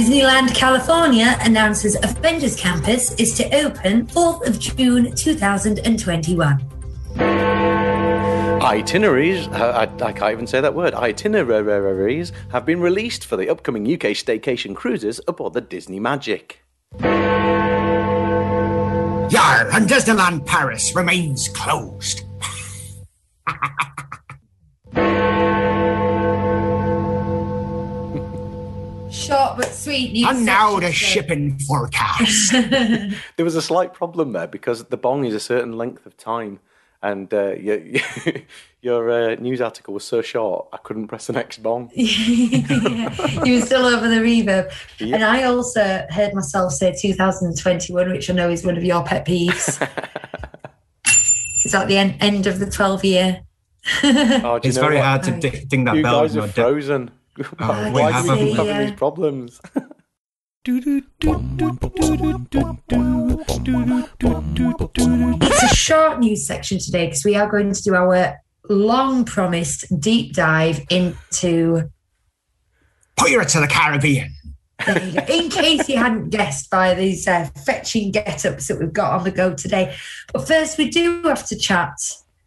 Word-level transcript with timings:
Disneyland 0.00 0.54
California 0.54 1.36
announces 1.42 1.94
Avengers 2.02 2.56
Campus 2.56 3.12
is 3.16 3.34
to 3.34 3.44
open 3.54 4.06
4th 4.06 4.46
of 4.46 4.58
June 4.58 5.14
2021. 5.14 6.58
Itineraries, 8.62 9.46
uh, 9.48 9.86
I, 10.00 10.06
I 10.06 10.12
can't 10.14 10.32
even 10.32 10.46
say 10.46 10.62
that 10.62 10.74
word. 10.74 10.94
Itineraries 10.94 12.32
have 12.50 12.64
been 12.64 12.80
released 12.80 13.26
for 13.26 13.36
the 13.36 13.50
upcoming 13.50 13.82
UK 13.82 14.16
staycation 14.16 14.74
cruises 14.74 15.20
aboard 15.28 15.52
the 15.52 15.60
Disney 15.60 16.00
Magic. 16.00 16.62
Yar, 16.98 17.10
and 19.70 19.86
Disneyland 19.86 20.46
Paris 20.46 20.96
remains 20.96 21.46
closed. 21.48 22.22
Short 29.20 29.56
but 29.58 29.66
sweet 29.66 30.12
news. 30.12 30.28
And 30.28 30.46
now 30.46 30.76
the 30.80 30.86
section 30.86 31.08
shipping 31.22 31.58
forecast. 31.60 32.52
There 33.36 33.44
was 33.44 33.54
a 33.54 33.62
slight 33.62 33.92
problem 33.92 34.32
there 34.32 34.46
because 34.46 34.84
the 34.84 34.96
bong 34.96 35.24
is 35.24 35.34
a 35.34 35.40
certain 35.40 35.76
length 35.76 36.06
of 36.06 36.16
time, 36.16 36.60
and 37.02 37.32
uh, 37.34 37.52
your, 37.54 37.78
your 38.80 39.10
uh, 39.10 39.34
news 39.36 39.60
article 39.60 39.92
was 39.94 40.04
so 40.04 40.22
short 40.22 40.68
I 40.72 40.78
couldn't 40.78 41.08
press 41.08 41.26
the 41.26 41.34
next 41.34 41.62
bong. 41.62 41.88
today. 41.94 42.04
you 43.44 43.60
were 43.60 43.66
still 43.66 43.84
over 43.84 44.08
the 44.08 44.16
reverb. 44.20 44.72
Yeah. 44.98 45.16
And 45.16 45.24
I 45.24 45.42
also 45.44 46.06
heard 46.10 46.32
myself 46.34 46.72
say 46.72 46.94
2021, 46.98 48.10
which 48.10 48.30
I 48.30 48.32
know 48.34 48.48
is 48.48 48.64
one 48.64 48.76
of 48.78 48.84
your 48.84 49.02
pet 49.04 49.26
peeves. 49.26 49.68
is 51.64 51.72
that 51.72 51.88
the 51.88 51.98
end, 51.98 52.16
end 52.20 52.46
of 52.46 52.58
the 52.58 52.70
12 52.70 53.04
year? 53.04 53.42
Oh, 54.02 54.60
It's 54.62 54.76
very 54.78 54.96
what? 54.96 55.04
hard 55.04 55.22
to 55.24 55.50
ding 55.66 55.84
that 55.84 55.96
You 55.96 56.02
bell. 56.02 56.20
guys 56.22 56.36
are 56.36 56.40
know, 56.40 56.48
frozen. 56.48 57.10
Oh, 57.60 57.90
Why 57.90 57.90
we 57.90 57.90
do 57.90 57.94
we 57.94 58.02
haven't. 58.12 58.38
keep 58.38 58.56
having 58.56 58.78
these 58.86 58.92
problems? 58.96 59.60
It's 65.42 65.62
a 65.62 65.74
short 65.74 66.20
news 66.20 66.46
section 66.46 66.78
today 66.78 67.06
because 67.06 67.24
we 67.24 67.34
are 67.36 67.50
going 67.50 67.72
to 67.72 67.82
do 67.82 67.94
our 67.94 68.36
long 68.68 69.24
promised 69.24 69.86
deep 70.00 70.34
dive 70.34 70.80
into 70.90 71.90
Pirates 73.16 73.54
of 73.54 73.62
the 73.62 73.68
Caribbean. 73.68 74.34
There 74.86 75.02
you 75.02 75.12
go. 75.12 75.24
In 75.28 75.50
case 75.50 75.88
you 75.88 75.96
hadn't 75.98 76.30
guessed 76.30 76.70
by 76.70 76.94
these 76.94 77.26
uh, 77.28 77.48
fetching 77.66 78.10
get-ups 78.12 78.68
that 78.68 78.78
we've 78.78 78.92
got 78.92 79.12
on 79.18 79.24
the 79.24 79.30
go 79.30 79.54
today. 79.54 79.94
But 80.32 80.46
first, 80.46 80.78
we 80.78 80.88
do 80.90 81.22
have 81.22 81.46
to 81.48 81.56
chat 81.56 81.96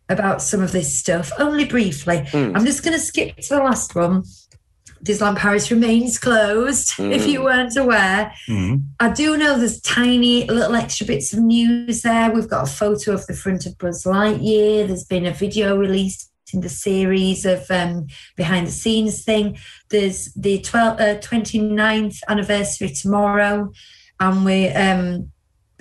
about 0.09 0.41
some 0.41 0.61
of 0.61 0.71
this 0.71 0.97
stuff, 0.97 1.31
only 1.39 1.65
briefly. 1.65 2.25
I'm 2.55 2.65
just 2.65 2.83
going 2.83 2.93
to 2.93 2.99
skip 2.99 3.35
to 3.37 3.49
the 3.49 3.63
last 3.63 3.95
one. 3.95 4.23
Disneyland 5.03 5.37
Paris 5.37 5.69
remains 5.69 6.17
closed, 6.17 6.93
if 6.99 7.27
you 7.27 7.43
weren't 7.43 7.75
aware. 7.75 8.33
Mhm. 8.47 8.83
I 8.99 9.09
do 9.11 9.37
know 9.37 9.57
there's 9.57 9.81
tiny 9.81 10.45
little 10.45 10.75
extra 10.75 11.05
bits 11.05 11.33
of 11.33 11.39
news 11.39 12.01
there. 12.03 12.31
We've 12.31 12.49
got 12.49 12.67
a 12.67 12.71
photo 12.71 13.11
of 13.13 13.25
the 13.27 13.33
front 13.33 13.65
of 13.65 13.77
Buzz 13.77 14.05
Lightyear. 14.05 14.87
There's 14.87 15.03
been 15.03 15.25
a 15.25 15.33
video 15.33 15.75
released 15.77 16.31
in 16.53 16.61
the 16.61 16.69
series 16.69 17.45
of 17.45 17.69
um, 17.71 18.07
behind 18.37 18.67
the 18.67 18.71
scenes 18.71 19.23
thing. 19.23 19.57
There's 19.89 20.31
the 20.35 20.59
12, 20.61 20.99
uh, 20.99 21.19
29th 21.19 22.19
anniversary 22.29 22.89
tomorrow, 22.89 23.71
and 24.19 24.45
we 24.45 24.67
um, 24.69 25.31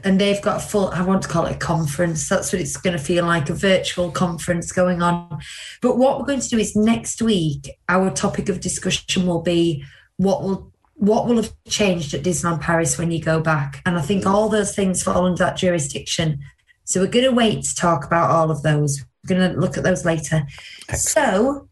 and 0.05 0.21
they've 0.21 0.41
got 0.43 0.57
a 0.57 0.61
full. 0.61 0.89
I 0.89 1.03
want 1.03 1.23
to 1.23 1.29
call 1.29 1.47
it 1.47 1.57
a 1.57 1.59
conference. 1.59 2.29
That's 2.29 2.53
what 2.53 2.61
it's 2.61 2.77
going 2.77 2.97
to 2.97 3.03
feel 3.03 3.25
like 3.25 3.51
a 3.51 3.55
virtual 3.55 4.11
conference 4.11 4.73
going 4.73 5.03
on. 5.03 5.41
But 5.81 5.99
what 5.99 6.19
we're 6.19 6.27
going 6.27 6.41
to 6.41 6.49
do 6.49 6.59
is 6.59 6.77
next 6.77 7.23
week, 7.23 7.71
our 7.89 8.11
topic 8.11 8.49
of 8.49 8.61
discussion 8.61 9.27
will 9.27 9.43
be 9.43 9.85
what 10.17 10.43
will 10.43 10.73
what 10.95 11.27
will 11.27 11.37
have 11.37 11.53
changed 11.69 12.15
at 12.15 12.23
Disneyland 12.23 12.61
Paris 12.61 12.97
when 12.97 13.11
you 13.11 13.21
go 13.21 13.41
back? 13.41 13.83
And 13.85 13.99
I 13.99 14.03
think 14.03 14.25
all 14.25 14.49
those 14.49 14.75
things 14.75 15.03
fall 15.03 15.27
under 15.27 15.39
that 15.39 15.57
jurisdiction. 15.57 16.41
So 16.85 17.01
we're 17.01 17.09
going 17.09 17.25
to 17.25 17.33
wait 17.33 17.65
to 17.65 17.75
talk 17.75 18.05
about 18.05 18.31
all 18.31 18.51
of 18.51 18.63
those. 18.63 19.03
We're 19.25 19.37
going 19.37 19.53
to 19.53 19.59
look 19.59 19.77
at 19.77 19.83
those 19.83 20.05
later. 20.05 20.47
So, 20.95 21.69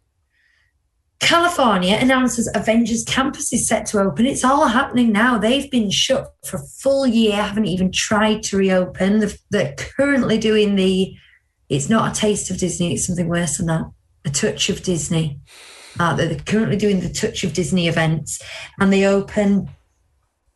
California 1.21 1.97
announces 2.01 2.51
Avengers 2.55 3.05
Campus 3.05 3.53
is 3.53 3.69
set 3.69 3.87
to 3.87 4.01
open. 4.01 4.27
It's 4.27 4.45
all 4.45 4.67
happening 4.67 5.13
now. 5.13 5.39
They've 5.39 5.71
been 5.71 5.91
shut 5.91 6.35
for 6.45 6.57
a 6.57 6.67
full 6.81 7.07
year, 7.07 7.37
haven't 7.37 7.67
even 7.67 7.93
tried 7.93 8.43
to 8.45 8.57
reopen. 8.57 9.25
They're 9.51 9.75
currently 9.77 10.39
doing 10.39 10.75
the, 10.77 11.15
it's 11.69 11.89
not 11.89 12.11
a 12.11 12.21
taste 12.21 12.51
of 12.51 12.59
Disney, 12.59 12.95
it's 12.95 13.07
something 13.07 13.29
worse 13.29 13.59
than 13.59 13.67
that, 13.67 13.85
a 14.25 14.31
touch 14.31 14.71
of 14.71 14.83
Disney. 14.83 15.39
Uh, 15.99 16.15
they're 16.15 16.37
currently 16.37 16.77
doing 16.77 17.01
the 17.01 17.09
Touch 17.09 17.45
of 17.45 17.53
Disney 17.53 17.89
events, 17.89 18.41
and 18.79 18.93
they 18.93 19.05
open 19.05 19.69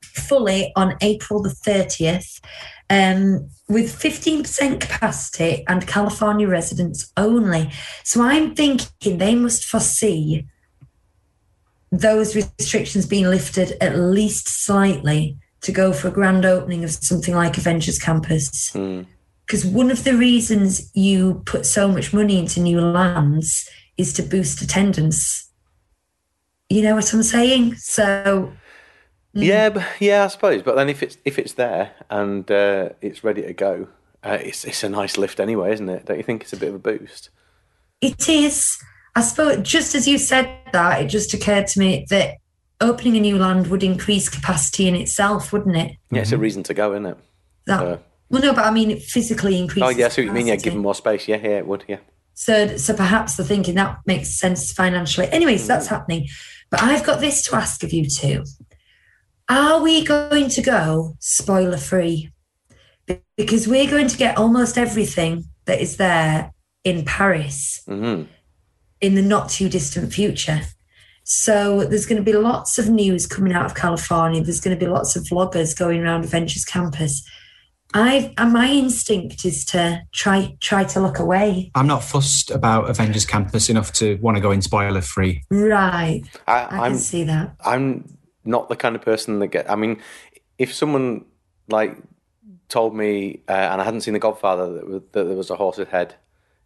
fully 0.00 0.72
on 0.76 0.96
April 1.00 1.42
the 1.42 1.50
30th 1.50 2.40
um, 2.88 3.48
with 3.68 3.92
15% 3.92 4.80
capacity 4.80 5.64
and 5.66 5.86
California 5.86 6.46
residents 6.46 7.12
only. 7.16 7.70
So 8.04 8.22
I'm 8.22 8.54
thinking 8.54 9.18
they 9.18 9.34
must 9.34 9.64
foresee 9.64 10.46
those 12.00 12.34
restrictions 12.34 13.06
being 13.06 13.26
lifted 13.26 13.76
at 13.80 13.96
least 13.96 14.48
slightly 14.48 15.36
to 15.60 15.72
go 15.72 15.92
for 15.92 16.08
a 16.08 16.10
grand 16.10 16.44
opening 16.44 16.84
of 16.84 16.90
something 16.90 17.34
like 17.34 17.56
Avengers 17.56 17.98
Campus. 17.98 18.72
Because 18.72 19.64
one 19.64 19.90
of 19.90 20.04
the 20.04 20.16
reasons 20.16 20.90
you 20.94 21.42
put 21.46 21.66
so 21.66 21.88
much 21.88 22.12
money 22.12 22.38
into 22.38 22.60
new 22.60 22.80
lands 22.80 23.68
is 23.96 24.12
to 24.14 24.22
boost 24.22 24.60
attendance. 24.60 25.50
You 26.68 26.82
know 26.82 26.94
what 26.96 27.12
I'm 27.12 27.22
saying? 27.22 27.76
So 27.76 28.52
Yeah, 29.32 29.70
but, 29.70 29.86
yeah, 30.00 30.24
I 30.24 30.28
suppose. 30.28 30.62
But 30.62 30.76
then 30.76 30.88
if 30.88 31.02
it's 31.02 31.18
if 31.24 31.38
it's 31.38 31.54
there 31.54 31.92
and 32.10 32.50
uh, 32.50 32.90
it's 33.00 33.24
ready 33.24 33.42
to 33.42 33.52
go, 33.52 33.88
uh, 34.22 34.38
it's 34.40 34.64
it's 34.64 34.82
a 34.82 34.88
nice 34.88 35.18
lift 35.18 35.40
anyway, 35.40 35.72
isn't 35.72 35.88
it? 35.88 36.06
Don't 36.06 36.16
you 36.16 36.22
think 36.22 36.42
it's 36.42 36.52
a 36.52 36.56
bit 36.56 36.70
of 36.70 36.74
a 36.74 36.78
boost? 36.78 37.30
It 38.00 38.28
is. 38.28 38.78
I 39.16 39.20
suppose 39.22 39.66
just 39.66 39.94
as 39.94 40.08
you 40.08 40.18
said 40.18 40.58
that, 40.72 41.00
it 41.02 41.06
just 41.08 41.32
occurred 41.34 41.66
to 41.68 41.78
me 41.78 42.06
that 42.10 42.36
opening 42.80 43.16
a 43.16 43.20
new 43.20 43.38
land 43.38 43.68
would 43.68 43.82
increase 43.82 44.28
capacity 44.28 44.88
in 44.88 44.94
itself, 44.96 45.52
wouldn't 45.52 45.76
it? 45.76 45.92
Yeah, 46.10 46.22
it's 46.22 46.32
a 46.32 46.38
reason 46.38 46.62
to 46.64 46.74
go, 46.74 46.92
isn't 46.92 47.06
it? 47.06 47.16
That 47.66 47.80
Uh, 47.82 47.96
well, 48.28 48.42
no, 48.42 48.52
but 48.52 48.64
I 48.64 48.70
mean, 48.70 48.90
it 48.90 49.02
physically 49.02 49.58
increases. 49.58 49.86
Oh, 49.94 49.96
yeah, 49.98 50.06
I 50.06 50.08
see 50.08 50.22
you 50.22 50.32
mean. 50.32 50.46
Yeah, 50.46 50.54
capacity. 50.54 50.64
give 50.64 50.72
them 50.74 50.82
more 50.82 50.94
space. 50.94 51.28
Yeah, 51.28 51.36
yeah, 51.36 51.58
it 51.58 51.66
would. 51.66 51.84
Yeah. 51.86 51.98
So, 52.34 52.76
so 52.76 52.94
perhaps 52.94 53.36
they're 53.36 53.46
thinking 53.46 53.76
that 53.76 53.98
makes 54.06 54.30
sense 54.36 54.72
financially. 54.72 55.28
Anyways, 55.30 55.62
Mm. 55.64 55.66
that's 55.68 55.86
happening. 55.86 56.26
But 56.70 56.82
I've 56.82 57.04
got 57.04 57.20
this 57.20 57.42
to 57.44 57.54
ask 57.54 57.84
of 57.84 57.92
you 57.92 58.08
two: 58.08 58.42
Are 59.48 59.80
we 59.80 60.04
going 60.04 60.48
to 60.48 60.60
go 60.62 61.16
spoiler 61.20 61.76
free? 61.76 62.30
Because 63.36 63.68
we're 63.68 63.88
going 63.88 64.08
to 64.08 64.16
get 64.16 64.36
almost 64.38 64.78
everything 64.78 65.44
that 65.66 65.80
is 65.80 65.96
there 65.98 66.52
in 66.84 67.04
Paris 67.04 67.82
hmm 67.86 68.22
in 69.00 69.14
the 69.14 69.22
not 69.22 69.48
too 69.48 69.68
distant 69.68 70.12
future. 70.12 70.62
So 71.24 71.84
there's 71.84 72.06
going 72.06 72.22
to 72.22 72.30
be 72.30 72.36
lots 72.36 72.78
of 72.78 72.88
news 72.90 73.26
coming 73.26 73.54
out 73.54 73.64
of 73.64 73.74
California. 73.74 74.42
There's 74.42 74.60
going 74.60 74.78
to 74.78 74.84
be 74.84 74.90
lots 74.90 75.16
of 75.16 75.24
vloggers 75.24 75.76
going 75.76 76.02
around 76.02 76.24
Avengers 76.24 76.64
Campus. 76.64 77.26
I 77.94 78.34
and 78.38 78.52
my 78.52 78.68
instinct 78.68 79.44
is 79.44 79.64
to 79.66 80.02
try 80.12 80.56
try 80.60 80.84
to 80.84 81.00
look 81.00 81.20
away. 81.20 81.70
I'm 81.74 81.86
not 81.86 82.02
fussed 82.02 82.50
about 82.50 82.90
Avengers 82.90 83.24
Campus 83.24 83.70
enough 83.70 83.92
to 83.94 84.16
want 84.16 84.36
to 84.36 84.40
go 84.40 84.50
in 84.50 84.62
spoiler 84.62 85.00
free. 85.00 85.44
Right, 85.48 86.22
I, 86.46 86.52
I 86.52 86.78
I'm 86.86 86.92
can 86.92 86.98
see 86.98 87.24
that. 87.24 87.54
I'm 87.64 88.18
not 88.44 88.68
the 88.68 88.76
kind 88.76 88.96
of 88.96 89.02
person 89.02 89.38
that 89.38 89.48
get. 89.48 89.70
I 89.70 89.76
mean, 89.76 90.02
if 90.58 90.74
someone 90.74 91.24
like 91.68 91.96
told 92.68 92.96
me, 92.96 93.42
uh, 93.48 93.52
and 93.52 93.80
I 93.80 93.84
hadn't 93.84 94.00
seen 94.00 94.14
The 94.14 94.20
Godfather, 94.20 94.72
that, 94.72 95.12
that 95.12 95.24
there 95.24 95.36
was 95.36 95.50
a 95.50 95.56
horse's 95.56 95.88
head 95.88 96.16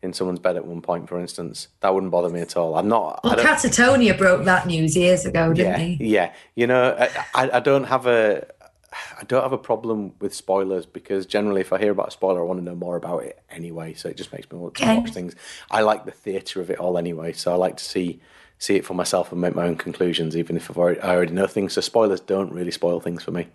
in 0.02 0.12
someone's 0.12 0.38
bed 0.38 0.56
at 0.56 0.64
one 0.64 0.80
point, 0.80 1.08
for 1.08 1.18
instance, 1.18 1.68
that 1.80 1.92
wouldn't 1.92 2.12
bother 2.12 2.28
me 2.28 2.40
at 2.40 2.56
all. 2.56 2.76
I'm 2.76 2.88
not. 2.88 3.20
Well, 3.24 3.36
Catatonia 3.36 4.16
broke 4.16 4.44
that 4.44 4.66
news 4.66 4.96
years 4.96 5.24
ago, 5.26 5.52
didn't 5.52 5.72
yeah, 5.72 5.78
he? 5.86 6.04
yeah. 6.04 6.32
You 6.54 6.66
know, 6.68 6.96
I, 7.34 7.50
I, 7.54 7.60
don't 7.60 7.84
have 7.84 8.06
a. 8.06 8.46
I 9.18 9.24
don't 9.24 9.42
have 9.42 9.52
a 9.52 9.58
problem 9.58 10.12
with 10.20 10.34
spoilers 10.34 10.86
because 10.86 11.26
generally, 11.26 11.60
if 11.60 11.72
I 11.72 11.78
hear 11.78 11.90
about 11.90 12.08
a 12.08 12.10
spoiler, 12.12 12.40
I 12.40 12.44
want 12.44 12.60
to 12.60 12.64
know 12.64 12.76
more 12.76 12.96
about 12.96 13.24
it 13.24 13.42
anyway. 13.50 13.94
So 13.94 14.08
it 14.08 14.16
just 14.16 14.32
makes 14.32 14.50
me 14.50 14.58
want 14.58 14.74
to 14.76 14.82
Okay. 14.82 14.98
watch 14.98 15.10
things. 15.10 15.34
I 15.70 15.82
like 15.82 16.04
the 16.04 16.12
theatre 16.12 16.60
of 16.60 16.70
it 16.70 16.78
all 16.78 16.96
anyway, 16.96 17.32
so 17.32 17.52
I 17.52 17.56
like 17.56 17.76
to 17.78 17.84
see 17.84 18.20
see 18.60 18.76
it 18.76 18.84
for 18.84 18.94
myself 18.94 19.30
and 19.32 19.40
make 19.40 19.54
my 19.54 19.64
own 19.66 19.76
conclusions, 19.76 20.36
even 20.36 20.56
if 20.56 20.68
I've 20.68 20.76
already, 20.78 21.00
I 21.00 21.14
already 21.14 21.32
know 21.32 21.46
things. 21.46 21.72
So 21.74 21.80
spoilers 21.80 22.20
don't 22.20 22.52
really 22.52 22.72
spoil 22.72 22.98
things 23.00 23.22
for 23.22 23.30
me. 23.30 23.46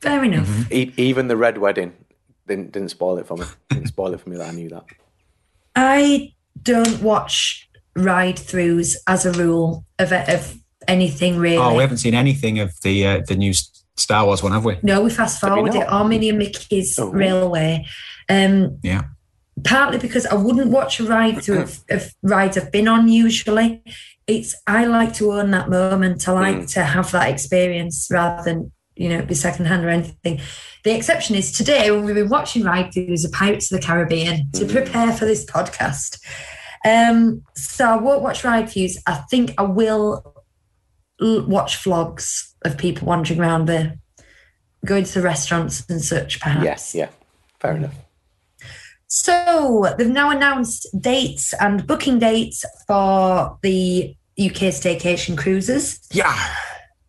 Fair 0.00 0.24
enough. 0.24 0.70
E- 0.72 0.92
even 0.96 1.28
the 1.28 1.36
red 1.36 1.58
wedding 1.58 1.92
didn't 2.46 2.72
didn't 2.72 2.90
spoil 2.90 3.18
it 3.18 3.26
for 3.26 3.36
me. 3.36 3.44
Didn't 3.70 3.88
spoil 3.88 4.12
it 4.14 4.20
for 4.20 4.28
me 4.30 4.36
that 4.36 4.48
I 4.48 4.52
knew 4.52 4.68
that. 4.70 4.84
I 5.74 6.32
don't 6.62 7.00
watch 7.02 7.68
ride 7.96 8.36
throughs 8.36 8.96
as 9.06 9.26
a 9.26 9.32
rule 9.32 9.84
of, 9.98 10.12
of 10.12 10.56
anything 10.88 11.38
really. 11.38 11.56
Oh, 11.58 11.74
we 11.74 11.82
haven't 11.82 11.98
seen 11.98 12.14
anything 12.14 12.58
of 12.58 12.72
the 12.82 13.06
uh, 13.06 13.20
the 13.26 13.36
new 13.36 13.52
Star 13.96 14.24
Wars 14.24 14.42
one, 14.42 14.52
have 14.52 14.64
we? 14.64 14.78
No, 14.82 15.02
we 15.02 15.10
fast 15.10 15.40
Have 15.42 15.50
you 15.50 15.56
forward 15.56 15.74
it. 15.74 15.80
not? 15.90 16.08
Minnie 16.08 16.30
and 16.30 16.38
Mickey's 16.38 16.98
Oh. 16.98 17.08
Railway. 17.10 17.86
Um, 18.28 18.78
Yeah. 18.82 19.02
partly 19.64 19.98
because 19.98 20.24
I 20.26 20.34
wouldn't 20.34 20.70
watch 20.70 20.98
a 21.00 21.04
ride 21.04 21.42
through 21.42 21.60
of, 21.62 21.80
of 21.90 22.10
rides 22.22 22.56
I've 22.56 22.72
been 22.72 22.88
on 22.88 23.08
usually. 23.08 23.82
It's 24.26 24.54
I 24.66 24.86
like 24.86 25.12
to 25.14 25.32
own 25.32 25.50
that 25.50 25.68
moment. 25.68 26.26
I 26.28 26.32
like 26.32 26.56
Mm. 26.60 26.72
to 26.74 26.84
have 26.84 27.10
that 27.12 27.28
experience 27.28 28.08
rather 28.10 28.42
than 28.42 28.72
you 28.96 29.08
know 29.08 29.22
be 29.24 29.34
secondhand 29.34 29.84
or 29.84 29.88
anything. 29.88 30.40
The 30.84 30.94
exception 30.94 31.36
is 31.36 31.52
today 31.52 31.90
when 31.90 32.04
we've 32.04 32.14
been 32.14 32.28
watching 32.28 32.64
ride 32.64 32.92
throughs 32.92 33.24
of 33.24 33.32
Pirates 33.32 33.70
of 33.72 33.80
the 33.80 33.86
Caribbean 33.86 34.50
to 34.52 34.64
Mm. 34.64 34.72
prepare 34.72 35.12
for 35.12 35.24
this 35.24 35.44
podcast. 35.44 36.18
Um, 36.84 37.42
so 37.54 37.86
I 37.86 37.96
won't 37.96 38.22
watch 38.22 38.42
ride 38.44 38.68
views. 38.68 38.98
I 39.06 39.14
think 39.30 39.54
I 39.56 39.62
will 39.62 40.34
l- 41.20 41.46
watch 41.46 41.76
vlogs 41.84 42.52
of 42.64 42.76
people 42.76 43.06
wandering 43.06 43.38
around 43.40 43.66
the 43.66 43.96
going 44.84 45.04
to 45.04 45.14
the 45.14 45.22
restaurants 45.22 45.88
and 45.88 46.02
such 46.02 46.40
perhaps. 46.40 46.64
Yes, 46.64 46.94
yeah, 46.94 47.08
fair 47.60 47.76
enough. 47.76 47.94
So 49.06 49.94
they've 49.98 50.08
now 50.08 50.30
announced 50.30 50.86
dates 50.98 51.52
and 51.60 51.86
booking 51.86 52.18
dates 52.18 52.64
for 52.86 53.58
the 53.62 54.16
UK 54.38 54.72
staycation 54.72 55.36
cruises. 55.36 56.00
Yeah. 56.10 56.34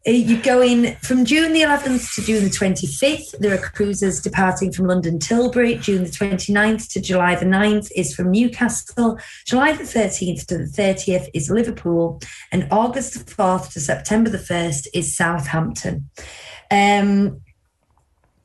Uh, 0.06 0.12
You 0.12 0.42
go 0.42 0.62
in 0.62 0.96
from 0.98 1.24
June 1.24 1.54
the 1.54 1.62
11th 1.62 2.16
to 2.16 2.22
June 2.22 2.44
the 2.44 2.50
25th. 2.50 3.38
There 3.40 3.54
are 3.54 3.70
cruises 3.70 4.22
departing 4.22 4.74
from 4.74 4.88
London 4.88 5.18
Tilbury. 5.18 5.76
June 5.76 6.04
the 6.04 6.10
29th 6.10 6.92
to 6.92 7.00
July 7.00 7.36
the 7.36 7.46
9th 7.46 7.90
is 7.96 8.14
from 8.14 8.32
Newcastle. 8.32 9.18
July 9.46 9.72
the 9.72 9.84
13th 9.84 10.46
to 10.48 10.58
the 10.58 10.66
30th 10.66 11.30
is 11.34 11.50
Liverpool. 11.50 12.20
And 12.52 12.68
August 12.70 13.14
the 13.14 13.34
4th 13.34 13.72
to 13.74 13.80
September 13.80 14.30
the 14.30 14.38
1st 14.38 14.88
is 14.94 15.16
Southampton. 15.16 16.10
Um, 16.70 17.42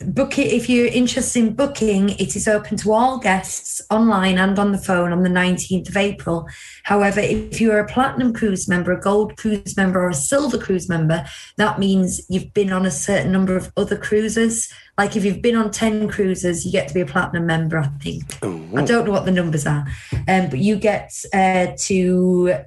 book 0.00 0.39
it 0.39 0.53
if 0.53 0.69
you're 0.69 0.87
interested 0.87 1.41
in 1.41 1.55
booking 1.55 2.11
it 2.11 2.37
is 2.37 2.47
open 2.47 2.77
to 2.77 2.93
all 2.93 3.19
guests 3.19 3.83
online 3.91 4.39
and 4.39 4.56
on 4.59 4.71
the 4.71 4.79
phone 4.79 5.12
on 5.12 5.23
the 5.23 5.29
19th 5.29 5.89
of 5.89 5.97
april. 5.97 6.47
However 6.85 7.21
if 7.21 7.61
you're 7.61 7.81
a 7.81 7.87
platinum 7.87 8.33
cruise 8.33 8.69
member 8.69 8.93
a 8.93 9.00
gold 9.00 9.37
cruise 9.37 9.77
member 9.77 10.00
or 10.00 10.11
a 10.11 10.15
silver 10.15 10.59
cruise 10.59 10.89
member 10.89 11.27
that 11.56 11.79
means 11.79 12.21
you've 12.29 12.55
been 12.55 12.73
on 12.73 12.87
a 12.87 12.91
certain 12.91 13.33
number 13.33 13.56
of 13.56 13.73
other 13.77 13.97
cruises. 13.97 14.73
Like 14.97 15.17
if 15.17 15.25
you've 15.25 15.43
been 15.43 15.56
on 15.56 15.71
10 15.73 16.09
cruises 16.09 16.65
you 16.65 16.71
get 16.71 16.87
to 16.89 16.95
be 16.95 17.00
a 17.00 17.06
platinum 17.06 17.47
member 17.47 17.79
i 17.79 17.89
think. 18.00 18.39
I 18.43 18.85
don't 18.85 19.05
know 19.05 19.12
what 19.12 19.25
the 19.25 19.33
numbers 19.33 19.67
are 19.67 19.85
um, 20.29 20.49
but 20.49 20.61
you 20.61 20.77
get 20.77 21.12
uh, 21.35 21.69
to 21.77 22.65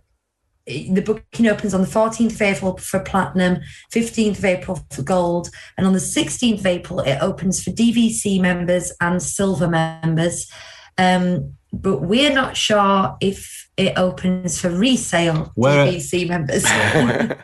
the 0.66 1.02
booking 1.02 1.48
opens 1.48 1.74
on 1.74 1.82
the 1.82 1.88
14th 1.88 2.34
of 2.34 2.42
April 2.42 2.78
for 2.78 3.00
platinum, 3.00 3.60
15th 3.94 4.38
of 4.38 4.46
April 4.46 4.86
for 4.92 5.02
gold, 5.02 5.50
and 5.78 5.88
on 5.88 5.94
the 5.94 6.00
16th 6.00 6.60
of 6.60 6.66
April 6.66 7.00
it 7.02 7.18
opens 7.22 7.64
for 7.64 7.72
DVC 7.72 8.40
members 8.40 8.92
and 9.02 9.22
silver 9.22 9.68
members. 9.68 10.50
Um, 10.98 11.54
but 11.74 12.02
we're 12.02 12.34
not 12.34 12.58
sure 12.58 13.16
if 13.22 13.70
it 13.78 13.98
opens 13.98 14.60
for 14.60 14.70
resale 14.70 15.52
Where- 15.56 15.88
DVC 15.88 16.28
members. 16.28 16.66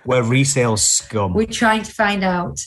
We're 0.05 0.23
resale 0.23 0.77
scum. 0.77 1.33
We're 1.33 1.47
trying 1.47 1.83
to 1.83 1.93
find 1.93 2.23
out. 2.23 2.59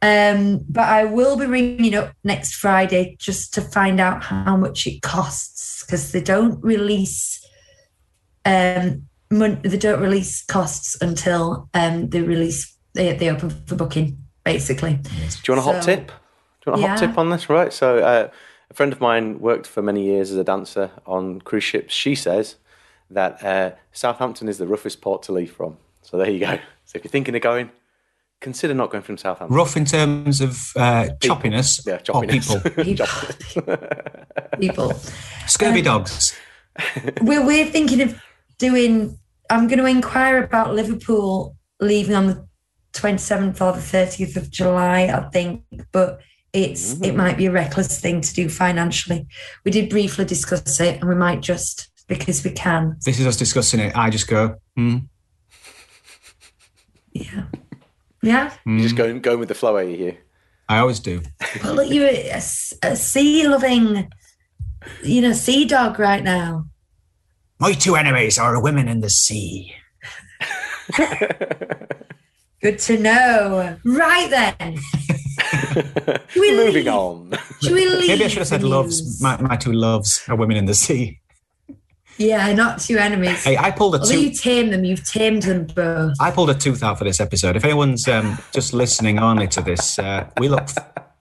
Um, 0.00 0.64
but 0.68 0.88
I 0.88 1.04
will 1.04 1.36
be 1.36 1.46
ringing 1.46 1.96
up 1.96 2.12
next 2.22 2.54
Friday 2.54 3.16
just 3.18 3.52
to 3.54 3.60
find 3.60 3.98
out 3.98 4.22
how 4.22 4.56
much 4.56 4.86
it 4.86 5.02
costs 5.02 5.84
because 5.84 6.12
they 6.12 6.20
don't 6.20 6.62
release 6.62 7.44
um, 8.44 9.08
mon- 9.30 9.60
they 9.62 9.76
don't 9.78 10.00
release 10.00 10.44
costs 10.44 10.96
until 11.00 11.68
um, 11.74 12.08
they 12.10 12.20
release 12.22 12.74
they, 12.94 13.14
they 13.16 13.30
open 13.30 13.50
for 13.50 13.74
booking 13.76 14.18
basically. 14.44 14.94
Do 14.94 15.08
you 15.46 15.54
want 15.54 15.58
a 15.58 15.72
hot 15.72 15.84
So- 15.84 15.94
tip? 15.94 16.06
Do 16.08 16.12
you 16.66 16.72
want 16.72 16.84
a 16.84 16.88
hot 16.88 17.00
Yeah. 17.00 17.06
tip 17.08 17.18
on 17.18 17.30
this? 17.30 17.48
Right. 17.48 17.72
So, 17.72 17.98
uh, 17.98 18.28
a 18.70 18.74
friend 18.74 18.92
of 18.92 19.00
mine 19.00 19.38
worked 19.40 19.66
for 19.66 19.80
many 19.82 20.04
years 20.04 20.30
as 20.30 20.36
a 20.36 20.44
dancer 20.44 20.90
on 21.06 21.40
cruise 21.40 21.64
ships. 21.64 21.94
She 21.94 22.14
says 22.14 22.56
that 23.10 23.42
uh, 23.42 23.70
Southampton 23.92 24.48
is 24.48 24.58
the 24.58 24.66
roughest 24.66 25.00
port 25.00 25.22
to 25.24 25.32
leave 25.32 25.52
from. 25.52 25.78
So 26.02 26.18
there 26.18 26.28
you 26.28 26.40
go. 26.40 26.56
So 26.84 26.96
if 26.96 27.04
you're 27.04 27.10
thinking 27.10 27.34
of 27.34 27.40
going, 27.42 27.70
consider 28.40 28.74
not 28.74 28.90
going 28.90 29.02
from 29.02 29.16
Southampton. 29.16 29.56
Rough 29.56 29.76
in 29.76 29.84
terms 29.86 30.40
of 30.42 30.50
uh, 30.76 31.08
choppiness 31.20 31.86
Yeah, 31.86 32.00
or 32.12 32.24
people. 32.26 32.60
People, 32.84 33.76
people. 34.60 34.92
Scurvy 35.46 35.82
dogs. 35.82 36.36
we're 37.22 37.44
we're 37.46 37.66
thinking 37.66 38.00
of 38.02 38.20
doing. 38.58 39.18
I'm 39.50 39.66
going 39.66 39.78
to 39.78 39.86
inquire 39.86 40.42
about 40.42 40.74
Liverpool 40.74 41.56
leaving 41.80 42.14
on 42.14 42.26
the 42.26 42.48
27th 42.92 43.60
or 43.60 43.72
the 43.72 43.78
30th 43.78 44.36
of 44.36 44.50
July, 44.50 45.04
I 45.04 45.28
think, 45.30 45.64
but 45.92 46.20
it's 46.52 46.94
mm-hmm. 46.94 47.04
it 47.04 47.16
might 47.16 47.36
be 47.36 47.46
a 47.46 47.52
reckless 47.52 48.00
thing 48.00 48.20
to 48.20 48.34
do 48.34 48.48
financially. 48.48 49.26
We 49.64 49.70
did 49.70 49.90
briefly 49.90 50.24
discuss 50.24 50.80
it, 50.80 51.00
and 51.00 51.08
we 51.08 51.14
might 51.14 51.40
just 51.40 51.88
because 52.08 52.42
we 52.44 52.50
can. 52.50 52.96
This 53.04 53.20
is 53.20 53.26
us 53.26 53.36
discussing 53.36 53.80
it. 53.80 53.96
I 53.96 54.10
just 54.10 54.28
go, 54.28 54.56
hmm. 54.76 54.98
Yeah, 57.12 57.44
yeah. 58.22 58.54
You're 58.64 58.80
just 58.80 58.96
going 58.96 59.20
going 59.20 59.40
with 59.40 59.48
the 59.48 59.54
flow, 59.54 59.76
are 59.76 59.82
you? 59.82 59.96
Hugh? 59.96 60.16
I 60.68 60.78
always 60.78 61.00
do. 61.00 61.22
But 61.62 61.74
look, 61.74 61.90
you're 61.90 62.08
a 62.08 62.40
sea 62.96 63.48
loving, 63.48 64.10
you 65.02 65.22
know, 65.22 65.32
sea 65.32 65.64
dog 65.64 65.98
right 65.98 66.22
now. 66.22 66.66
My 67.60 67.72
two 67.72 67.96
enemies 67.96 68.38
are 68.38 68.60
women 68.62 68.88
in 68.88 69.00
the 69.00 69.10
sea. 69.10 69.72
Good 72.60 72.78
to 72.80 72.98
know. 72.98 73.76
Right 73.84 74.30
then. 74.30 74.78
We 76.34 76.56
Moving 76.56 76.84
leave. 76.86 76.88
on. 76.88 77.32
Should 77.62 77.72
we 77.72 77.86
leave 77.88 78.08
Maybe 78.08 78.24
I 78.24 78.28
should 78.28 78.38
have 78.38 78.48
said 78.48 78.62
loves. 78.64 79.22
My, 79.22 79.40
my 79.40 79.56
two 79.56 79.72
loves 79.72 80.22
are 80.28 80.34
women 80.36 80.56
in 80.56 80.64
the 80.66 80.74
sea. 80.74 81.20
Yeah, 82.16 82.52
not 82.54 82.80
two 82.80 82.98
enemies. 82.98 83.44
Hey, 83.44 83.56
I 83.56 83.70
pulled 83.70 83.94
a 83.94 83.98
Although 84.00 84.12
two. 84.12 84.20
you 84.24 84.30
tame 84.34 84.70
them, 84.70 84.84
you've 84.84 85.04
tamed 85.08 85.44
them 85.44 85.66
both. 85.66 86.14
I 86.20 86.32
pulled 86.32 86.50
a 86.50 86.54
tooth 86.54 86.82
out 86.82 86.98
for 86.98 87.04
this 87.04 87.20
episode. 87.20 87.54
If 87.54 87.64
anyone's 87.64 88.08
um, 88.08 88.36
just 88.52 88.74
listening 88.74 89.20
only 89.20 89.46
to 89.48 89.62
this, 89.62 89.98
uh, 90.00 90.28
we 90.38 90.48
look 90.48 90.62
f- 90.62 90.76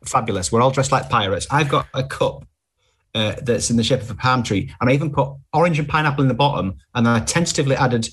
fabulous. 0.06 0.51
We're 0.51 0.62
all 0.62 0.72
dressed 0.72 0.92
like 0.92 1.07
pirates. 1.10 1.45
I've 1.51 1.69
got 1.69 1.86
a 1.94 2.04
cup 2.04 2.44
uh, 3.18 3.36
that's 3.48 3.69
in 3.72 3.78
the 3.78 3.84
shape 3.84 4.02
of 4.02 4.12
a 4.12 4.16
palm 4.16 4.42
tree, 4.44 4.64
and 4.80 4.90
I 4.90 4.94
even 4.94 5.10
put 5.12 5.28
orange 5.54 5.78
and 5.80 5.88
pineapple 5.88 6.21
in 6.24 6.28
the 6.28 6.33
bottom, 6.45 6.68
and 6.94 7.06
then 7.06 7.14
I 7.14 7.19
tentatively 7.36 7.76
added 7.76 8.07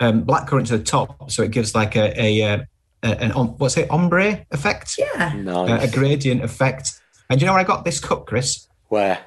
um, 0.00 0.24
blackcurrant 0.24 0.66
to 0.68 0.78
the 0.78 0.84
top, 0.84 1.30
so 1.30 1.42
it 1.42 1.50
gives 1.50 1.74
like 1.74 1.96
a, 1.96 2.06
a, 2.20 2.28
uh 2.42 2.58
a 3.02 3.08
an 3.24 3.32
om- 3.32 3.54
what's 3.58 3.76
it 3.76 3.90
ombre 3.90 4.44
effect, 4.50 4.88
Yeah. 4.98 5.34
uh, 5.46 5.78
a 5.80 5.88
gradient 5.98 6.42
effect. 6.42 6.84
And 7.28 7.38
do 7.38 7.44
you 7.44 7.46
know 7.46 7.52
where 7.54 7.60
I 7.60 7.64
got 7.64 7.84
this 7.84 7.98
cup, 8.00 8.26
Chris? 8.26 8.66
Where? 8.88 9.18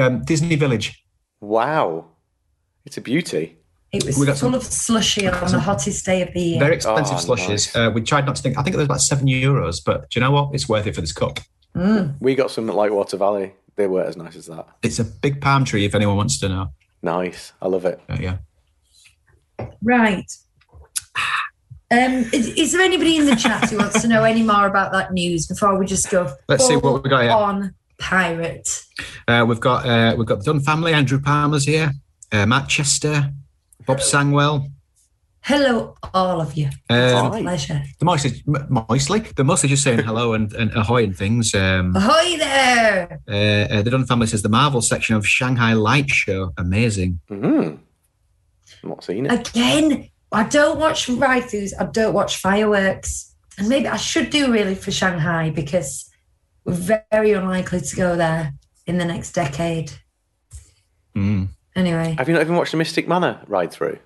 Um, 0.00 0.22
Disney 0.24 0.56
Village. 0.56 1.04
Wow. 1.40 2.06
It's 2.86 2.96
a 2.96 3.00
beauty. 3.00 3.56
It 3.92 4.04
was 4.04 4.18
We 4.18 4.26
got 4.26 4.36
full 4.38 4.50
some- 4.50 4.54
of 4.54 4.64
slushy 4.64 5.26
on 5.28 5.50
the 5.50 5.60
hottest 5.60 6.04
day 6.04 6.20
of 6.22 6.32
the 6.34 6.40
year. 6.40 6.58
Very 6.60 6.74
expensive 6.76 7.16
Oh, 7.16 7.20
slushes. 7.20 7.74
nice. 7.74 7.76
Uh, 7.76 7.90
we 7.94 8.00
tried 8.02 8.26
not 8.26 8.36
to 8.36 8.42
think. 8.42 8.58
I 8.58 8.62
think 8.62 8.74
it 8.74 8.78
was 8.78 8.86
about 8.86 9.00
seven 9.00 9.26
euros, 9.26 9.76
but 9.84 10.10
do 10.10 10.18
you 10.18 10.20
know 10.24 10.30
what? 10.32 10.54
It's 10.54 10.68
worth 10.68 10.86
it 10.86 10.94
for 10.94 11.00
this 11.00 11.12
cup. 11.12 11.38
Mm. 11.76 12.14
We 12.20 12.34
got 12.34 12.50
some 12.50 12.68
at 12.70 12.76
Lightwater 12.76 13.18
Valley. 13.18 13.52
They 13.76 13.86
weren't 13.86 14.08
as 14.08 14.16
nice 14.16 14.36
as 14.36 14.46
that. 14.46 14.66
It's 14.82 14.98
a 14.98 15.04
big 15.04 15.40
palm 15.40 15.64
tree. 15.64 15.84
If 15.84 15.94
anyone 15.94 16.16
wants 16.16 16.38
to 16.40 16.48
know, 16.48 16.68
Nice. 17.02 17.52
I 17.60 17.68
love 17.68 17.84
it. 17.84 18.00
Uh, 18.08 18.16
yeah. 18.18 18.36
Right. 19.82 20.24
Um, 21.90 22.24
is, 22.32 22.48
is 22.56 22.72
there 22.72 22.80
anybody 22.80 23.18
in 23.18 23.26
the 23.26 23.36
chat 23.36 23.68
who 23.70 23.76
wants 23.76 24.00
to 24.02 24.08
know 24.08 24.24
any 24.24 24.42
more 24.42 24.66
about 24.66 24.90
that 24.92 25.12
news 25.12 25.46
before 25.46 25.78
we 25.78 25.86
just 25.86 26.10
go 26.10 26.34
Let's 26.48 26.66
see 26.66 26.76
what 26.76 27.04
we 27.04 27.10
got 27.10 27.22
here. 27.22 27.30
on 27.30 27.74
pirate? 27.98 28.68
Uh, 29.28 29.44
we've 29.46 29.60
got 29.60 29.86
uh, 29.86 30.14
we've 30.16 30.26
got 30.26 30.38
the 30.38 30.44
Dunn 30.44 30.60
family. 30.60 30.92
Andrew 30.94 31.20
Palmer's 31.20 31.66
here. 31.66 31.92
Uh, 32.32 32.46
Matt 32.46 32.68
Chester, 32.68 33.30
Bob 33.86 33.98
Sangwell. 34.00 34.66
Hello, 35.44 35.94
all 36.14 36.40
of 36.40 36.54
you. 36.56 36.66
Um, 36.88 37.32
Hi. 37.32 37.42
Pleasure. 37.42 37.82
the 37.98 38.04
mostly, 38.06 38.42
m- 38.48 38.66
mostly, 38.88 39.20
they're 39.20 39.44
mostly 39.44 39.68
just 39.68 39.82
saying 39.82 39.98
hello 39.98 40.32
and, 40.32 40.50
and 40.54 40.74
ahoy 40.74 41.04
and 41.04 41.14
things. 41.14 41.54
Um, 41.54 41.94
Ahoy 41.94 42.38
there! 42.38 43.20
uh, 43.28 43.74
uh, 43.74 43.82
the 43.82 43.90
Dunn 43.90 44.06
family 44.06 44.26
says 44.26 44.40
the 44.40 44.48
Marvel 44.48 44.80
section 44.80 45.16
of 45.16 45.26
Shanghai 45.26 45.74
Light 45.74 46.08
Show, 46.08 46.52
amazing. 46.56 47.20
Mm. 47.30 47.78
I've 48.82 48.88
not 48.88 49.04
seen 49.04 49.26
it. 49.26 49.50
Again, 49.50 50.08
I 50.32 50.44
don't 50.44 50.78
watch 50.78 51.10
ride 51.10 51.42
throughs. 51.42 51.72
I 51.78 51.84
don't 51.84 52.14
watch 52.14 52.38
fireworks. 52.38 53.34
And 53.58 53.68
maybe 53.68 53.86
I 53.86 53.96
should 53.98 54.30
do 54.30 54.50
really 54.50 54.74
for 54.74 54.90
Shanghai 54.92 55.50
because 55.50 56.10
we're 56.64 57.02
very 57.12 57.32
unlikely 57.32 57.82
to 57.82 57.96
go 57.96 58.16
there 58.16 58.54
in 58.86 58.96
the 58.96 59.04
next 59.04 59.32
decade. 59.32 59.92
Mm. 61.14 61.48
Anyway, 61.76 62.14
Have 62.16 62.28
you 62.28 62.34
not 62.34 62.40
even 62.40 62.56
watched 62.56 62.70
the 62.70 62.78
Mystic 62.78 63.06
Manor 63.06 63.42
ride 63.46 63.70
through? 63.72 63.98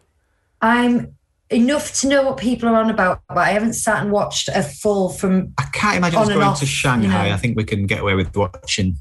I'm 0.60 1.14
enough 1.50 1.92
to 2.00 2.08
know 2.08 2.22
what 2.22 2.36
people 2.36 2.68
are 2.68 2.76
on 2.76 2.90
about, 2.90 3.22
but 3.28 3.38
I 3.38 3.50
haven't 3.50 3.74
sat 3.74 4.02
and 4.02 4.10
watched 4.12 4.48
a 4.48 4.62
full 4.62 5.08
from. 5.10 5.52
I 5.58 5.64
can't 5.72 5.96
imagine 5.96 6.18
us 6.18 6.28
On 6.28 6.34
going 6.34 6.46
off, 6.46 6.60
to 6.60 6.66
Shanghai. 6.66 7.06
you 7.06 7.12
know. 7.30 7.34
I 7.34 7.36
think 7.38 7.56
we 7.56 7.64
can 7.64 7.86
get 7.86 8.00
away 8.00 8.14
with 8.14 8.36
watching 8.36 8.96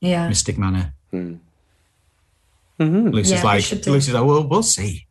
Yeah. 0.00 0.28
Mystic 0.28 0.58
Manor. 0.58 0.92
Mm. 1.12 1.40
Lucie's 2.78 3.32
Yeah, 3.32 3.42
like, 3.42 3.64
should 3.64 3.80
do- 3.80 3.92
Lucie's 3.92 4.12
like, 4.14 4.24
well, 4.24 4.46
we'll 4.46 4.62
see. 4.62 5.06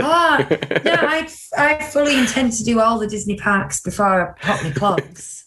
Ah, 0.00 0.46
no, 0.50 0.92
I 0.92 1.28
I 1.56 1.82
fully 1.84 2.18
intend 2.18 2.52
to 2.54 2.64
do 2.64 2.80
all 2.80 2.98
the 2.98 3.06
Disney 3.06 3.36
parks 3.36 3.80
before 3.80 4.36
I 4.38 4.42
pop 4.44 4.62
my 4.62 4.70
clogs. 4.70 5.44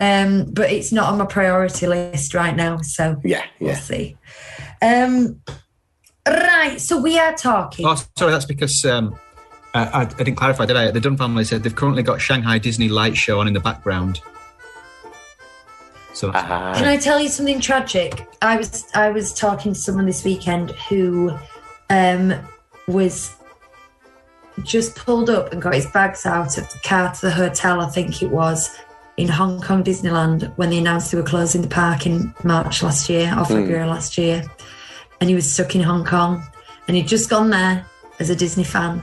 Um, 0.00 0.46
but 0.52 0.70
it's 0.70 0.92
not 0.92 1.10
on 1.12 1.18
my 1.18 1.24
priority 1.26 1.86
list 1.86 2.34
right 2.34 2.54
now, 2.56 2.78
so 2.82 3.20
Yeah, 3.24 3.44
we'll 3.60 3.74
see. 3.76 4.16
Um, 4.82 5.40
right, 6.28 6.78
so 6.80 7.00
we 7.00 7.18
are 7.18 7.34
talking. 7.34 7.86
Oh, 7.86 8.02
sorry, 8.18 8.32
that's 8.32 8.44
because 8.44 8.84
um, 8.84 9.14
I, 9.74 9.82
I, 9.84 10.00
I 10.02 10.04
didn't 10.04 10.36
clarify, 10.36 10.66
did 10.66 10.76
I? 10.76 10.90
The 10.90 11.00
Dunn 11.00 11.16
family 11.16 11.44
said 11.44 11.62
they've 11.62 11.74
currently 11.74 12.02
got 12.02 12.20
Shanghai 12.20 12.58
Disney 12.58 12.88
Light 12.88 13.16
Show 13.16 13.40
on 13.40 13.48
in 13.48 13.54
the 13.54 13.60
background. 13.60 14.20
So 16.12 16.30
that's 16.30 16.46
Ah, 16.48 16.74
Can 16.76 16.84
I 16.86 16.96
tell 16.96 17.18
you 17.20 17.28
something 17.28 17.60
tragic? 17.60 18.28
I 18.40 18.56
was 18.56 18.86
I 18.94 19.10
was 19.10 19.34
talking 19.34 19.72
to 19.72 19.78
someone 19.78 20.06
this 20.06 20.22
weekend 20.24 20.70
who 20.88 21.36
um, 21.90 22.34
was 22.86 23.34
just 24.62 24.94
pulled 24.94 25.28
up 25.28 25.52
and 25.52 25.60
got 25.60 25.74
his 25.74 25.86
bags 25.86 26.24
out 26.24 26.56
of 26.56 26.70
the 26.70 26.78
car 26.84 27.12
to 27.12 27.20
the 27.22 27.32
hotel. 27.32 27.80
I 27.80 27.88
think 27.88 28.22
it 28.22 28.30
was 28.30 28.76
in 29.16 29.26
Hong 29.26 29.60
Kong 29.60 29.82
Disneyland 29.82 30.52
when 30.56 30.70
they 30.70 30.78
announced 30.78 31.10
they 31.10 31.18
were 31.18 31.24
closing 31.26 31.62
the 31.62 31.68
park 31.68 32.06
in 32.06 32.32
March 32.44 32.82
last 32.82 33.08
year 33.08 33.34
or 33.36 33.44
February 33.44 33.84
last 33.86 34.16
year, 34.16 34.44
and 35.20 35.28
he 35.28 35.34
was 35.34 35.52
stuck 35.52 35.74
in 35.74 35.82
Hong 35.82 36.04
Kong, 36.04 36.44
and 36.86 36.96
he'd 36.96 37.08
just 37.08 37.28
gone 37.28 37.50
there 37.50 37.84
as 38.20 38.30
a 38.30 38.36
Disney 38.36 38.62
fan, 38.64 39.02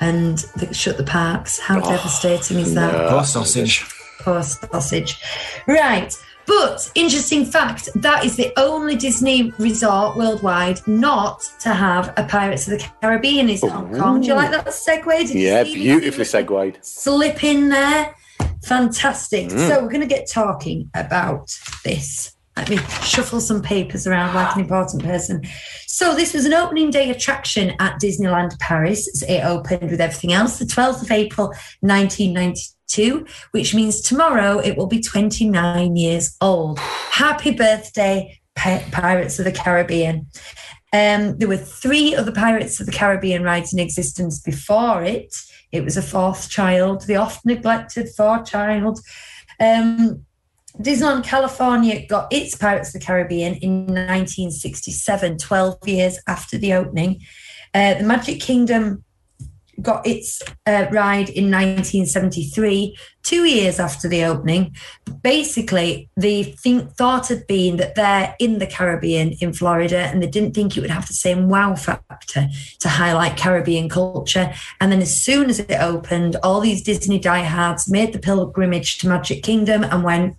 and 0.00 0.38
they 0.56 0.72
shut 0.72 0.96
the 0.96 1.04
parks. 1.04 1.58
How 1.58 1.80
oh, 1.80 1.88
devastating 1.88 2.58
is 2.58 2.74
that? 2.74 2.92
no. 2.92 3.10
Poor 3.10 3.24
sausage. 3.24 3.84
poor 4.20 4.42
sausage. 4.42 5.20
Right. 5.66 6.16
But 6.46 6.90
interesting 6.94 7.46
fact, 7.46 7.88
that 7.94 8.24
is 8.24 8.36
the 8.36 8.52
only 8.58 8.96
Disney 8.96 9.50
resort 9.58 10.16
worldwide 10.16 10.86
not 10.86 11.42
to 11.60 11.70
have 11.70 12.12
a 12.16 12.24
Pirates 12.24 12.68
of 12.68 12.78
the 12.78 12.86
Caribbean 13.00 13.48
is 13.48 13.62
Hong 13.62 13.94
Kong. 13.94 14.20
Do 14.20 14.28
you 14.28 14.34
like 14.34 14.50
that 14.50 14.66
segue? 14.66 15.26
Did 15.26 15.30
yeah, 15.30 15.64
beautifully 15.64 16.24
segued. 16.24 16.84
Slip 16.84 17.42
in 17.42 17.70
there. 17.70 18.14
Fantastic. 18.62 19.50
So 19.50 19.56
mm. 19.56 19.82
we're 19.82 19.88
going 19.88 20.00
to 20.00 20.06
get 20.06 20.28
talking 20.28 20.90
about 20.94 21.50
this. 21.84 22.33
Let 22.56 22.70
me 22.70 22.76
shuffle 23.02 23.40
some 23.40 23.62
papers 23.62 24.06
around 24.06 24.34
like 24.34 24.54
an 24.54 24.60
important 24.60 25.02
person. 25.02 25.42
So 25.88 26.14
this 26.14 26.32
was 26.32 26.44
an 26.44 26.52
opening 26.52 26.90
day 26.90 27.10
attraction 27.10 27.72
at 27.80 28.00
Disneyland 28.00 28.58
Paris. 28.60 29.22
It 29.22 29.44
opened 29.44 29.90
with 29.90 30.00
everything 30.00 30.32
else 30.32 30.58
the 30.58 30.64
12th 30.64 31.02
of 31.02 31.10
April 31.10 31.48
1992, 31.80 33.26
which 33.50 33.74
means 33.74 34.00
tomorrow 34.00 34.60
it 34.60 34.76
will 34.76 34.86
be 34.86 35.00
29 35.00 35.96
years 35.96 36.36
old. 36.40 36.78
Happy 36.78 37.50
birthday, 37.50 38.40
Pi- 38.54 38.86
Pirates 38.92 39.40
of 39.40 39.46
the 39.46 39.52
Caribbean. 39.52 40.28
Um, 40.92 41.36
there 41.38 41.48
were 41.48 41.56
three 41.56 42.14
other 42.14 42.30
Pirates 42.30 42.78
of 42.78 42.86
the 42.86 42.92
Caribbean 42.92 43.42
rides 43.42 43.72
in 43.72 43.80
existence 43.80 44.40
before 44.40 45.02
it. 45.02 45.34
It 45.72 45.82
was 45.82 45.96
a 45.96 46.02
fourth 46.02 46.48
child, 46.48 47.08
the 47.08 47.16
oft 47.16 47.44
neglected 47.44 48.10
fourth 48.16 48.46
child. 48.46 49.00
Um, 49.58 50.24
Disneyland 50.78 51.24
California 51.24 52.04
got 52.06 52.32
its 52.32 52.56
Pirates 52.56 52.88
of 52.88 53.00
the 53.00 53.06
Caribbean 53.06 53.54
in 53.54 53.86
1967, 53.86 55.38
12 55.38 55.88
years 55.88 56.18
after 56.26 56.58
the 56.58 56.72
opening. 56.74 57.20
Uh, 57.72 57.94
the 57.94 58.04
Magic 58.04 58.40
Kingdom 58.40 59.04
got 59.82 60.06
its 60.06 60.42
uh, 60.66 60.86
ride 60.90 61.28
in 61.28 61.50
1973, 61.50 62.96
two 63.22 63.44
years 63.44 63.80
after 63.80 64.08
the 64.08 64.24
opening. 64.24 64.74
Basically, 65.22 66.08
the 66.16 66.44
think, 66.44 66.92
thought 66.92 67.28
had 67.28 67.46
been 67.46 67.76
that 67.76 67.94
they're 67.94 68.34
in 68.38 68.58
the 68.58 68.66
Caribbean 68.66 69.32
in 69.40 69.52
Florida 69.52 69.98
and 69.98 70.22
they 70.22 70.26
didn't 70.26 70.54
think 70.54 70.76
it 70.76 70.80
would 70.80 70.90
have 70.90 71.06
the 71.06 71.14
same 71.14 71.48
wow 71.48 71.74
factor 71.74 72.48
to 72.80 72.88
highlight 72.88 73.36
Caribbean 73.36 73.88
culture. 73.88 74.52
And 74.80 74.92
then, 74.92 75.02
as 75.02 75.20
soon 75.20 75.50
as 75.50 75.58
it 75.58 75.80
opened, 75.80 76.36
all 76.42 76.60
these 76.60 76.82
Disney 76.82 77.18
diehards 77.18 77.90
made 77.90 78.12
the 78.12 78.18
pilgrimage 78.18 78.98
to 78.98 79.08
Magic 79.08 79.42
Kingdom 79.42 79.84
and 79.84 80.04
went, 80.04 80.36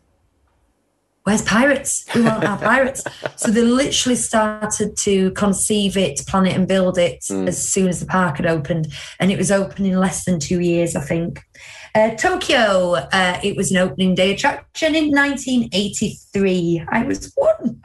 Where's 1.26 1.42
pirates? 1.42 2.06
We 2.14 2.22
want 2.22 2.44
our 2.44 2.58
pirates. 2.58 3.04
So 3.38 3.52
they 3.52 3.64
literally 3.64 4.16
started 4.16 4.96
to 4.98 5.32
conceive 5.32 5.98
it, 5.98 6.26
plan 6.26 6.46
it, 6.46 6.56
and 6.56 6.68
build 6.68 6.98
it 6.98 7.24
as 7.30 7.62
soon 7.62 7.90
as 7.90 8.00
the 8.00 8.06
park 8.06 8.38
had 8.38 8.46
opened. 8.46 8.94
And 9.20 9.32
it 9.32 9.38
was 9.38 9.52
open 9.52 9.86
in 9.86 10.00
less 10.00 10.24
than 10.24 10.40
two 10.40 10.62
years, 10.62 10.96
I 10.96 11.02
think. 11.02 11.42
Uh, 11.94 12.16
Tokyo, 12.16 12.96
uh, 13.12 13.40
it 13.44 13.56
was 13.56 13.72
an 13.72 13.78
opening 13.78 14.16
day 14.16 14.34
attraction 14.34 14.96
in 14.96 15.12
1983. 15.12 16.86
I 16.90 17.04
was 17.04 17.32
one. 17.36 17.68
Um, 17.68 17.82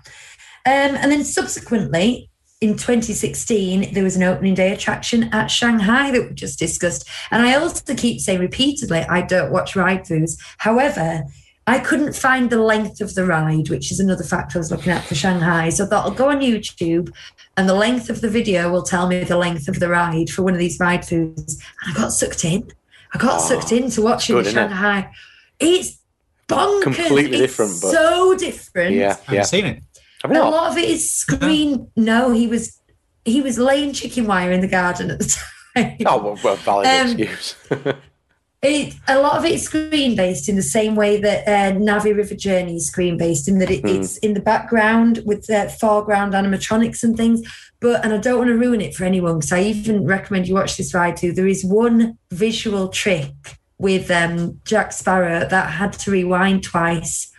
and 0.67 1.11
then 1.11 1.25
subsequently, 1.25 2.31
in 2.61 2.77
2016, 2.77 3.93
there 3.93 4.05
was 4.05 4.17
an 4.17 4.23
opening 4.23 4.55
day 4.55 4.73
attraction 4.73 5.25
at 5.33 5.47
Shanghai 5.47 6.11
that 6.11 6.29
we 6.29 6.35
just 6.35 6.59
discussed. 6.59 7.09
And 7.31 7.43
I 7.43 7.55
also 7.55 7.95
keep 7.95 8.21
saying 8.21 8.41
repeatedly, 8.41 9.01
I 9.01 9.23
don't 9.23 9.51
watch 9.51 9.77
ride 9.77 10.05
throughs. 10.05 10.39
However, 10.59 11.25
I 11.71 11.79
couldn't 11.79 12.15
find 12.17 12.51
the 12.51 12.61
length 12.61 13.01
of 13.01 13.15
the 13.15 13.25
ride, 13.25 13.69
which 13.71 13.93
is 13.93 14.01
another 14.01 14.25
factor 14.25 14.59
I 14.59 14.61
was 14.61 14.71
looking 14.73 14.93
at 14.93 15.05
for 15.05 15.15
Shanghai. 15.15 15.69
So 15.69 15.85
I 15.85 15.89
thought 15.89 16.05
I'll 16.05 16.11
go 16.11 16.29
on 16.31 16.41
YouTube 16.41 17.13
and 17.57 17.69
the 17.69 17.75
length 17.75 18.11
of 18.11 18.21
the 18.21 18.29
video 18.29 18.71
will 18.73 18.83
tell 18.83 19.07
me 19.07 19.23
the 19.23 19.37
length 19.37 19.69
of 19.69 19.79
the 19.79 19.89
ride 19.89 20.31
for 20.31 20.43
one 20.43 20.53
of 20.53 20.59
these 20.59 20.81
ride 20.81 21.03
throughs. 21.03 21.61
And 21.85 21.89
I 21.89 21.95
got 21.95 22.09
sucked 22.13 22.45
in. 22.45 22.69
I 23.15 23.19
got 23.19 23.39
sucked 23.39 23.71
into 23.71 24.03
watching 24.03 24.35
good, 24.37 24.47
isn't 24.49 24.59
it? 24.59 24.69
Shanghai. 24.69 25.11
It's 25.61 25.99
bonkers. 26.49 26.83
Completely 26.83 27.39
It's 27.39 27.53
different, 27.53 27.81
but- 27.81 27.93
so 27.93 28.35
different. 28.37 28.97
Yeah, 28.97 29.17
I 29.29 29.31
haven't 29.31 29.45
seen 29.47 29.67
it. 29.67 29.83
Have 30.23 30.33
you 30.33 30.39
A 30.39 30.41
not? 30.45 30.53
lot 30.53 30.71
of 30.73 30.77
it 30.79 30.89
is 30.89 31.09
screen. 31.11 31.89
No, 31.97 32.33
he 32.33 32.47
was 32.49 32.79
he 33.25 33.41
was 33.43 33.59
laying 33.59 33.93
chicken 33.93 34.27
wire 34.27 34.51
in 34.51 34.61
the 34.61 34.67
garden 34.69 35.11
at 35.13 35.19
the 35.21 35.25
time. 35.77 35.97
Oh, 36.07 36.21
well, 36.23 36.39
well 36.43 36.57
valid 36.57 36.87
Um, 36.89 37.07
excuse. 37.19 37.55
It, 38.63 38.95
a 39.09 39.19
lot 39.19 39.39
of 39.39 39.47
it 39.47 39.53
is 39.53 39.63
screen 39.63 40.15
based 40.17 40.47
in 40.47 40.55
the 40.55 40.63
same 40.63 40.95
way 40.95 41.19
that 41.19 41.49
uh, 41.49 41.79
Na'vi 41.79 42.15
River 42.15 42.35
Journey 42.35 42.77
is 42.77 42.89
screen 42.89 43.17
based, 43.17 43.49
in 43.49 43.59
that 43.59 43.71
it, 43.71 43.83
it's 43.87 44.19
in 44.19 44.35
the 44.35 44.41
background 44.41 45.23
with 45.25 45.49
uh, 45.49 45.69
foreground 45.69 46.35
animatronics 46.35 47.03
and 47.03 47.17
things. 47.17 47.41
But 47.81 48.05
and 48.05 48.13
I 48.13 48.19
don't 48.19 48.37
want 48.37 48.49
to 48.49 48.59
ruin 48.59 48.83
it 48.83 48.95
for 48.95 49.05
anyone 49.05 49.39
because 49.39 49.53
I 49.53 49.63
even 49.63 50.05
recommend 50.05 50.47
you 50.47 50.55
watch 50.55 50.77
this 50.77 50.93
ride 50.93 51.17
too. 51.17 51.33
There 51.33 51.47
is 51.47 51.65
one 51.65 52.19
visual 52.31 52.89
trick 52.89 53.33
with 53.79 54.11
um, 54.11 54.61
Jack 54.67 54.93
Sparrow 54.93 55.49
that 55.49 55.71
had 55.71 55.95
to 55.95 56.11
rewind 56.11 56.63
twice, 56.63 57.33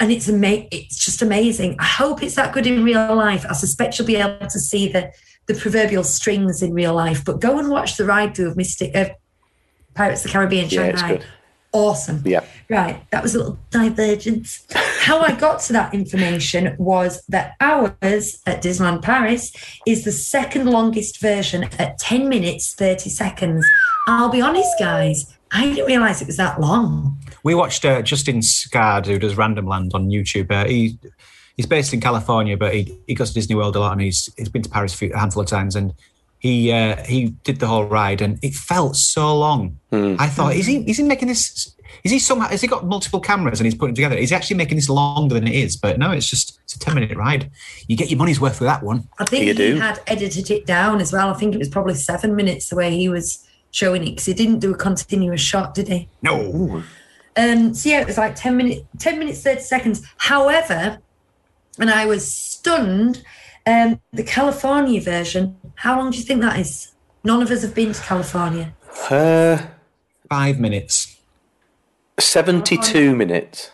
and 0.00 0.10
it's 0.10 0.28
ama- 0.28 0.66
It's 0.72 0.98
just 0.98 1.22
amazing. 1.22 1.76
I 1.78 1.84
hope 1.84 2.20
it's 2.20 2.34
that 2.34 2.52
good 2.52 2.66
in 2.66 2.82
real 2.82 3.14
life. 3.14 3.46
I 3.48 3.52
suspect 3.52 3.96
you'll 3.96 4.08
be 4.08 4.16
able 4.16 4.48
to 4.48 4.58
see 4.58 4.88
the 4.88 5.12
the 5.46 5.54
proverbial 5.54 6.02
strings 6.02 6.62
in 6.62 6.72
real 6.72 6.94
life. 6.94 7.24
But 7.24 7.40
go 7.40 7.60
and 7.60 7.70
watch 7.70 7.96
the 7.96 8.04
ride 8.04 8.34
through 8.34 8.50
of 8.50 8.56
Mystic. 8.56 8.90
Uh, 8.92 9.10
Pirates 9.96 10.20
of 10.24 10.28
the 10.30 10.32
Caribbean, 10.32 10.68
Yeah, 10.68 10.82
it's 10.82 11.00
Shanghai. 11.00 11.16
good. 11.18 11.26
Awesome. 11.72 12.22
Yeah. 12.24 12.44
Right. 12.70 13.02
That 13.10 13.22
was 13.22 13.34
a 13.34 13.38
little 13.38 13.58
divergence. 13.70 14.66
How 15.00 15.20
I 15.20 15.32
got 15.32 15.60
to 15.62 15.72
that 15.74 15.92
information 15.92 16.74
was 16.78 17.22
that 17.28 17.54
ours 17.60 17.92
at 18.46 18.62
Disneyland 18.62 19.02
Paris 19.02 19.52
is 19.86 20.04
the 20.04 20.12
second 20.12 20.66
longest 20.66 21.20
version 21.20 21.64
at 21.78 21.98
10 21.98 22.28
minutes, 22.28 22.72
30 22.74 23.10
seconds. 23.10 23.66
I'll 24.08 24.30
be 24.30 24.40
honest, 24.40 24.70
guys, 24.78 25.36
I 25.52 25.66
didn't 25.66 25.86
realize 25.86 26.22
it 26.22 26.26
was 26.26 26.38
that 26.38 26.60
long. 26.60 27.18
We 27.42 27.54
watched 27.54 27.84
uh, 27.84 28.00
Justin 28.02 28.40
Scard, 28.40 29.04
who 29.06 29.18
does 29.18 29.36
Random 29.36 29.66
Land 29.66 29.92
on 29.94 30.08
YouTube. 30.08 30.50
Uh, 30.50 30.66
he 30.66 30.98
he's 31.56 31.66
based 31.66 31.92
in 31.92 32.00
California, 32.00 32.56
but 32.56 32.74
he, 32.74 32.98
he 33.06 33.14
goes 33.14 33.28
to 33.30 33.34
Disney 33.34 33.54
World 33.54 33.76
a 33.76 33.80
lot, 33.80 33.92
and 33.92 34.00
he's 34.00 34.32
he's 34.36 34.48
been 34.48 34.62
to 34.62 34.68
Paris 34.70 34.94
a, 34.94 34.96
few, 34.96 35.12
a 35.12 35.18
handful 35.18 35.42
of 35.42 35.48
times, 35.48 35.76
and 35.76 35.92
he 36.46 36.72
uh, 36.72 36.96
he 37.04 37.18
did 37.44 37.58
the 37.60 37.66
whole 37.66 37.84
ride, 37.84 38.20
and 38.20 38.38
it 38.42 38.54
felt 38.54 38.96
so 38.96 39.36
long. 39.36 39.78
I 39.92 40.26
thought, 40.28 40.54
is 40.54 40.66
he 40.66 40.76
is 40.90 40.96
he 40.98 41.02
making 41.02 41.28
this? 41.28 41.72
Is 42.04 42.12
he 42.12 42.18
somehow? 42.18 42.48
Has 42.48 42.60
he 42.60 42.68
got 42.68 42.84
multiple 42.86 43.20
cameras 43.20 43.58
and 43.60 43.66
he's 43.66 43.74
putting 43.74 43.94
it 43.94 43.96
together? 43.96 44.16
Is 44.16 44.30
he 44.30 44.36
actually 44.36 44.56
making 44.56 44.76
this 44.76 44.88
longer 44.88 45.34
than 45.34 45.46
it 45.48 45.54
is? 45.54 45.76
But 45.76 45.98
no, 45.98 46.10
it's 46.12 46.28
just 46.28 46.58
it's 46.64 46.74
a 46.74 46.78
ten 46.78 46.94
minute 46.94 47.16
ride. 47.16 47.50
You 47.88 47.96
get 47.96 48.10
your 48.10 48.18
money's 48.18 48.40
worth 48.40 48.60
with 48.60 48.68
that 48.68 48.82
one. 48.82 49.08
I 49.18 49.24
think 49.24 49.44
You 49.46 49.52
he 49.52 49.56
do. 49.56 49.78
had 49.80 50.00
edited 50.06 50.50
it 50.50 50.66
down 50.66 51.00
as 51.00 51.12
well. 51.12 51.30
I 51.30 51.34
think 51.34 51.54
it 51.54 51.58
was 51.58 51.68
probably 51.68 51.94
seven 51.94 52.36
minutes 52.36 52.68
the 52.68 52.76
way 52.76 52.90
he 52.96 53.08
was 53.08 53.46
showing 53.70 54.02
it 54.02 54.10
because 54.10 54.26
he 54.26 54.34
didn't 54.34 54.58
do 54.60 54.72
a 54.72 54.76
continuous 54.76 55.40
shot, 55.40 55.74
did 55.74 55.88
he? 55.88 56.08
No, 56.22 56.82
Um, 57.36 57.74
so 57.74 57.88
yeah, 57.90 58.00
it 58.00 58.06
was 58.06 58.16
like 58.18 58.34
10 58.34 58.56
minutes, 58.56 58.80
10 58.98 59.18
minutes, 59.18 59.42
30 59.42 59.60
seconds. 59.60 60.02
However, 60.16 60.98
and 61.78 61.90
I 61.90 62.06
was 62.06 62.30
stunned, 62.30 63.22
um, 63.66 64.00
the 64.12 64.22
California 64.22 65.00
version, 65.00 65.56
how 65.76 65.98
long 65.98 66.10
do 66.10 66.18
you 66.18 66.24
think 66.24 66.40
that 66.42 66.58
is? 66.58 66.92
None 67.24 67.42
of 67.42 67.50
us 67.50 67.62
have 67.62 67.74
been 67.74 67.92
to 67.92 68.02
California. 68.02 68.74
Uh, 69.10 69.58
five 70.28 70.58
minutes. 70.58 71.16
72 72.18 73.14
minutes. 73.14 73.70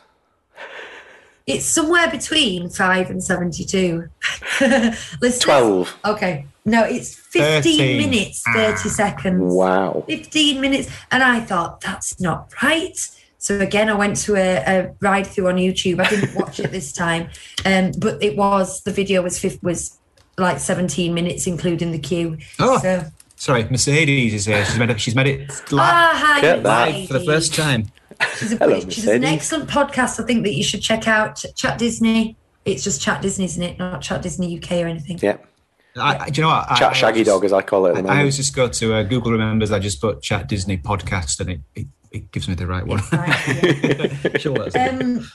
It's 1.46 1.64
somewhere 1.64 2.10
between 2.10 2.70
5 2.70 3.10
and 3.10 3.22
72. 3.22 4.08
Let's 4.60 5.38
12. 5.40 5.98
Okay. 6.04 6.46
No, 6.64 6.84
it's 6.84 7.16
15 7.16 7.62
13. 7.62 8.10
minutes, 8.10 8.42
30 8.54 8.88
seconds. 8.88 9.52
Wow. 9.52 10.04
15 10.06 10.60
minutes. 10.60 10.88
And 11.10 11.22
I 11.22 11.40
thought, 11.40 11.80
that's 11.80 12.20
not 12.20 12.52
right. 12.62 12.96
So 13.38 13.58
again, 13.58 13.88
I 13.88 13.94
went 13.94 14.16
to 14.18 14.36
a, 14.36 14.58
a 14.58 14.94
ride 15.00 15.26
through 15.26 15.48
on 15.48 15.56
YouTube. 15.56 15.98
I 16.00 16.08
didn't 16.08 16.36
watch 16.36 16.60
it 16.60 16.70
this 16.70 16.92
time, 17.04 17.28
um, 17.66 17.90
but 17.98 18.22
it 18.22 18.36
was 18.36 18.82
the 18.82 18.92
video 18.92 19.20
was 19.22 19.36
fif- 19.36 19.60
was 19.64 19.98
like 20.38 20.58
17 20.58 21.12
minutes, 21.14 21.46
including 21.46 21.92
the 21.92 21.98
queue. 21.98 22.38
Oh. 22.58 22.78
So, 22.78 23.04
Sorry, 23.36 23.64
Mercedes 23.64 24.34
is 24.34 24.46
here. 24.46 24.64
She's 24.64 24.78
made 24.78 24.90
it. 24.90 25.00
She's 25.00 25.14
made 25.16 25.26
it 25.26 25.50
live, 25.72 25.80
ah, 25.92 26.12
hi, 26.14 26.40
Get 26.40 26.62
that. 26.62 26.86
Mercedes. 26.90 27.08
for 27.08 27.12
the 27.14 27.24
first 27.24 27.54
time. 27.54 27.90
She's, 28.38 28.52
a, 28.52 28.56
Hello, 28.56 28.78
she's 28.80 29.06
an 29.08 29.24
excellent 29.24 29.68
podcast. 29.68 30.22
I 30.22 30.26
think 30.26 30.44
that 30.44 30.54
you 30.54 30.62
should 30.62 30.80
check 30.80 31.08
out 31.08 31.44
Chat 31.56 31.76
Disney. 31.76 32.36
It's 32.64 32.84
just 32.84 33.00
Chat 33.02 33.20
Disney, 33.20 33.46
isn't 33.46 33.62
it? 33.62 33.78
Not 33.80 34.00
Chat 34.00 34.22
Disney 34.22 34.56
UK 34.56 34.72
or 34.82 34.86
anything. 34.86 35.18
Yeah. 35.20 35.38
I, 35.96 36.18
I- 36.18 36.30
do 36.30 36.40
you 36.40 36.42
know 36.46 36.54
what? 36.54 36.70
I- 36.70 36.76
Chat 36.78 36.90
I 36.90 36.94
Shaggy 36.94 37.20
just- 37.24 37.30
Dog, 37.34 37.44
as 37.44 37.52
I 37.52 37.62
call 37.62 37.86
it 37.86 37.96
at 37.96 38.04
the 38.04 38.10
I 38.10 38.18
always 38.20 38.36
just 38.36 38.54
go 38.54 38.68
to 38.68 38.94
uh, 38.94 39.02
Google 39.02 39.32
Remembers. 39.32 39.72
I 39.72 39.80
just 39.80 40.00
put 40.00 40.22
Chat 40.22 40.48
Disney 40.48 40.78
podcast, 40.78 41.40
and 41.40 41.50
it, 41.50 41.60
it, 41.74 41.86
it 42.12 42.30
gives 42.30 42.48
me 42.48 42.54
the 42.54 42.68
right 42.68 42.86
one. 42.86 43.02
Right, 43.12 43.64
yeah. 44.24 44.38
She'll 44.38 44.52
let 44.52 44.68
us. 44.76 44.76
Um, 45.02 45.28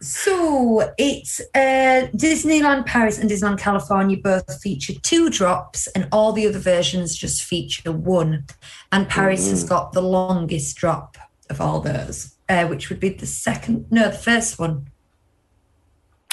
so 0.00 0.92
it's 0.98 1.40
uh, 1.54 2.08
Disneyland 2.16 2.86
Paris 2.86 3.18
and 3.18 3.28
Disneyland 3.30 3.58
California 3.58 4.16
both 4.16 4.60
feature 4.62 4.94
two 5.02 5.28
drops, 5.30 5.86
and 5.88 6.08
all 6.12 6.32
the 6.32 6.46
other 6.46 6.58
versions 6.58 7.16
just 7.16 7.42
feature 7.42 7.92
one. 7.92 8.46
And 8.92 9.08
Paris 9.08 9.50
has 9.50 9.62
got 9.64 9.92
the 9.92 10.02
longest 10.02 10.76
drop 10.76 11.16
of 11.50 11.60
all 11.60 11.80
those, 11.80 12.34
uh, 12.48 12.66
which 12.66 12.88
would 12.88 13.00
be 13.00 13.10
the 13.10 13.26
second, 13.26 13.86
no, 13.90 14.08
the 14.10 14.16
first 14.16 14.58
one 14.58 14.86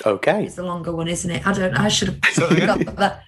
Okay. 0.06 0.46
it's 0.46 0.56
the 0.56 0.64
longer 0.64 0.92
one, 0.96 1.08
isn't 1.08 1.30
it? 1.32 1.46
I 1.48 1.54
don't. 1.54 1.74
I 1.74 1.88
should 1.88 2.10
have 2.10 2.20
So 2.34 2.48
again? 2.50 2.68
got 2.84 2.96
that. 2.98 3.24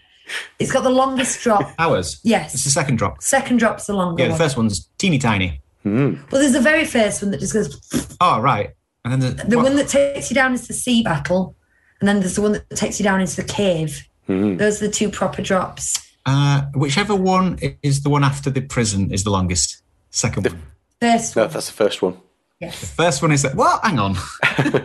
It's 0.59 0.71
got 0.71 0.83
the 0.83 0.91
longest 0.91 1.41
drop. 1.41 1.73
Ours. 1.79 2.19
Yes, 2.23 2.53
it's 2.53 2.63
the 2.63 2.69
second 2.69 2.97
drop. 2.97 3.23
second 3.23 3.57
drop's 3.57 3.87
the 3.87 3.93
longer 3.95 4.21
Yeah, 4.21 4.27
the 4.27 4.33
one. 4.33 4.39
first 4.39 4.55
one's 4.57 4.87
teeny 4.99 5.17
tiny. 5.17 5.61
Well, 5.83 6.15
there's 6.29 6.53
the 6.53 6.61
very 6.61 6.85
first 6.85 7.23
one 7.23 7.31
that 7.31 7.39
just 7.39 7.53
goes. 7.53 8.15
Oh, 8.21 8.39
right. 8.39 8.69
And 9.05 9.21
then 9.21 9.35
the, 9.35 9.43
The 9.45 9.57
one 9.57 9.75
that 9.77 9.87
takes 9.87 10.29
you 10.29 10.35
down 10.35 10.53
is 10.53 10.67
the 10.67 10.73
sea 10.73 11.03
battle, 11.03 11.55
and 11.99 12.07
then 12.07 12.19
there's 12.19 12.35
the 12.35 12.41
one 12.41 12.51
that 12.53 12.69
takes 12.71 12.99
you 12.99 13.03
down 13.03 13.21
into 13.21 13.35
the 13.37 13.43
cave. 13.47 14.07
Those 14.27 14.81
are 14.81 14.87
the 14.87 14.91
two 14.93 15.09
proper 15.09 15.41
drops. 15.41 15.97
uh, 16.27 16.63
whichever 16.75 17.15
one 17.15 17.57
is 17.81 18.03
the 18.03 18.09
one 18.09 18.23
after 18.23 18.49
the 18.51 18.61
prison 18.61 19.11
is 19.11 19.23
the 19.23 19.31
longest. 19.31 19.81
Second 20.11 20.45
one. 20.45 20.61
First 21.01 21.35
No, 21.35 21.47
that's 21.47 21.67
the 21.67 21.73
first 21.73 22.01
one. 22.01 22.17
yes. 22.59 22.93
First 22.93 23.21
one 23.23 23.31
is 23.31 23.41
that. 23.41 23.55
Well, 23.55 23.79
hang 23.83 23.97
on. 23.99 24.15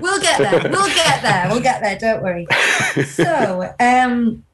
We'll 0.00 0.20
get 0.20 0.38
there. 0.38 0.70
We'll 0.70 0.86
get 0.94 1.22
there. 1.22 1.48
We'll 1.50 1.60
get 1.60 1.82
there. 1.82 1.98
Don't 1.98 2.22
worry. 2.22 2.46
So, 3.06 3.74
um, 3.80 4.44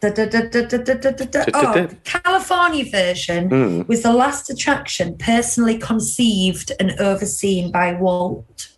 Da, 0.00 0.10
da, 0.10 0.26
da, 0.26 1.44
oh, 1.54 1.88
California 2.04 2.84
version 2.84 3.48
mm. 3.48 3.88
was 3.88 4.02
the 4.02 4.12
last 4.12 4.50
attraction 4.50 5.16
personally 5.16 5.78
conceived 5.78 6.70
and 6.78 6.92
overseen 7.00 7.72
by 7.72 7.94
Walt. 7.94 8.68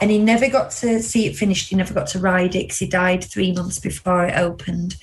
And 0.00 0.10
he 0.10 0.18
never 0.18 0.48
got 0.48 0.72
to 0.72 1.02
see 1.02 1.26
it 1.26 1.36
finished. 1.36 1.68
He 1.68 1.76
never 1.76 1.94
got 1.94 2.08
to 2.08 2.18
ride 2.18 2.56
it 2.56 2.64
because 2.64 2.78
he 2.78 2.88
died 2.88 3.22
three 3.22 3.52
months 3.52 3.78
before 3.78 4.24
it 4.24 4.36
opened. 4.36 4.96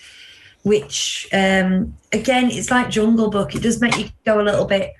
Which, 0.64 1.30
um, 1.32 1.96
again, 2.12 2.52
it's 2.52 2.70
like 2.70 2.90
Jungle 2.90 3.30
Book. 3.30 3.56
It 3.56 3.62
does 3.62 3.80
make 3.80 3.98
you 3.98 4.10
go 4.26 4.42
a 4.42 4.44
little 4.44 4.66
bit 4.66 4.94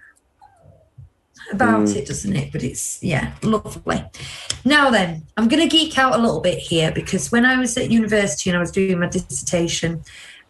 about 1.52 1.88
mm. 1.88 1.96
it, 1.96 2.08
doesn't 2.08 2.36
it? 2.36 2.52
But 2.54 2.64
it's, 2.64 3.04
yeah, 3.04 3.34
lovely. 3.42 4.04
Now, 4.64 4.90
then, 4.90 5.26
I'm 5.36 5.48
going 5.48 5.68
to 5.68 5.70
geek 5.70 5.98
out 5.98 6.16
a 6.16 6.22
little 6.22 6.42
bit 6.42 6.60
here 6.60 6.92
because 6.92 7.32
when 7.32 7.46
I 7.46 7.58
was 7.60 7.76
at 7.78 7.92
university 7.92 8.50
and 8.50 8.58
I 8.58 8.62
was 8.62 8.72
doing 8.72 9.00
my 9.00 9.08
dissertation, 9.08 10.04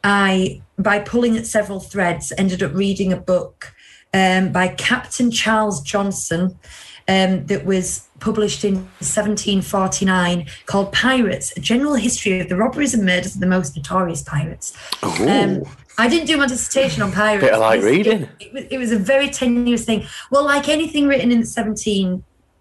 I, 0.07 0.61
by 0.79 0.99
pulling 0.99 1.35
at 1.35 1.45
several 1.45 1.81
threads, 1.81 2.31
ended 2.37 2.63
up 2.63 2.73
reading 2.73 3.11
a 3.11 3.17
book 3.17 3.75
um, 4.13 4.53
by 4.53 4.69
Captain 4.69 5.31
Charles 5.31 5.81
Johnson 5.81 6.57
um, 7.09 7.45
that 7.47 7.65
was 7.65 8.07
published 8.21 8.63
in 8.63 8.75
1749 8.75 10.47
called 10.65 10.93
Pirates: 10.93 11.51
A 11.57 11.59
General 11.59 11.95
History 11.95 12.39
of 12.39 12.47
the 12.47 12.55
Robberies 12.55 12.93
and 12.93 13.05
Murders 13.05 13.35
of 13.35 13.41
the 13.41 13.47
Most 13.47 13.75
Notorious 13.75 14.23
Pirates. 14.23 14.77
Um, 15.03 15.63
I 15.97 16.07
didn't 16.07 16.27
do 16.27 16.37
my 16.37 16.47
dissertation 16.47 17.01
on 17.01 17.11
pirates. 17.11 17.43
Bit 17.43 17.53
of 17.53 17.59
light 17.59 17.83
reading. 17.83 18.21
It, 18.21 18.29
it, 18.39 18.53
was, 18.53 18.63
it 18.71 18.77
was 18.77 18.91
a 18.93 18.99
very 18.99 19.29
tenuous 19.29 19.83
thing. 19.83 20.07
Well, 20.31 20.45
like 20.45 20.69
anything 20.69 21.07
written 21.07 21.33
in 21.33 21.41
the 21.41 21.45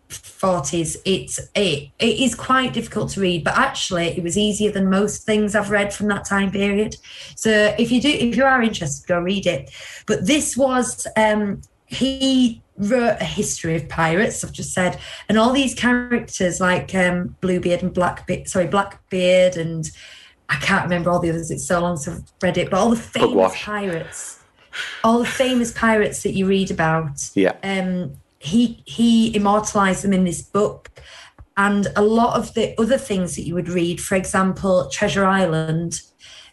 1740s, 0.08 0.96
it's 1.04 1.38
it, 1.54 1.90
it 1.98 2.20
is 2.20 2.34
quite 2.34 2.72
difficult 2.72 3.10
to 3.10 3.20
read. 3.20 3.44
But 3.44 3.56
actually, 3.56 4.06
it 4.08 4.22
was 4.22 4.36
easier 4.36 4.70
than 4.70 4.90
most 4.90 5.24
things 5.24 5.54
I've 5.54 5.70
read 5.70 5.92
from 5.92 6.08
that 6.08 6.24
time 6.24 6.50
period. 6.50 6.96
So 7.34 7.74
if 7.78 7.90
you 7.90 8.00
do, 8.00 8.08
if 8.08 8.36
you 8.36 8.44
are 8.44 8.62
interested, 8.62 9.06
go 9.06 9.18
read 9.20 9.46
it. 9.46 9.70
But 10.06 10.26
this 10.26 10.56
was 10.56 11.06
um, 11.16 11.62
he 11.86 12.62
wrote 12.78 13.16
a 13.20 13.24
history 13.24 13.74
of 13.76 13.88
pirates. 13.88 14.44
I've 14.44 14.52
just 14.52 14.72
said, 14.72 14.98
and 15.28 15.38
all 15.38 15.52
these 15.52 15.74
characters 15.74 16.60
like 16.60 16.94
um, 16.94 17.36
Bluebeard 17.40 17.82
and 17.82 17.92
Blackbeard, 17.92 18.48
sorry, 18.48 18.66
Blackbeard 18.66 19.56
and 19.56 19.90
I 20.48 20.56
can't 20.56 20.84
remember 20.84 21.10
all 21.10 21.18
the 21.18 21.30
others. 21.30 21.50
It's 21.50 21.66
so 21.66 21.80
long 21.80 21.96
since 21.96 22.18
I've 22.20 22.32
read 22.42 22.58
it, 22.58 22.70
but 22.70 22.78
all 22.78 22.90
the 22.90 22.96
famous 22.96 23.52
pirates, 23.56 24.40
all 25.02 25.18
the 25.18 25.26
famous 25.26 25.72
pirates 25.72 26.22
that 26.22 26.34
you 26.34 26.46
read 26.46 26.70
about, 26.70 27.30
Yeah. 27.34 27.54
um, 27.62 28.12
he 28.38 28.82
he 28.86 29.34
immortalized 29.34 30.04
them 30.04 30.12
in 30.12 30.24
this 30.24 30.42
book. 30.42 30.90
And 31.58 31.86
a 31.96 32.02
lot 32.02 32.36
of 32.38 32.52
the 32.52 32.78
other 32.78 32.98
things 32.98 33.34
that 33.36 33.46
you 33.46 33.54
would 33.54 33.68
read, 33.70 33.98
for 33.98 34.14
example, 34.14 34.90
Treasure 34.90 35.24
Island, 35.24 36.02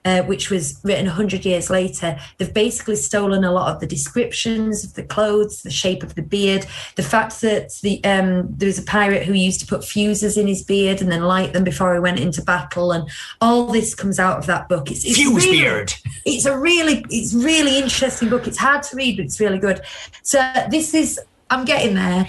uh, 0.06 0.22
which 0.22 0.50
was 0.50 0.80
written 0.82 1.06
100 1.08 1.44
years 1.44 1.70
later, 1.70 2.18
they've 2.38 2.54
basically 2.54 2.96
stolen 2.96 3.44
a 3.44 3.52
lot 3.52 3.74
of 3.74 3.82
the 3.82 3.86
descriptions 3.86 4.86
of 4.86 4.94
the 4.94 5.04
clothes, 5.04 5.62
the 5.62 5.70
shape 5.70 6.04
of 6.04 6.16
the 6.16 6.22
beard, 6.22 6.66
the 6.96 7.04
fact 7.04 7.42
that 7.42 7.72
the 7.84 8.02
um, 8.06 8.48
there 8.50 8.68
was 8.68 8.80
a 8.80 8.84
pirate 8.84 9.24
who 9.24 9.34
used 9.34 9.60
to 9.60 9.66
put 9.66 9.84
fuses 9.84 10.38
in 10.38 10.48
his 10.48 10.64
beard 10.64 11.02
and 11.02 11.12
then 11.12 11.24
light 11.24 11.52
them 11.52 11.66
before 11.66 11.94
he 11.94 12.00
went 12.00 12.20
into 12.22 12.42
battle, 12.42 12.94
and 12.94 13.10
all 13.42 13.66
this 13.68 13.94
comes 13.94 14.20
out 14.20 14.38
of 14.38 14.46
that 14.46 14.70
book. 14.70 14.90
It's, 14.90 15.04
it's 15.04 15.18
Fuse 15.18 15.46
really- 15.46 15.60
beard. 15.60 15.94
it's 16.26 16.46
a 16.46 16.58
really 16.58 17.06
it's 17.10 17.34
really 17.34 17.78
interesting 17.78 18.30
book 18.30 18.48
it's 18.48 18.58
hard 18.58 18.84
to 18.84 18.96
read 18.96 19.18
but 19.18 19.26
it's 19.26 19.42
really 19.42 19.60
good 19.60 19.82
so 20.22 20.40
this 20.70 20.94
is 20.94 21.20
i'm 21.54 21.66
getting 21.66 21.96
there 21.96 22.28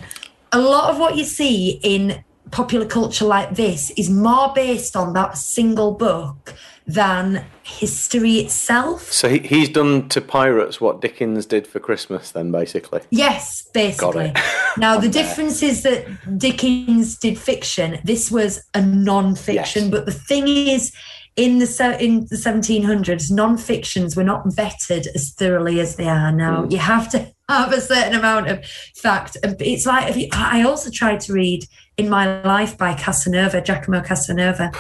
a 0.53 0.61
lot 0.61 0.91
of 0.91 0.99
what 0.99 1.17
you 1.17 1.25
see 1.25 1.81
in 1.83 2.23
popular 2.51 2.87
culture 2.87 3.25
like 3.25 3.55
this 3.57 3.91
is 3.93 4.09
more 4.09 4.53
based 4.55 4.95
on 4.97 5.13
that 5.13 5.37
single 5.37 5.93
book 5.93 6.55
than 6.87 7.45
history 7.63 8.35
itself 8.35 9.11
So 9.11 9.29
he, 9.29 9.39
he's 9.39 9.71
done 9.71 10.09
to 10.11 10.21
pirates 10.21 10.81
what 10.81 11.01
Dickens 11.01 11.47
did 11.47 11.67
for 11.67 11.81
Christmas, 11.81 12.31
then 12.31 12.53
basically. 12.53 13.01
Yes, 13.11 13.67
basically. 13.73 14.33
Got 14.33 14.37
it. 14.37 14.45
now 14.79 14.99
the 14.99 15.09
difference 15.09 15.63
is 15.63 15.83
that 15.83 16.07
Dickens 16.39 17.17
did 17.17 17.39
fiction. 17.39 18.01
This 18.05 18.31
was 18.31 18.65
a 18.75 18.83
non-fiction. 18.83 19.85
Yes. 19.85 19.91
But 19.91 20.05
the 20.05 20.13
thing 20.13 20.47
is, 20.47 20.93
in 21.37 21.59
the 21.59 21.97
in 22.01 22.21
the 22.27 22.37
1700s, 22.37 23.31
non-fictions 23.31 24.15
were 24.15 24.25
not 24.25 24.45
vetted 24.47 25.07
as 25.15 25.33
thoroughly 25.33 25.81
as 25.81 25.97
they 25.97 26.07
are 26.09 26.31
now. 26.31 26.65
Mm. 26.65 26.73
You 26.73 26.79
have 26.79 27.09
to 27.11 27.34
have 27.49 27.73
a 27.73 27.81
certain 27.81 28.15
amount 28.15 28.49
of 28.49 28.65
fact. 28.97 29.37
It's 29.43 29.87
like 29.87 30.17
you, 30.17 30.29
I 30.33 30.63
also 30.63 30.91
tried 30.91 31.21
to 31.21 31.33
read 31.33 31.67
"In 31.97 32.09
My 32.09 32.43
Life" 32.43 32.77
by 32.79 32.95
Casanova, 32.95 33.61
Giacomo 33.61 34.01
Casanova. 34.01 34.73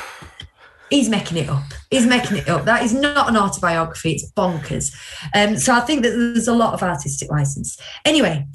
He's 0.90 1.08
making 1.08 1.38
it 1.38 1.48
up. 1.48 1.64
He's 1.90 2.06
making 2.06 2.36
it 2.36 2.48
up. 2.48 2.66
That 2.66 2.82
is 2.82 2.94
not 2.94 3.28
an 3.28 3.36
autobiography. 3.36 4.12
It's 4.12 4.30
bonkers. 4.32 4.94
Um, 5.34 5.56
so 5.56 5.74
I 5.74 5.80
think 5.80 6.02
that 6.02 6.10
there's 6.10 6.46
a 6.46 6.54
lot 6.54 6.74
of 6.74 6.82
artistic 6.82 7.30
license. 7.30 7.80
Anyway, 8.04 8.46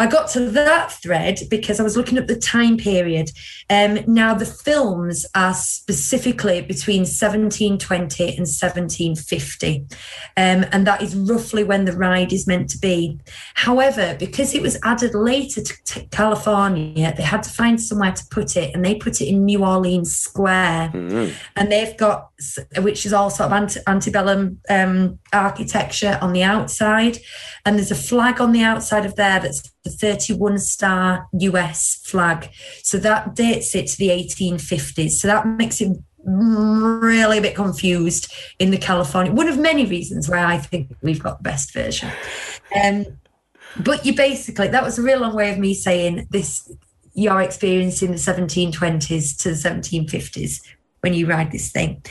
I 0.00 0.06
got 0.06 0.28
to 0.30 0.40
that 0.50 0.92
thread 0.92 1.40
because 1.50 1.80
I 1.80 1.82
was 1.82 1.96
looking 1.96 2.18
at 2.18 2.28
the 2.28 2.36
time 2.36 2.76
period. 2.76 3.32
Um, 3.68 3.98
now, 4.06 4.32
the 4.32 4.46
films 4.46 5.26
are 5.34 5.54
specifically 5.54 6.60
between 6.60 7.00
1720 7.00 8.24
and 8.28 8.46
1750. 8.46 9.86
Um, 10.36 10.64
and 10.70 10.86
that 10.86 11.02
is 11.02 11.16
roughly 11.16 11.64
when 11.64 11.84
the 11.84 11.96
ride 11.96 12.32
is 12.32 12.46
meant 12.46 12.70
to 12.70 12.78
be. 12.78 13.18
However, 13.54 14.16
because 14.18 14.54
it 14.54 14.62
was 14.62 14.78
added 14.84 15.14
later 15.14 15.62
to, 15.62 15.84
to 15.86 16.06
California, 16.06 17.12
they 17.16 17.24
had 17.24 17.42
to 17.42 17.50
find 17.50 17.80
somewhere 17.80 18.12
to 18.12 18.24
put 18.30 18.56
it, 18.56 18.72
and 18.74 18.84
they 18.84 18.94
put 18.94 19.20
it 19.20 19.26
in 19.26 19.44
New 19.44 19.64
Orleans 19.64 20.14
Square. 20.14 20.90
And 21.56 21.72
they've 21.72 21.96
got, 21.96 22.30
which 22.78 23.04
is 23.04 23.12
all 23.12 23.30
sort 23.30 23.50
of 23.50 23.52
ante- 23.52 23.80
antebellum 23.88 24.60
um, 24.70 25.18
architecture 25.32 26.18
on 26.22 26.32
the 26.32 26.44
outside. 26.44 27.18
And 27.64 27.76
there's 27.76 27.90
a 27.90 27.96
flag 27.96 28.40
on 28.40 28.52
the 28.52 28.62
outside 28.62 29.04
of 29.04 29.16
there 29.16 29.40
that's 29.40 29.68
the 29.88 29.96
31 29.96 30.58
star 30.58 31.28
US 31.32 32.00
flag. 32.04 32.50
So 32.82 32.98
that 32.98 33.34
dates 33.34 33.74
it 33.74 33.86
to 33.88 33.98
the 33.98 34.08
1850s. 34.08 35.12
So 35.12 35.28
that 35.28 35.46
makes 35.46 35.80
it 35.80 35.96
really 36.24 37.38
a 37.38 37.42
bit 37.42 37.54
confused 37.54 38.32
in 38.58 38.70
the 38.70 38.78
California. 38.78 39.32
One 39.32 39.48
of 39.48 39.58
many 39.58 39.86
reasons 39.86 40.28
why 40.28 40.44
I 40.44 40.58
think 40.58 40.92
we've 41.02 41.22
got 41.22 41.38
the 41.38 41.42
best 41.42 41.72
version. 41.72 42.10
Um, 42.82 43.06
but 43.80 44.04
you 44.04 44.14
basically, 44.14 44.68
that 44.68 44.82
was 44.82 44.98
a 44.98 45.02
real 45.02 45.20
long 45.20 45.34
way 45.34 45.52
of 45.52 45.58
me 45.58 45.74
saying 45.74 46.26
this 46.30 46.70
your 47.14 47.42
experience 47.42 48.00
in 48.02 48.12
the 48.12 48.16
1720s 48.16 49.36
to 49.42 49.48
the 49.50 49.56
1750s 49.56 50.60
when 51.08 51.18
you 51.18 51.26
ride 51.26 51.50
this 51.50 51.70
thing. 51.70 52.02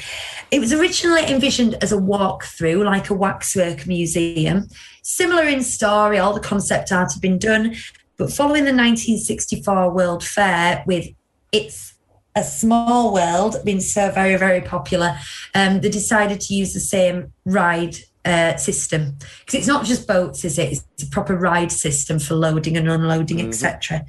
It 0.50 0.60
was 0.60 0.74
originally 0.74 1.24
envisioned 1.26 1.76
as 1.84 1.92
a 1.92 1.98
walkthrough, 1.98 2.84
like 2.84 3.10
a 3.12 3.14
waxwork 3.14 3.86
museum, 3.86 4.68
similar 5.04 5.44
in 5.44 5.62
story, 5.62 6.18
all 6.18 6.34
the 6.34 6.40
concept 6.40 6.92
art 6.92 7.14
had 7.14 7.22
been 7.22 7.38
done. 7.38 7.76
But 8.18 8.32
following 8.32 8.66
the 8.66 8.74
1964 8.74 9.92
World 9.94 10.24
Fair, 10.24 10.84
with 10.88 11.08
its 11.52 11.94
a 12.36 12.44
small 12.44 13.14
world 13.14 13.56
being 13.66 13.80
so 13.80 14.12
very 14.12 14.36
very 14.36 14.62
popular, 14.62 15.18
um, 15.56 15.82
they 15.82 15.90
decided 15.90 16.40
to 16.42 16.54
use 16.54 16.74
the 16.74 16.80
same 16.80 17.34
ride 17.46 17.96
uh, 18.26 18.56
system 18.58 19.18
because 19.40 19.56
it's 19.60 19.68
not 19.68 19.86
just 19.86 20.08
boats, 20.08 20.44
is 20.44 20.58
it? 20.60 20.72
It's 20.94 21.04
a 21.04 21.10
proper 21.10 21.36
ride 21.36 21.72
system 21.72 22.20
for 22.20 22.34
loading 22.36 22.78
and 22.78 22.90
unloading, 22.90 23.38
Mhm. 23.38 23.48
etc. 23.48 24.06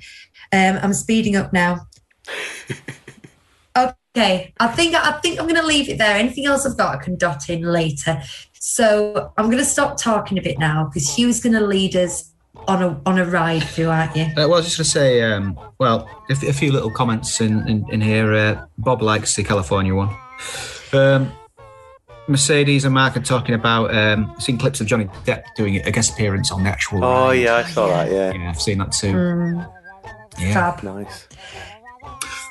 Um, 0.53 0.79
I'm 0.83 0.95
speeding 0.95 1.37
up 1.37 1.53
now. 1.53 1.87
okay, 4.19 4.53
I 4.59 4.69
think 4.69 4.95
I 4.95 5.13
think 5.21 5.39
I'm 5.39 5.47
going 5.47 5.61
to 5.61 5.67
leave 5.67 5.89
it 5.89 5.99
there. 5.99 6.17
Anything 6.17 6.47
else 6.47 6.67
I've 6.67 6.77
got, 6.77 6.95
I 6.99 7.03
can 7.03 7.17
dot 7.17 7.49
in 7.49 7.63
later. 7.63 8.21
So 8.61 9.33
I'm 9.39 9.47
going 9.47 9.59
to 9.59 9.65
stop 9.65 9.97
talking 10.01 10.39
a 10.39 10.43
bit 10.43 10.59
now 10.59 10.85
because 10.87 11.09
Hugh's 11.17 11.41
going 11.41 11.53
to 11.55 11.61
lead 11.61 11.95
us 11.97 12.31
on 12.67 12.83
a 12.83 13.01
on 13.07 13.19
a 13.19 13.25
ride 13.25 13.63
through, 13.63 13.89
aren't 13.91 14.17
you? 14.17 14.25
Uh, 14.25 14.49
well, 14.49 14.55
I 14.55 14.57
was 14.57 14.65
just 14.77 14.79
going 14.79 14.85
to 14.85 14.91
say, 14.91 15.23
um, 15.23 15.59
well, 15.79 16.09
a, 16.29 16.33
f- 16.33 16.43
a 16.43 16.53
few 16.53 16.73
little 16.73 16.91
comments 16.91 17.41
in, 17.41 17.67
in, 17.69 17.87
in 17.91 18.01
here. 18.01 18.35
Uh, 18.35 18.65
Bob 18.79 19.01
likes 19.03 19.37
the 19.37 19.45
California 19.45 19.95
one. 19.95 20.15
Um, 20.93 21.33
Mercedes 22.27 22.85
and 22.85 22.93
Mark 22.93 23.17
are 23.17 23.21
talking 23.21 23.55
about 23.55 23.95
um, 23.95 24.35
seen 24.39 24.59
clips 24.59 24.81
of 24.81 24.87
Johnny 24.87 25.07
Depp 25.25 25.45
doing 25.57 25.77
a 25.77 25.91
guest 25.91 26.13
appearance 26.13 26.51
on 26.51 26.65
the 26.65 26.69
actual. 26.69 27.05
Oh 27.05 27.29
ride. 27.29 27.35
yeah, 27.35 27.55
I 27.55 27.63
saw 27.65 27.87
that. 27.89 28.11
Yeah, 28.11 28.33
yeah, 28.33 28.51
I've 28.51 28.61
seen 28.61 28.79
that 28.79 28.93
too. 28.93 29.13
Mm, 29.13 29.73
Yeah, 30.39 30.53
Fab, 30.53 30.83
nice. 30.83 31.27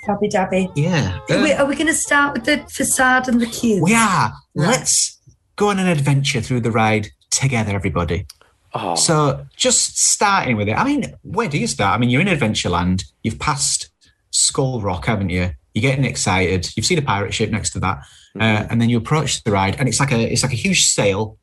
Fabby 0.07 0.29
dabby. 0.29 0.69
yeah. 0.75 1.19
Are 1.29 1.41
we, 1.41 1.51
are 1.51 1.65
we 1.65 1.75
going 1.75 1.87
to 1.87 1.93
start 1.93 2.33
with 2.33 2.45
the 2.45 2.57
facade 2.69 3.27
and 3.27 3.41
the 3.41 3.45
queue? 3.47 3.83
we 3.83 3.93
are. 3.93 4.31
Right. 4.55 4.67
Let's 4.67 5.19
go 5.55 5.69
on 5.69 5.79
an 5.79 5.87
adventure 5.87 6.41
through 6.41 6.61
the 6.61 6.71
ride 6.71 7.07
together, 7.31 7.75
everybody. 7.75 8.25
Oh, 8.73 8.95
So 8.95 9.45
just 9.55 9.97
starting 9.97 10.57
with 10.57 10.67
it. 10.67 10.73
I 10.77 10.83
mean, 10.83 11.15
where 11.23 11.47
do 11.49 11.57
you 11.57 11.67
start? 11.67 11.95
I 11.95 11.97
mean, 11.99 12.09
you're 12.09 12.21
in 12.21 12.27
Adventureland. 12.27 13.03
You've 13.23 13.39
passed 13.39 13.89
Skull 14.31 14.81
Rock, 14.81 15.05
haven't 15.05 15.29
you? 15.29 15.51
You're 15.73 15.81
getting 15.81 16.05
excited. 16.05 16.69
You've 16.75 16.85
seen 16.85 16.97
a 16.97 17.01
pirate 17.01 17.33
ship 17.33 17.49
next 17.49 17.71
to 17.71 17.79
that, 17.79 17.99
uh, 18.39 18.65
and 18.69 18.81
then 18.81 18.89
you 18.89 18.97
approach 18.97 19.43
the 19.43 19.51
ride, 19.51 19.75
and 19.79 19.87
it's 19.87 19.99
like 19.99 20.11
a 20.11 20.19
it's 20.19 20.43
like 20.43 20.51
a 20.51 20.55
huge 20.55 20.85
sail, 20.85 21.37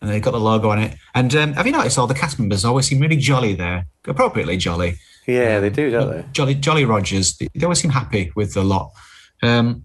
and 0.00 0.10
they've 0.10 0.22
got 0.22 0.32
the 0.32 0.40
logo 0.40 0.70
on 0.70 0.80
it. 0.80 0.96
And 1.14 1.34
um, 1.36 1.52
have 1.52 1.66
you 1.66 1.72
noticed 1.72 1.96
all 1.98 2.08
the 2.08 2.14
cast 2.14 2.38
members 2.38 2.64
always 2.64 2.86
seem 2.86 2.98
really 2.98 3.16
jolly 3.16 3.54
there, 3.54 3.86
appropriately 4.06 4.56
jolly. 4.56 4.96
Yeah, 5.26 5.60
they 5.60 5.70
do, 5.70 5.90
don't 5.90 6.10
they? 6.10 6.24
Jolly 6.32 6.54
Jolly 6.54 6.84
Rogers. 6.84 7.36
They, 7.36 7.48
they 7.54 7.64
always 7.64 7.80
seem 7.80 7.90
happy 7.90 8.32
with 8.34 8.54
the 8.54 8.62
lot. 8.64 8.90
Um, 9.42 9.84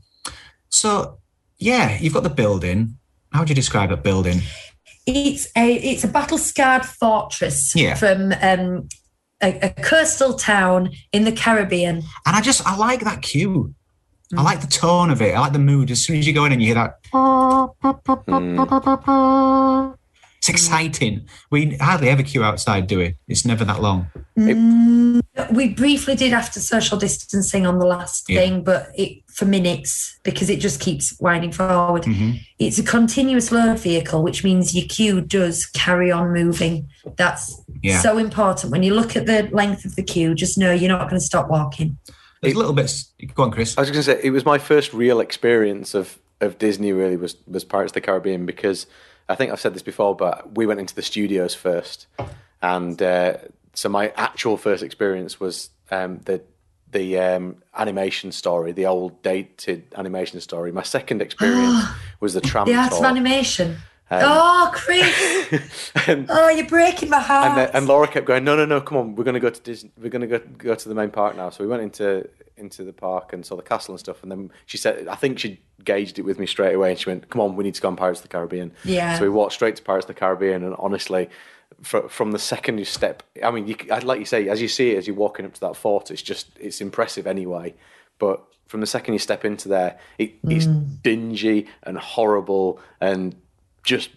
so 0.70 1.20
yeah, 1.60 1.98
you've 2.00 2.14
got 2.14 2.24
the 2.24 2.30
building. 2.30 2.98
How 3.34 3.40
would 3.40 3.50
you 3.50 3.56
describe 3.56 3.92
a 3.92 3.98
building? 3.98 4.42
It's 5.06 5.48
a 5.56 5.74
it's 5.74 6.04
a 6.04 6.08
battle 6.08 6.38
scarred 6.38 6.86
fortress 6.86 7.74
Yeah. 7.76 7.96
from 7.96 8.34
um, 8.42 8.88
a, 9.42 9.60
a 9.62 9.70
coastal 9.82 10.34
town 10.34 10.90
in 11.14 11.24
the 11.24 11.32
Caribbean. 11.32 11.98
And 12.26 12.36
I 12.36 12.42
just 12.42 12.66
I 12.68 12.76
like 12.76 13.02
that 13.02 13.22
cue. 13.22 13.74
I 14.38 14.42
like 14.42 14.60
the 14.60 14.68
tone 14.68 15.10
of 15.10 15.22
it. 15.22 15.34
I 15.34 15.40
like 15.40 15.54
the 15.54 15.60
mood. 15.60 15.90
As 15.90 16.04
soon 16.04 16.18
as 16.18 16.28
you 16.28 16.34
go 16.34 16.44
in 16.44 16.52
and 16.52 16.62
you 16.62 16.68
hear 16.68 16.76
that, 16.76 16.96
it's 20.38 20.50
exciting. 20.50 21.28
We 21.50 21.76
hardly 21.78 22.10
ever 22.10 22.24
queue 22.24 22.44
outside, 22.44 22.88
do 22.88 23.00
we? 23.00 23.16
It's 23.28 23.46
never 23.46 23.66
that 23.66 23.82
long. 23.82 24.08
Mm, 24.38 25.22
we 25.52 25.70
briefly 25.70 26.16
did 26.16 26.32
after 26.34 26.60
social 26.60 26.98
distancing 26.98 27.66
on 27.66 27.80
the 27.80 27.86
last 27.86 28.30
Yeah. 28.30 28.40
thing, 28.42 28.64
but 28.64 28.92
it 28.96 29.24
for 29.34 29.46
minutes 29.46 30.18
because 30.24 30.50
it 30.50 30.60
just 30.60 30.80
keeps 30.80 31.16
winding 31.20 31.52
forward. 31.52 32.04
Mhm. 32.04 32.40
It's 32.60 32.78
a 32.80 32.84
continuous 32.84 33.52
load 33.52 33.80
vehicle, 33.80 34.24
which 34.24 34.44
means 34.44 34.76
your 34.76 34.86
queue 34.88 35.22
does 35.22 35.66
carry 35.66 36.12
on 36.12 36.34
moving. 36.34 36.88
That's 37.18 37.60
Yeah. 37.84 38.02
so 38.02 38.18
important. 38.18 38.72
When 38.72 38.84
you 38.84 38.94
look 38.94 39.16
at 39.16 39.26
the 39.26 39.50
length 39.52 39.86
of 39.86 39.96
the 39.96 40.04
queue, 40.04 40.34
just 40.36 40.58
know 40.58 40.72
you're 40.74 40.90
not 40.90 41.10
going 41.10 41.20
to 41.20 41.26
stop 41.26 41.50
walking. 41.50 41.98
There's 42.42 42.56
little 42.56 42.74
bit. 42.74 42.94
Go 43.36 43.44
on, 43.44 43.52
Chris. 43.52 43.76
I 43.78 43.82
was 43.82 43.90
going 43.90 44.04
to 44.04 44.12
say 44.12 44.20
it 44.24 44.30
was 44.32 44.46
my 44.46 44.58
first 44.60 44.94
real 44.94 45.20
experience 45.20 45.94
of 45.96 46.20
of 46.40 46.60
Disney. 46.60 46.92
Really 46.94 47.18
was 47.18 47.36
was 47.48 47.64
Pirates 47.64 47.90
of 47.90 47.96
the 47.96 48.02
Caribbean 48.02 48.46
because 48.46 48.86
I 49.30 49.36
think 49.36 49.52
I've 49.52 49.60
said 49.60 49.74
this 49.74 49.82
before, 49.84 50.16
but 50.16 50.56
we 50.56 50.66
went 50.66 50.80
into 50.80 50.96
the 50.96 51.02
studios 51.02 51.54
first, 51.54 52.08
and 52.62 53.02
uh, 53.02 53.38
so 53.74 53.90
my 53.90 54.10
actual 54.16 54.58
first 54.58 54.84
experience 54.84 55.40
was 55.40 55.70
um, 55.92 56.20
the 56.26 56.42
the 56.92 57.18
um, 57.20 57.58
animation 57.78 58.32
story, 58.32 58.72
the 58.72 58.86
old 58.86 59.22
dated 59.22 59.84
animation 59.98 60.40
story. 60.40 60.72
My 60.72 60.84
second 60.84 61.22
experience 61.22 61.86
was 62.22 62.34
the 62.34 62.42
tram 62.42 62.66
The 62.66 62.76
art 62.76 62.92
tour. 62.92 63.00
of 63.00 63.06
animation. 63.06 63.78
Um, 64.10 64.22
oh, 64.24 64.72
Chris! 64.74 65.92
and, 66.08 66.28
Oh, 66.30 66.48
you're 66.48 66.66
breaking 66.66 67.10
my 67.10 67.20
heart. 67.20 67.58
and, 67.58 67.76
and 67.76 67.88
Laura 67.88 68.08
kept 68.08 68.26
going, 68.26 68.46
no, 68.46 68.56
no, 68.56 68.64
no, 68.66 68.80
come 68.80 68.98
on, 68.98 69.16
we're 69.16 69.26
going 69.26 69.34
to 69.34 69.42
go 69.42 69.50
to 69.50 69.60
Disney, 69.62 69.92
we're 70.02 70.10
going 70.10 70.22
to 70.22 70.28
go 70.28 70.40
go 70.58 70.76
to 70.76 70.88
the 70.88 70.96
main 70.96 71.10
park 71.10 71.36
now. 71.36 71.50
So 71.50 71.62
we 71.66 71.70
went 71.70 71.82
into 71.84 72.28
into 72.56 72.86
the 72.86 72.94
park 72.94 73.34
and 73.34 73.46
saw 73.46 73.58
the 73.58 73.62
castle 73.64 73.94
and 73.94 74.00
stuff. 74.00 74.24
And 74.24 74.32
then 74.32 74.50
she 74.66 74.78
said, 74.78 75.10
I 75.10 75.16
think 75.16 75.40
she 75.40 75.60
gauged 75.88 76.20
it 76.20 76.24
with 76.24 76.38
me 76.38 76.46
straight 76.46 76.76
away, 76.76 76.92
and 76.92 77.00
she 77.00 77.10
went, 77.10 77.30
come 77.32 77.42
on, 77.42 77.56
we 77.56 77.64
need 77.64 77.74
to 77.76 77.82
go 77.82 77.88
on 77.88 77.96
Pirates 77.96 78.20
of 78.20 78.24
the 78.24 78.34
Caribbean. 78.36 78.72
Yeah. 78.84 79.18
So 79.18 79.24
we 79.24 79.30
walked 79.30 79.54
straight 79.54 79.76
to 79.78 79.82
Pirates 79.84 80.04
of 80.06 80.10
the 80.14 80.20
Caribbean, 80.20 80.64
and 80.64 80.76
honestly. 80.78 81.30
fr- 81.82 82.08
From 82.18 82.32
the 82.32 82.40
second 82.40 82.78
you 82.78 82.86
step, 82.86 83.24
I 83.44 83.50
mean, 83.52 83.66
you, 83.68 83.76
like 84.04 84.20
you 84.20 84.26
say, 84.26 84.48
as 84.50 84.62
you 84.62 84.68
see 84.68 84.92
it, 84.92 84.98
as 84.98 85.08
you're 85.08 85.16
walking 85.26 85.46
up 85.46 85.54
to 85.56 85.62
that 85.62 85.76
fort, 85.76 86.12
it's 86.12 86.22
just, 86.22 86.48
it's 86.60 86.80
impressive 86.82 87.26
anyway. 87.28 87.74
But 88.20 88.42
from 88.68 88.82
the 88.82 88.88
second 88.88 89.14
you 89.14 89.20
step 89.20 89.44
into 89.46 89.68
there, 89.70 89.98
it, 90.18 90.34
it's 90.44 90.66
Mm. 90.68 91.02
dingy 91.04 91.68
and 91.84 91.98
horrible 91.98 92.80
and 93.02 93.36
just 93.84 94.10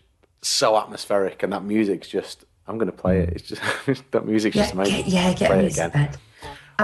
so 0.42 0.76
atmospheric, 0.76 1.42
and 1.42 1.52
that 1.52 1.62
music's 1.64 2.08
just. 2.08 2.44
I'm 2.66 2.78
going 2.78 2.90
to 2.90 2.96
play 2.96 3.20
it. 3.22 3.30
It's 3.34 3.48
just 3.48 3.62
that 4.12 4.24
music's 4.26 4.54
yeah, 4.56 4.62
just 4.62 4.74
amazing. 4.74 4.96
get, 5.04 5.06
yeah, 5.08 5.32
get 5.34 5.50
play 5.50 5.66
it 5.66 5.72
again. 5.72 5.90
bed. 5.90 6.16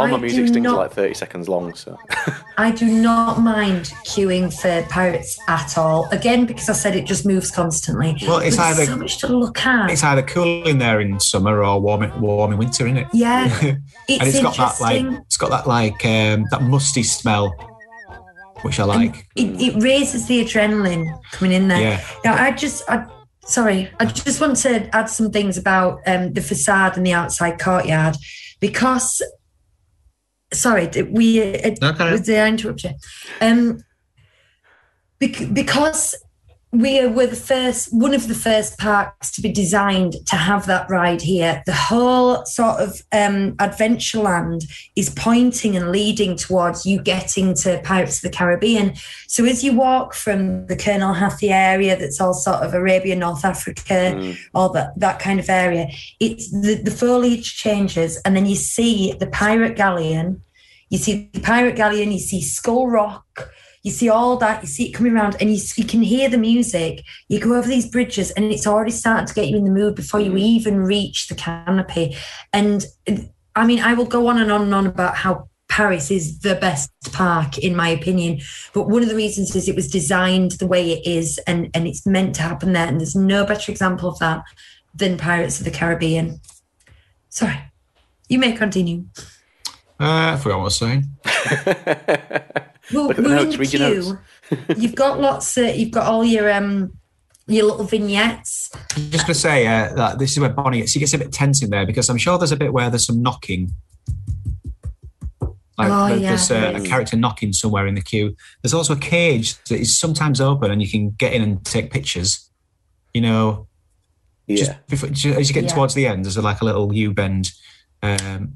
All 0.00 0.08
my 0.08 0.14
I 0.16 0.20
music 0.20 0.38
do 0.38 0.46
stings 0.48 0.64
not- 0.64 0.76
like 0.78 0.92
30 0.92 1.14
seconds 1.14 1.48
long, 1.48 1.74
so 1.74 1.98
I 2.58 2.70
do 2.70 2.86
not 2.86 3.40
mind 3.40 3.92
queuing 4.06 4.52
for 4.52 4.86
pirates 4.88 5.38
at 5.48 5.76
all. 5.78 6.08
Again, 6.10 6.46
because 6.46 6.68
I 6.68 6.72
said 6.72 6.96
it 6.96 7.06
just 7.06 7.26
moves 7.26 7.50
constantly. 7.50 8.16
Well, 8.22 8.38
it's 8.38 8.56
But 8.56 8.62
either- 8.66 8.86
so 8.86 8.96
much 8.96 9.18
to 9.18 9.28
look 9.28 9.64
at. 9.64 9.90
It's 9.90 10.02
either 10.04 10.22
cool 10.22 10.66
in 10.66 10.78
there 10.78 11.00
in 11.00 11.18
summer 11.20 11.62
or 11.64 11.80
warm 11.80 12.02
in, 12.02 12.20
warm 12.20 12.52
in 12.52 12.58
winter, 12.58 12.86
isn't 12.86 12.98
it? 12.98 13.08
yeah, 13.12 13.44
and 13.62 13.78
it's, 14.08 14.24
it's 14.36 14.40
got 14.42 14.56
that 14.56 14.80
like 14.80 15.04
it's 15.26 15.36
got 15.36 15.50
that 15.50 15.66
like 15.66 16.04
um, 16.04 16.44
that 16.50 16.62
musty 16.62 17.02
smell, 17.02 17.54
which 18.62 18.80
I 18.80 18.84
like. 18.84 19.26
it, 19.36 19.60
it 19.60 19.82
raises 19.82 20.26
the 20.26 20.44
adrenaline 20.44 21.06
coming 21.32 21.52
in 21.52 21.68
there. 21.68 21.80
Yeah. 21.80 22.04
Now, 22.24 22.42
I 22.42 22.50
just, 22.52 22.82
I, 22.88 23.06
sorry, 23.44 23.90
I 24.00 24.06
just 24.06 24.40
want 24.40 24.56
to 24.58 24.94
add 24.96 25.08
some 25.10 25.30
things 25.30 25.58
about 25.58 26.00
um, 26.06 26.32
the 26.32 26.40
facade 26.40 26.96
and 26.96 27.04
the 27.06 27.12
outside 27.12 27.58
courtyard 27.60 28.16
because, 28.60 29.20
sorry, 30.52 30.88
we, 31.10 31.42
uh, 31.42 31.74
No, 31.80 31.92
carry 31.94 32.12
on. 32.16 32.22
did 32.22 32.38
I 32.38 32.48
interrupt 32.48 32.84
you? 32.84 32.90
Um, 33.40 33.78
bec- 35.18 35.52
because 35.52 36.14
we 36.72 37.06
were 37.06 37.26
the 37.26 37.36
first, 37.36 37.88
one 37.92 38.12
of 38.12 38.28
the 38.28 38.34
first 38.34 38.76
parks 38.76 39.30
to 39.32 39.40
be 39.40 39.52
designed 39.52 40.14
to 40.26 40.36
have 40.36 40.66
that 40.66 40.90
ride 40.90 41.22
here. 41.22 41.62
The 41.64 41.72
whole 41.72 42.44
sort 42.44 42.80
of 42.80 43.00
um, 43.12 43.52
Adventureland 43.56 44.64
is 44.96 45.08
pointing 45.10 45.76
and 45.76 45.92
leading 45.92 46.36
towards 46.36 46.84
you 46.84 47.00
getting 47.00 47.54
to 47.54 47.80
Pirates 47.84 48.16
of 48.16 48.30
the 48.30 48.36
Caribbean. 48.36 48.94
So 49.28 49.44
as 49.44 49.62
you 49.62 49.74
walk 49.74 50.12
from 50.12 50.66
the 50.66 50.76
Colonel 50.76 51.14
Hathi 51.14 51.50
area, 51.50 51.96
that's 51.96 52.20
all 52.20 52.34
sort 52.34 52.62
of 52.62 52.74
Arabia, 52.74 53.16
North 53.16 53.44
Africa, 53.44 54.34
all 54.52 54.70
that 54.70 54.98
that 54.98 55.18
kind 55.18 55.38
of 55.38 55.48
area, 55.48 55.88
it's 56.20 56.50
the, 56.50 56.80
the 56.82 56.90
foliage 56.90 57.56
changes, 57.56 58.20
and 58.24 58.36
then 58.36 58.46
you 58.46 58.56
see 58.56 59.12
the 59.12 59.28
pirate 59.28 59.76
galleon. 59.76 60.42
You 60.90 60.98
see 60.98 61.30
the 61.32 61.40
pirate 61.40 61.76
galleon. 61.76 62.12
You 62.12 62.18
see 62.18 62.40
Skull 62.40 62.88
Rock. 62.88 63.50
You 63.86 63.92
see 63.92 64.08
all 64.08 64.36
that. 64.38 64.62
You 64.62 64.66
see 64.66 64.88
it 64.88 64.94
coming 64.94 65.12
around, 65.12 65.36
and 65.40 65.48
you, 65.48 65.62
you 65.76 65.84
can 65.84 66.02
hear 66.02 66.28
the 66.28 66.38
music. 66.38 67.04
You 67.28 67.38
go 67.38 67.54
over 67.54 67.68
these 67.68 67.88
bridges, 67.88 68.32
and 68.32 68.46
it's 68.46 68.66
already 68.66 68.90
starting 68.90 69.28
to 69.28 69.32
get 69.32 69.46
you 69.46 69.56
in 69.56 69.62
the 69.62 69.70
mood 69.70 69.94
before 69.94 70.18
you 70.18 70.36
even 70.36 70.80
reach 70.80 71.28
the 71.28 71.36
canopy. 71.36 72.16
And 72.52 72.84
I 73.54 73.64
mean, 73.64 73.78
I 73.78 73.94
will 73.94 74.04
go 74.04 74.26
on 74.26 74.38
and 74.38 74.50
on 74.50 74.62
and 74.62 74.74
on 74.74 74.88
about 74.88 75.14
how 75.14 75.48
Paris 75.68 76.10
is 76.10 76.40
the 76.40 76.56
best 76.56 76.90
park, 77.12 77.58
in 77.58 77.76
my 77.76 77.88
opinion. 77.88 78.40
But 78.74 78.88
one 78.88 79.04
of 79.04 79.08
the 79.08 79.14
reasons 79.14 79.54
is 79.54 79.68
it 79.68 79.76
was 79.76 79.88
designed 79.88 80.52
the 80.58 80.66
way 80.66 80.90
it 80.90 81.06
is, 81.06 81.38
and, 81.46 81.70
and 81.72 81.86
it's 81.86 82.04
meant 82.04 82.34
to 82.34 82.42
happen 82.42 82.72
there. 82.72 82.88
And 82.88 82.98
there's 82.98 83.14
no 83.14 83.46
better 83.46 83.70
example 83.70 84.08
of 84.08 84.18
that 84.18 84.42
than 84.96 85.16
Pirates 85.16 85.60
of 85.60 85.64
the 85.64 85.70
Caribbean. 85.70 86.40
Sorry, 87.28 87.60
you 88.28 88.40
may 88.40 88.50
continue. 88.50 89.04
Uh, 90.00 90.34
I 90.34 90.36
forgot 90.38 90.56
what 90.56 90.62
I 90.62 90.64
was 90.64 90.76
saying. 90.76 91.04
Well, 92.92 93.08
Look 93.08 93.18
at 93.18 93.24
the 93.24 93.28
we're 93.30 93.34
notes, 93.36 93.54
in 93.54 93.60
read 93.60 93.72
your 93.72 93.90
queue. 93.90 94.18
you've 94.76 94.94
got 94.94 95.20
lots. 95.20 95.56
Of, 95.56 95.74
you've 95.76 95.90
got 95.90 96.06
all 96.06 96.24
your 96.24 96.50
um 96.52 96.92
your 97.48 97.66
little 97.66 97.84
vignettes. 97.84 98.70
I'm 98.96 99.10
just 99.10 99.24
going 99.26 99.34
to 99.34 99.40
say 99.40 99.66
uh, 99.66 99.94
that 99.94 100.18
this 100.18 100.32
is 100.32 100.40
where 100.40 100.48
Bonnie 100.50 100.78
gets, 100.78 100.90
she 100.92 100.98
gets 100.98 101.14
a 101.14 101.18
bit 101.18 101.32
tense 101.32 101.62
in 101.62 101.70
there 101.70 101.86
because 101.86 102.08
I'm 102.08 102.18
sure 102.18 102.38
there's 102.38 102.50
a 102.52 102.56
bit 102.56 102.72
where 102.72 102.90
there's 102.90 103.06
some 103.06 103.22
knocking. 103.22 103.70
Like 105.78 105.90
Oh, 105.90 106.08
there- 106.08 106.16
yeah, 106.16 106.28
there's 106.30 106.50
uh, 106.50 106.60
there 106.60 106.76
a 106.76 106.80
character 106.80 107.16
knocking 107.16 107.52
somewhere 107.52 107.86
in 107.86 107.94
the 107.94 108.00
queue. 108.02 108.34
There's 108.62 108.74
also 108.74 108.94
a 108.94 108.98
cage 108.98 109.56
that 109.64 109.78
is 109.78 109.96
sometimes 109.96 110.40
open 110.40 110.70
and 110.70 110.80
you 110.82 110.88
can 110.90 111.10
get 111.10 111.34
in 111.34 111.42
and 111.42 111.64
take 111.64 111.90
pictures. 111.92 112.48
You 113.14 113.20
know, 113.20 113.68
yeah. 114.46 114.56
just 114.56 114.86
before, 114.88 115.10
ju- 115.10 115.32
as 115.34 115.48
you 115.48 115.54
get 115.54 115.64
Yeah. 115.64 115.74
towards 115.74 115.94
the 115.94 116.06
end, 116.06 116.24
there's 116.24 116.36
a, 116.36 116.42
like 116.42 116.60
a 116.62 116.64
little 116.64 116.92
U 116.94 117.12
bend. 117.12 117.50
um, 118.02 118.54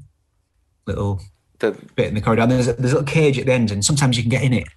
little 0.87 1.21
The, 1.61 1.71
bit 1.95 2.07
in 2.07 2.15
the 2.15 2.21
corridor. 2.21 2.41
And 2.43 2.51
there's 2.51 2.67
a, 2.67 2.73
there's 2.73 2.91
a 2.91 2.95
little 2.99 3.11
cage 3.13 3.39
at 3.39 3.45
the 3.45 3.53
end, 3.53 3.71
and 3.71 3.83
sometimes 3.85 4.17
you 4.17 4.23
can 4.23 4.29
get 4.29 4.43
in 4.43 4.53
it. 4.53 4.67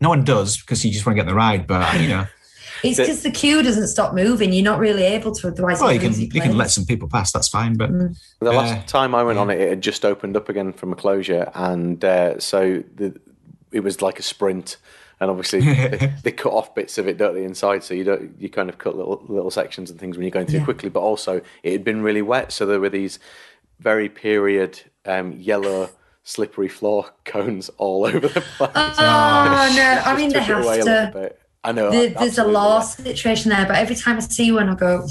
No 0.00 0.08
one 0.10 0.24
does 0.24 0.58
because 0.60 0.84
you 0.84 0.90
just 0.92 1.06
want 1.06 1.16
to 1.16 1.22
get 1.22 1.28
the 1.28 1.34
ride, 1.34 1.66
but 1.66 2.00
you 2.00 2.08
know, 2.08 2.26
It's 2.82 2.98
because 2.98 3.22
the 3.22 3.30
queue 3.30 3.62
doesn't 3.62 3.88
stop 3.88 4.14
moving. 4.14 4.52
You're 4.52 4.62
not 4.62 4.78
really 4.78 5.04
able 5.04 5.34
to, 5.34 5.48
otherwise. 5.48 5.80
well, 5.80 5.90
you 5.92 5.98
can 5.98 6.08
loses 6.08 6.34
you 6.34 6.40
can 6.42 6.58
let 6.58 6.70
some 6.70 6.84
people 6.84 7.08
pass. 7.08 7.32
That's 7.32 7.48
fine, 7.48 7.74
but 7.76 7.90
the 7.90 8.52
last 8.52 8.74
Uh, 8.74 8.82
time 8.86 9.14
I 9.14 9.22
went 9.22 9.38
on 9.38 9.48
it, 9.48 9.58
it 9.58 9.70
had 9.70 9.80
just 9.80 10.04
opened 10.04 10.36
up 10.36 10.50
again 10.50 10.74
from 10.74 10.92
a 10.92 10.96
closure, 10.96 11.50
and 11.54 12.04
uh, 12.04 12.38
so 12.38 12.82
the, 12.94 13.18
it 13.72 13.80
was 13.80 14.02
like 14.02 14.18
a 14.18 14.22
sprint. 14.22 14.76
And 15.18 15.30
obviously, 15.30 15.60
they, 15.60 16.12
they 16.24 16.32
cut 16.32 16.52
off 16.52 16.74
bits 16.74 16.98
of 16.98 17.08
it, 17.08 17.16
don't 17.16 17.34
they, 17.34 17.44
inside? 17.44 17.82
So 17.82 17.94
you 17.94 18.04
don't 18.04 18.38
you 18.38 18.50
kind 18.50 18.68
of 18.68 18.76
cut 18.76 18.94
little 18.94 19.24
little 19.26 19.50
sections 19.50 19.90
and 19.90 19.98
things 19.98 20.18
when 20.18 20.24
you're 20.24 20.30
going 20.30 20.46
through 20.46 20.58
Yeah. 20.58 20.64
quickly. 20.66 20.90
But 20.90 21.00
also, 21.00 21.40
it 21.62 21.72
had 21.72 21.82
been 21.84 22.02
really 22.02 22.20
wet, 22.22 22.52
so 22.52 22.66
there 22.66 22.78
were 22.80 22.90
these 22.90 23.18
very 23.80 24.10
period 24.10 24.82
um, 25.06 25.32
yellow 25.32 25.88
slippery 26.26 26.68
floor 26.68 27.06
cones 27.24 27.70
all 27.78 28.04
over 28.04 28.20
the 28.28 28.40
place. 28.40 28.70
Oh 28.74 29.72
no! 29.76 30.02
I 30.04 30.14
mean, 30.16 30.28
they 30.30 30.40
Took 30.40 30.48
it 30.48 30.86
have 30.86 31.12
to. 31.12 31.18
bit. 31.18 31.40
I 31.64 31.72
know. 31.72 31.90
There, 31.90 32.10
there's 32.10 32.14
a 32.38 32.42
absolutely, 32.42 32.52
law 32.52 32.76
yeah. 32.78 32.82
situation 32.82 33.50
there, 33.50 33.66
but 33.66 33.76
every 33.76 33.96
time 33.96 34.16
I 34.16 34.20
see 34.20 34.52
one, 34.52 34.68
I 34.68 34.74
go, 34.74 35.06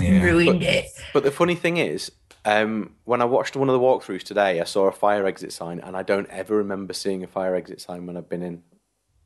Yeah. 0.00 0.22
ruined 0.22 0.62
it. 0.62 0.86
But 1.12 1.22
the 1.24 1.30
funny 1.30 1.54
thing 1.54 1.76
is, 1.76 2.10
um, 2.44 2.94
when 3.04 3.20
I 3.22 3.24
watched 3.24 3.54
one 3.56 3.68
of 3.68 3.72
the 3.74 3.78
walkthroughs 3.80 4.22
today, 4.24 4.60
I 4.60 4.64
saw 4.64 4.86
a 4.88 4.92
fire 4.92 5.26
exit 5.26 5.52
sign, 5.52 5.78
and 5.80 5.96
I 5.96 6.02
don't 6.02 6.28
ever 6.30 6.56
remember 6.56 6.92
seeing 6.92 7.22
a 7.22 7.28
fire 7.28 7.54
exit 7.54 7.80
sign 7.80 8.06
when 8.06 8.16
I've 8.16 8.28
been 8.28 8.42
in 8.42 8.62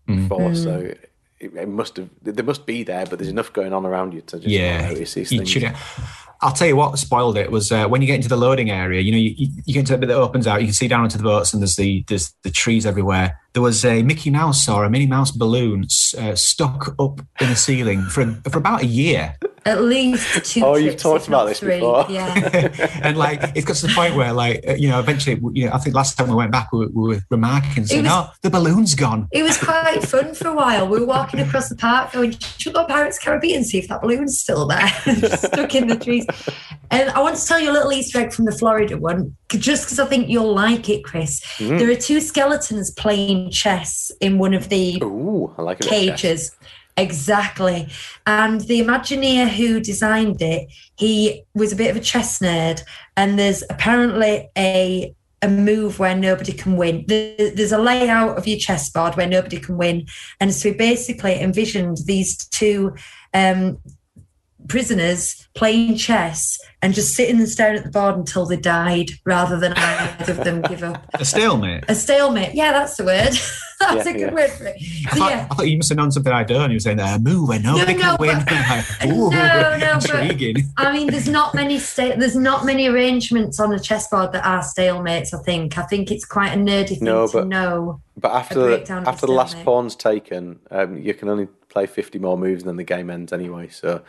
before. 0.06 0.50
Mm. 0.50 0.62
So 0.62 0.78
it, 1.40 1.54
it 1.54 1.68
must 1.68 1.96
have, 1.96 2.10
they 2.22 2.42
must 2.42 2.66
be 2.66 2.82
there, 2.82 3.06
but 3.06 3.18
there's 3.18 3.30
enough 3.30 3.52
going 3.54 3.72
on 3.72 3.86
around 3.86 4.12
you 4.12 4.20
to 4.22 4.36
just 4.36 4.46
yeah, 4.48 4.82
not 4.82 4.90
notice 4.92 5.14
these 5.14 5.32
you 5.32 5.38
things. 5.38 5.50
should- 5.50 5.74
I'll 6.42 6.52
tell 6.52 6.68
you 6.68 6.76
what 6.76 6.98
spoiled 6.98 7.38
it 7.38 7.50
was 7.50 7.72
uh, 7.72 7.86
when 7.88 8.02
you 8.02 8.06
get 8.06 8.16
into 8.16 8.28
the 8.28 8.36
loading 8.36 8.70
area. 8.70 9.00
You 9.00 9.12
know, 9.12 9.18
you, 9.18 9.34
you 9.64 9.74
get 9.74 9.80
into 9.80 9.94
a 9.94 9.98
bit 9.98 10.08
that 10.08 10.16
opens 10.16 10.46
out. 10.46 10.60
You 10.60 10.66
can 10.66 10.74
see 10.74 10.88
down 10.88 11.04
into 11.04 11.18
the 11.18 11.24
boats, 11.24 11.52
and 11.52 11.62
there's 11.62 11.76
the 11.76 12.04
there's 12.08 12.34
the 12.42 12.50
trees 12.50 12.84
everywhere. 12.84 13.38
There 13.56 13.62
was 13.62 13.86
a 13.86 14.02
Mickey 14.02 14.28
Mouse 14.28 14.68
or 14.68 14.84
a 14.84 14.90
Minnie 14.90 15.06
Mouse 15.06 15.30
balloon 15.30 15.86
uh, 16.18 16.34
stuck 16.34 16.94
up 16.98 17.20
in 17.40 17.48
the 17.48 17.56
ceiling 17.56 18.02
for 18.02 18.26
for 18.50 18.58
about 18.58 18.82
a 18.82 18.86
year. 18.86 19.34
At 19.64 19.82
least 19.82 20.44
two. 20.52 20.62
Oh, 20.62 20.76
you've 20.76 20.98
talked 20.98 21.26
about 21.26 21.46
this 21.48 21.60
three. 21.60 21.76
before. 21.76 22.04
Yeah. 22.10 22.98
and 23.02 23.16
like 23.16 23.42
it 23.56 23.64
got 23.64 23.76
to 23.76 23.86
the 23.86 23.94
point 23.94 24.14
where 24.14 24.34
like 24.34 24.62
uh, 24.68 24.74
you 24.74 24.90
know 24.90 25.00
eventually 25.00 25.40
you 25.54 25.64
know 25.66 25.72
I 25.72 25.78
think 25.78 25.96
last 25.96 26.18
time 26.18 26.28
we 26.28 26.34
went 26.34 26.52
back 26.52 26.70
we, 26.70 26.80
were- 26.80 26.92
we 26.92 27.08
were 27.14 27.20
remarking 27.30 27.86
saying 27.86 28.04
was- 28.04 28.12
oh 28.12 28.30
the 28.42 28.50
balloon's 28.50 28.94
gone 28.94 29.26
It 29.32 29.42
was 29.42 29.56
quite 29.56 30.02
fun 30.04 30.34
for 30.34 30.48
a 30.48 30.54
while. 30.54 30.86
We 30.86 31.00
were 31.00 31.06
walking 31.06 31.40
across 31.40 31.70
the 31.70 31.76
park 31.76 32.12
going, 32.12 32.32
should 32.32 32.66
we 32.66 32.72
go 32.74 32.82
to 32.86 32.92
Pirates 32.92 33.18
Caribbean 33.18 33.56
and 33.56 33.66
see 33.66 33.78
if 33.78 33.88
that 33.88 34.02
balloon's 34.02 34.38
still 34.38 34.66
there? 34.66 34.86
Stuck 35.36 35.74
in 35.74 35.88
the 35.88 35.96
trees. 35.96 36.26
And 36.92 37.10
I 37.10 37.20
want 37.20 37.36
to 37.36 37.44
tell 37.44 37.58
you 37.58 37.70
a 37.70 37.72
little 37.72 37.92
Easter 37.92 38.20
egg 38.20 38.32
from 38.32 38.44
the 38.44 38.52
Florida 38.52 38.96
one, 38.96 39.36
just 39.48 39.86
because 39.86 39.98
I 39.98 40.06
think 40.06 40.28
you'll 40.28 40.54
like 40.54 40.88
it, 40.88 41.02
Chris. 41.02 41.40
Mm. 41.58 41.78
There 41.80 41.90
are 41.90 41.96
two 41.96 42.20
skeletons 42.20 42.92
playing 42.92 43.45
chess 43.50 44.10
in 44.20 44.38
one 44.38 44.54
of 44.54 44.68
the 44.68 45.00
Ooh, 45.02 45.54
I 45.58 45.62
like 45.62 45.80
it. 45.80 45.86
a 45.86 45.90
bit 45.90 46.08
of 46.08 46.18
chess. 46.18 46.20
cages. 46.20 46.56
Exactly. 46.98 47.88
And 48.26 48.62
the 48.62 48.80
Imagineer 48.80 49.48
who 49.48 49.80
designed 49.80 50.40
it, 50.40 50.68
he 50.96 51.44
was 51.54 51.72
a 51.72 51.76
bit 51.76 51.90
of 51.90 51.96
a 51.96 52.00
chess 52.00 52.38
nerd. 52.38 52.82
And 53.16 53.38
there's 53.38 53.62
apparently 53.68 54.48
a 54.56 55.14
a 55.42 55.48
move 55.48 55.98
where 55.98 56.16
nobody 56.16 56.52
can 56.52 56.76
win. 56.76 57.04
There's 57.06 57.70
a 57.70 57.78
layout 57.78 58.38
of 58.38 58.46
your 58.46 58.58
chessboard 58.58 59.16
where 59.16 59.28
nobody 59.28 59.60
can 59.60 59.76
win. 59.76 60.06
And 60.40 60.52
so 60.52 60.70
he 60.70 60.74
basically 60.74 61.38
envisioned 61.40 61.98
these 62.06 62.38
two 62.48 62.94
um, 63.34 63.78
prisoners 64.68 65.46
playing 65.54 65.96
chess 65.96 66.58
and 66.82 66.94
just 66.94 67.14
sitting 67.14 67.38
and 67.38 67.48
staring 67.48 67.78
at 67.78 67.84
the 67.84 67.90
board 67.90 68.16
until 68.16 68.44
they 68.46 68.56
died 68.56 69.10
rather 69.24 69.58
than 69.58 69.72
either 69.74 70.32
of 70.32 70.44
them 70.44 70.62
give 70.62 70.82
up. 70.82 71.04
a 71.14 71.24
stalemate 71.24 71.84
A 71.88 71.94
stalemate. 71.94 72.54
Yeah, 72.54 72.72
that's 72.72 72.96
the 72.96 73.04
word. 73.04 73.30
that's 73.80 74.06
Yeah, 74.06 74.10
a 74.10 74.12
good 74.12 74.20
yeah. 74.20 74.32
word 74.34 74.50
for 74.50 74.66
it. 74.66 74.76
I 74.78 75.10
So, 75.10 75.18
thought, 75.18 75.30
yeah. 75.30 75.48
I 75.50 75.54
thought 75.54 75.68
you 75.68 75.76
must 75.78 75.88
have 75.88 75.98
known 75.98 76.10
something 76.12 76.32
I'd 76.32 76.46
done. 76.46 76.70
You 76.70 76.76
were 76.76 76.80
saying, 76.80 77.00
uh, 77.00 77.18
move 77.20 77.48
where 77.48 77.58
nobody 77.60 77.94
no, 77.94 78.00
can 78.00 78.16
win. 78.20 78.38
but- 78.44 78.52
I'm 78.52 78.84
like, 79.00 79.16
Ooh, 79.16 79.30
No, 79.30 79.76
no, 79.78 79.98
but- 80.00 80.22
intriguing. 80.30 80.56
I 80.76 80.92
mean, 80.92 81.08
there's 81.10 81.28
not 81.28 81.54
many 81.54 81.78
sta- 81.78 82.16
there's 82.16 82.36
not 82.36 82.64
many 82.66 82.86
arrangements 82.86 83.58
on 83.60 83.72
a 83.72 83.78
chessboard 83.80 84.32
that 84.32 84.44
are 84.44 84.60
stalemates. 84.60 85.32
I 85.32 85.42
think. 85.42 85.78
I 85.78 85.82
think 85.82 86.10
it's 86.10 86.24
quite 86.24 86.52
a 86.52 86.56
nerdy 86.56 86.88
thing 86.90 87.04
No, 87.04 87.26
to 87.28 87.32
but- 87.38 87.46
know. 87.48 88.00
But 88.18 88.32
after 88.32 88.54
the, 88.78 88.92
after 89.06 89.26
the 89.26 89.32
last 89.32 89.62
pawn's 89.62 89.94
taken, 89.94 90.58
um, 90.70 90.96
you 90.98 91.12
can 91.12 91.28
only 91.28 91.48
play 91.68 91.84
50 91.86 92.18
more 92.18 92.38
moves 92.38 92.62
and 92.62 92.68
then 92.70 92.76
the 92.76 92.84
game 92.84 93.10
ends 93.10 93.30
anyway. 93.30 93.68
So, 93.68 94.00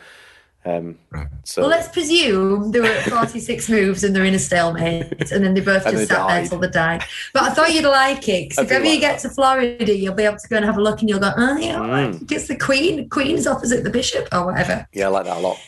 um, 0.68 0.98
Right. 1.10 1.26
so 1.44 1.62
Well, 1.62 1.70
let's 1.70 1.88
presume 1.88 2.70
there 2.72 2.82
were 2.82 3.00
46 3.02 3.68
moves 3.76 4.04
and 4.04 4.14
they're 4.14 4.24
in 4.24 4.34
a 4.34 4.38
stalemate, 4.38 5.30
and 5.32 5.44
then 5.44 5.54
they 5.54 5.60
both 5.60 5.84
just 5.84 5.96
they 5.96 6.04
sat 6.06 6.26
there 6.28 6.40
died. 6.42 6.48
till 6.48 6.58
they 6.58 6.68
died. 6.68 7.04
But 7.32 7.42
I 7.44 7.50
thought 7.50 7.72
you'd 7.72 7.84
like 7.84 8.28
it 8.28 8.48
because 8.50 8.58
I 8.58 8.62
if 8.64 8.70
ever 8.72 8.84
like 8.84 8.94
you 8.94 9.00
get 9.00 9.18
to 9.20 9.28
Florida, 9.30 9.96
you'll 9.96 10.14
be 10.14 10.24
able 10.24 10.38
to 10.38 10.48
go 10.48 10.56
and 10.56 10.64
have 10.64 10.76
a 10.76 10.82
look, 10.82 11.00
and 11.00 11.08
you'll 11.08 11.20
go, 11.20 11.32
oh 11.36 11.56
yeah, 11.56 11.78
Mm. 11.78 12.30
it's 12.30 12.48
the 12.48 12.56
Queen. 12.56 13.08
Queen's 13.08 13.46
opposite 13.46 13.82
the 13.84 13.90
Bishop 13.90 14.28
or 14.32 14.46
whatever. 14.46 14.86
yeah, 14.92 15.06
I 15.06 15.08
like 15.08 15.24
that 15.24 15.36
a 15.38 15.40
lot. 15.40 15.58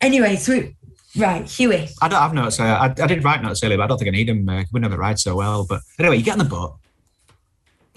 Anyway, 0.00 0.36
so 0.36 0.62
right, 1.16 1.48
Huey. 1.48 1.88
I 2.02 2.08
don't 2.08 2.20
have 2.20 2.34
notes. 2.34 2.60
Uh, 2.60 2.64
I, 2.64 2.84
I 3.02 3.06
did 3.06 3.24
write 3.24 3.42
notes 3.42 3.62
earlier, 3.64 3.78
but 3.78 3.84
I 3.84 3.86
don't 3.86 3.98
think 3.98 4.08
I 4.08 4.12
need 4.12 4.28
them. 4.28 4.48
Uh, 4.48 4.64
we 4.72 4.80
never 4.80 4.96
ride 4.98 5.18
so 5.18 5.34
well. 5.36 5.64
But 5.68 5.80
anyway, 5.98 6.18
you 6.18 6.22
get 6.22 6.32
on 6.32 6.38
the 6.38 6.44
boat. 6.44 6.76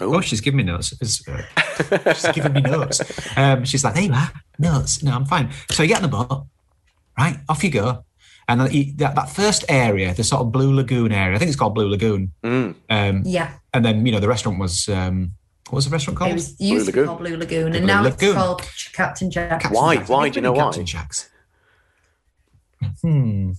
Ooh. 0.00 0.14
Oh, 0.16 0.20
she's 0.20 0.40
giving 0.40 0.58
me 0.58 0.62
notes. 0.64 0.92
Uh, 1.28 2.12
she's 2.14 2.28
giving 2.32 2.52
me 2.52 2.60
notes. 2.60 3.00
Um, 3.36 3.64
she's 3.64 3.82
like, 3.84 3.94
"There 3.94 4.04
you 4.04 4.12
are, 4.12 4.30
notes." 4.58 5.02
No, 5.02 5.12
I'm 5.12 5.24
fine. 5.26 5.50
So 5.72 5.82
you 5.82 5.88
get 5.88 6.02
on 6.02 6.08
the 6.08 6.08
boat, 6.08 6.46
right? 7.18 7.38
Off 7.48 7.64
you 7.64 7.70
go, 7.70 8.04
and 8.48 8.60
then 8.60 8.72
you, 8.72 8.92
that, 8.96 9.14
that 9.16 9.28
first 9.30 9.64
area, 9.68 10.14
the 10.14 10.22
sort 10.24 10.42
of 10.42 10.52
Blue 10.52 10.72
Lagoon 10.74 11.10
area. 11.12 11.34
I 11.34 11.38
think 11.38 11.48
it's 11.48 11.58
called 11.58 11.74
Blue 11.74 11.88
Lagoon. 11.88 12.32
Mm. 12.44 12.74
Um, 12.90 13.22
Yeah, 13.24 13.54
and 13.74 13.84
then 13.84 14.06
you 14.06 14.12
know 14.12 14.20
the 14.20 14.28
restaurant 14.28 14.58
was 14.60 14.88
um, 14.88 15.32
what 15.70 15.76
was 15.76 15.84
the 15.86 15.90
restaurant 15.90 16.16
called? 16.18 16.30
it 16.30 16.34
was 16.34 16.60
used 16.60 16.86
to 16.86 16.92
be 16.92 16.98
Lagoon. 17.00 17.06
called 17.06 17.18
Blue 17.18 17.36
Lagoon, 17.36 17.72
The 17.72 17.78
and 17.78 17.86
Blue 17.86 17.94
now 17.94 18.02
Lagoon. 18.04 18.28
it's 18.28 18.38
called 18.38 18.62
Captain 18.92 19.30
Jack. 19.30 19.50
Captain 19.62 19.72
Why? 19.72 19.96
Jack's. 19.96 20.08
Why? 20.08 20.28
Do 20.28 20.36
you 20.36 20.42
know 20.42 20.52
been 20.52 20.58
to 20.60 20.64
why? 20.64 20.70
Captain 20.70 20.86
Jack's. 20.86 21.28
Hmm. 23.02 23.52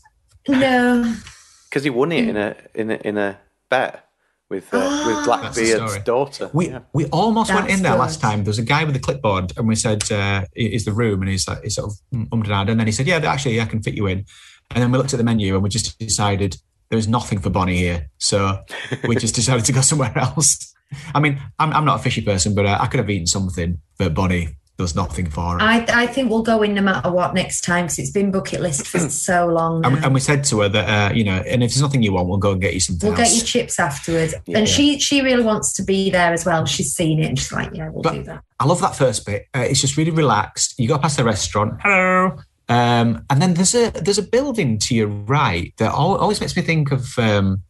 No, 0.47 1.15
Because 1.69 1.83
he 1.83 1.89
won 1.91 2.11
it 2.11 2.27
in 2.27 2.37
a 2.37 2.55
in 2.73 2.89
a 2.91 2.95
in 3.07 3.17
a 3.17 3.37
bet 3.69 4.05
with 4.49 4.73
uh, 4.73 5.03
with 5.07 5.25
Blackbeard's 5.25 5.99
daughter. 5.99 6.49
We 6.53 6.69
yeah. 6.69 6.79
we 6.93 7.05
almost 7.05 7.53
went 7.53 7.69
in 7.69 7.83
there 7.83 7.93
good. 7.93 7.99
last 7.99 8.19
time. 8.19 8.43
There 8.43 8.49
was 8.49 8.59
a 8.59 8.63
guy 8.63 8.83
with 8.83 8.95
a 8.95 8.99
clipboard, 8.99 9.53
and 9.57 9.67
we 9.67 9.75
said, 9.75 10.11
uh, 10.11 10.45
"Is 10.55 10.85
the 10.85 10.91
room?" 10.91 11.21
And 11.21 11.29
he's 11.29 11.47
like, 11.47 11.63
"He 11.63 11.69
sort 11.69 11.91
of 11.91 11.97
ummed 12.31 12.45
and 12.45 12.53
ahed. 12.53 12.69
and 12.71 12.79
then 12.79 12.87
he 12.87 12.93
said, 12.93 13.07
"Yeah, 13.07 13.17
actually, 13.17 13.61
I 13.61 13.65
can 13.65 13.81
fit 13.81 13.93
you 13.93 14.07
in." 14.07 14.25
And 14.71 14.83
then 14.83 14.91
we 14.91 14.97
looked 14.97 15.13
at 15.13 15.17
the 15.17 15.23
menu, 15.23 15.53
and 15.53 15.63
we 15.63 15.69
just 15.69 15.97
decided 15.99 16.57
there's 16.89 17.07
nothing 17.07 17.39
for 17.39 17.49
Bonnie 17.49 17.77
here, 17.77 18.09
so 18.17 18.63
we 19.07 19.15
just 19.15 19.35
decided 19.41 19.65
to 19.65 19.71
go 19.71 19.81
somewhere 19.81 20.13
else. 20.17 20.73
I 21.13 21.19
mean, 21.19 21.39
I'm 21.59 21.71
I'm 21.73 21.85
not 21.85 21.99
a 21.99 22.03
fishy 22.03 22.21
person, 22.21 22.55
but 22.55 22.65
uh, 22.65 22.77
I 22.79 22.87
could 22.87 22.99
have 22.99 23.09
eaten 23.09 23.27
something, 23.27 23.79
but 23.97 24.13
Bonnie 24.13 24.55
there's 24.83 24.95
nothing 24.95 25.29
for 25.29 25.53
her. 25.53 25.61
I, 25.61 25.85
I 25.89 26.07
think 26.07 26.29
we'll 26.31 26.41
go 26.43 26.63
in 26.63 26.73
no 26.73 26.81
matter 26.81 27.11
what 27.11 27.33
next 27.33 27.61
time 27.61 27.85
because 27.85 27.99
it's 27.99 28.11
been 28.11 28.31
bucket 28.31 28.61
list 28.61 28.87
for 28.87 28.97
so 29.09 29.45
long. 29.47 29.85
and, 29.85 29.95
now. 29.95 30.05
and 30.05 30.13
we 30.13 30.19
said 30.19 30.43
to 30.45 30.61
her 30.61 30.69
that 30.69 31.11
uh, 31.11 31.13
you 31.13 31.23
know, 31.23 31.37
and 31.47 31.61
if 31.63 31.71
there's 31.71 31.81
nothing 31.81 32.01
you 32.01 32.13
want, 32.13 32.27
we'll 32.27 32.37
go 32.37 32.51
and 32.53 32.61
get 32.61 32.73
you 32.73 32.79
something 32.79 33.09
We'll 33.09 33.19
else. 33.19 33.29
get 33.33 33.37
you 33.41 33.43
chips 33.45 33.79
afterwards. 33.79 34.33
Yeah. 34.45 34.57
and 34.59 34.67
she 34.67 34.99
she 34.99 35.21
really 35.21 35.43
wants 35.43 35.73
to 35.73 35.83
be 35.83 36.09
there 36.09 36.33
as 36.33 36.45
well. 36.45 36.65
She's 36.65 36.93
seen 36.93 37.19
it 37.19 37.25
and 37.27 37.37
she's 37.37 37.51
like, 37.51 37.71
yeah, 37.73 37.89
we'll 37.89 38.01
But- 38.03 38.13
do 38.13 38.23
that. 38.23 38.43
I 38.59 38.65
love 38.65 38.81
that 38.81 38.95
first 38.95 39.25
bit. 39.25 39.47
Uh, 39.55 39.59
it's 39.59 39.79
just 39.81 39.95
really 39.97 40.11
relaxed. 40.11 40.75
You 40.79 40.87
go 40.87 40.97
past 40.97 41.17
the 41.17 41.23
restaurant. 41.23 41.79
Hello. 41.81 42.37
Um, 42.67 43.25
and 43.29 43.41
then 43.41 43.53
there's 43.55 43.73
a 43.73 43.89
there's 43.91 44.17
a 44.19 44.23
building 44.23 44.77
to 44.79 44.95
your 44.95 45.07
right 45.07 45.73
that 45.77 45.91
always 45.91 46.39
makes 46.39 46.55
me 46.55 46.61
think 46.61 46.91
of 46.91 47.17
um, 47.17 47.63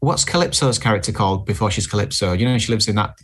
what's 0.00 0.24
Calypso's 0.24 0.78
character 0.78 1.12
called 1.12 1.46
before 1.46 1.70
she's 1.70 1.86
Calypso. 1.86 2.32
You 2.32 2.46
know, 2.46 2.58
she 2.58 2.72
lives 2.72 2.88
in 2.88 2.96
that 2.96 3.14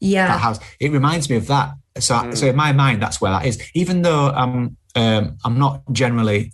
that 0.00 0.06
Yeah. 0.06 0.38
house. 0.38 0.58
It 0.80 0.92
reminds 0.92 1.28
me 1.30 1.36
of 1.36 1.46
that. 1.48 1.72
So, 1.98 2.30
so 2.32 2.46
in 2.46 2.56
my 2.56 2.72
mind, 2.72 3.02
that's 3.02 3.20
where 3.20 3.32
that 3.32 3.44
is. 3.46 3.60
Even 3.74 4.02
though 4.02 4.28
I'm 4.30 4.76
um, 4.94 5.36
I'm 5.44 5.58
not 5.58 5.82
generally, 5.92 6.52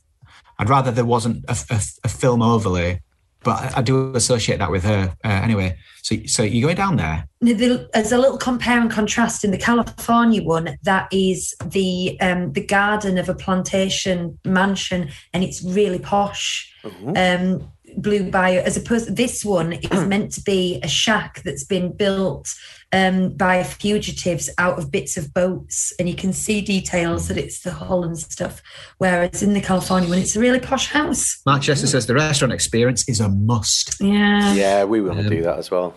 I'd 0.58 0.68
rather 0.68 0.90
there 0.90 1.04
wasn't 1.04 1.44
a, 1.48 1.56
a, 1.70 1.80
a 2.04 2.08
film 2.08 2.42
overlay, 2.42 3.00
but 3.42 3.56
I, 3.56 3.78
I 3.78 3.82
do 3.82 4.14
associate 4.14 4.58
that 4.58 4.70
with 4.70 4.84
her 4.84 5.14
uh, 5.24 5.28
anyway. 5.28 5.76
So, 6.02 6.16
so 6.26 6.42
you're 6.42 6.66
going 6.68 6.76
down 6.76 6.96
there. 6.96 7.26
The- 7.40 7.88
There's 7.94 8.12
a 8.12 8.18
little 8.18 8.36
compare 8.38 8.78
and 8.80 8.90
contrast 8.90 9.44
in 9.44 9.50
the 9.50 9.58
California 9.58 10.42
one. 10.42 10.76
That 10.82 11.08
is 11.12 11.54
the 11.64 12.18
um, 12.20 12.52
the 12.52 12.64
garden 12.64 13.18
of 13.18 13.28
a 13.28 13.34
plantation 13.34 14.38
mansion, 14.44 15.10
and 15.32 15.44
it's 15.44 15.62
really 15.62 15.98
posh. 15.98 16.70
Um, 17.16 17.70
Blue 17.96 18.28
Bayou, 18.28 18.58
as 18.58 18.76
opposed 18.76 19.06
to 19.06 19.12
this 19.12 19.44
one 19.44 19.74
is 19.74 20.06
meant 20.06 20.32
to 20.32 20.42
be 20.42 20.80
a 20.82 20.88
shack 20.88 21.42
that's 21.44 21.64
been 21.64 21.92
built 21.96 22.52
um, 22.94 23.30
by 23.36 23.62
fugitives 23.62 24.48
out 24.58 24.78
of 24.78 24.90
bits 24.90 25.16
of 25.16 25.32
boats, 25.34 25.92
and 25.98 26.08
you 26.08 26.14
can 26.14 26.32
see 26.32 26.60
details 26.60 27.28
that 27.28 27.36
it's 27.36 27.60
the 27.60 27.72
hull 27.72 28.04
and 28.04 28.16
stuff. 28.18 28.62
Whereas 28.98 29.42
in 29.42 29.52
the 29.52 29.60
California 29.60 30.08
one, 30.08 30.18
it's 30.18 30.36
a 30.36 30.40
really 30.40 30.60
posh 30.60 30.88
house. 30.88 31.40
Mark 31.44 31.62
Chester 31.62 31.86
says 31.86 32.06
the 32.06 32.14
restaurant 32.14 32.52
experience 32.52 33.08
is 33.08 33.20
a 33.20 33.28
must. 33.28 34.00
Yeah. 34.00 34.54
Yeah, 34.54 34.84
we 34.84 35.00
want 35.00 35.18
to 35.18 35.24
Um, 35.24 35.30
do 35.30 35.42
that 35.42 35.58
as 35.58 35.70
well. 35.70 35.94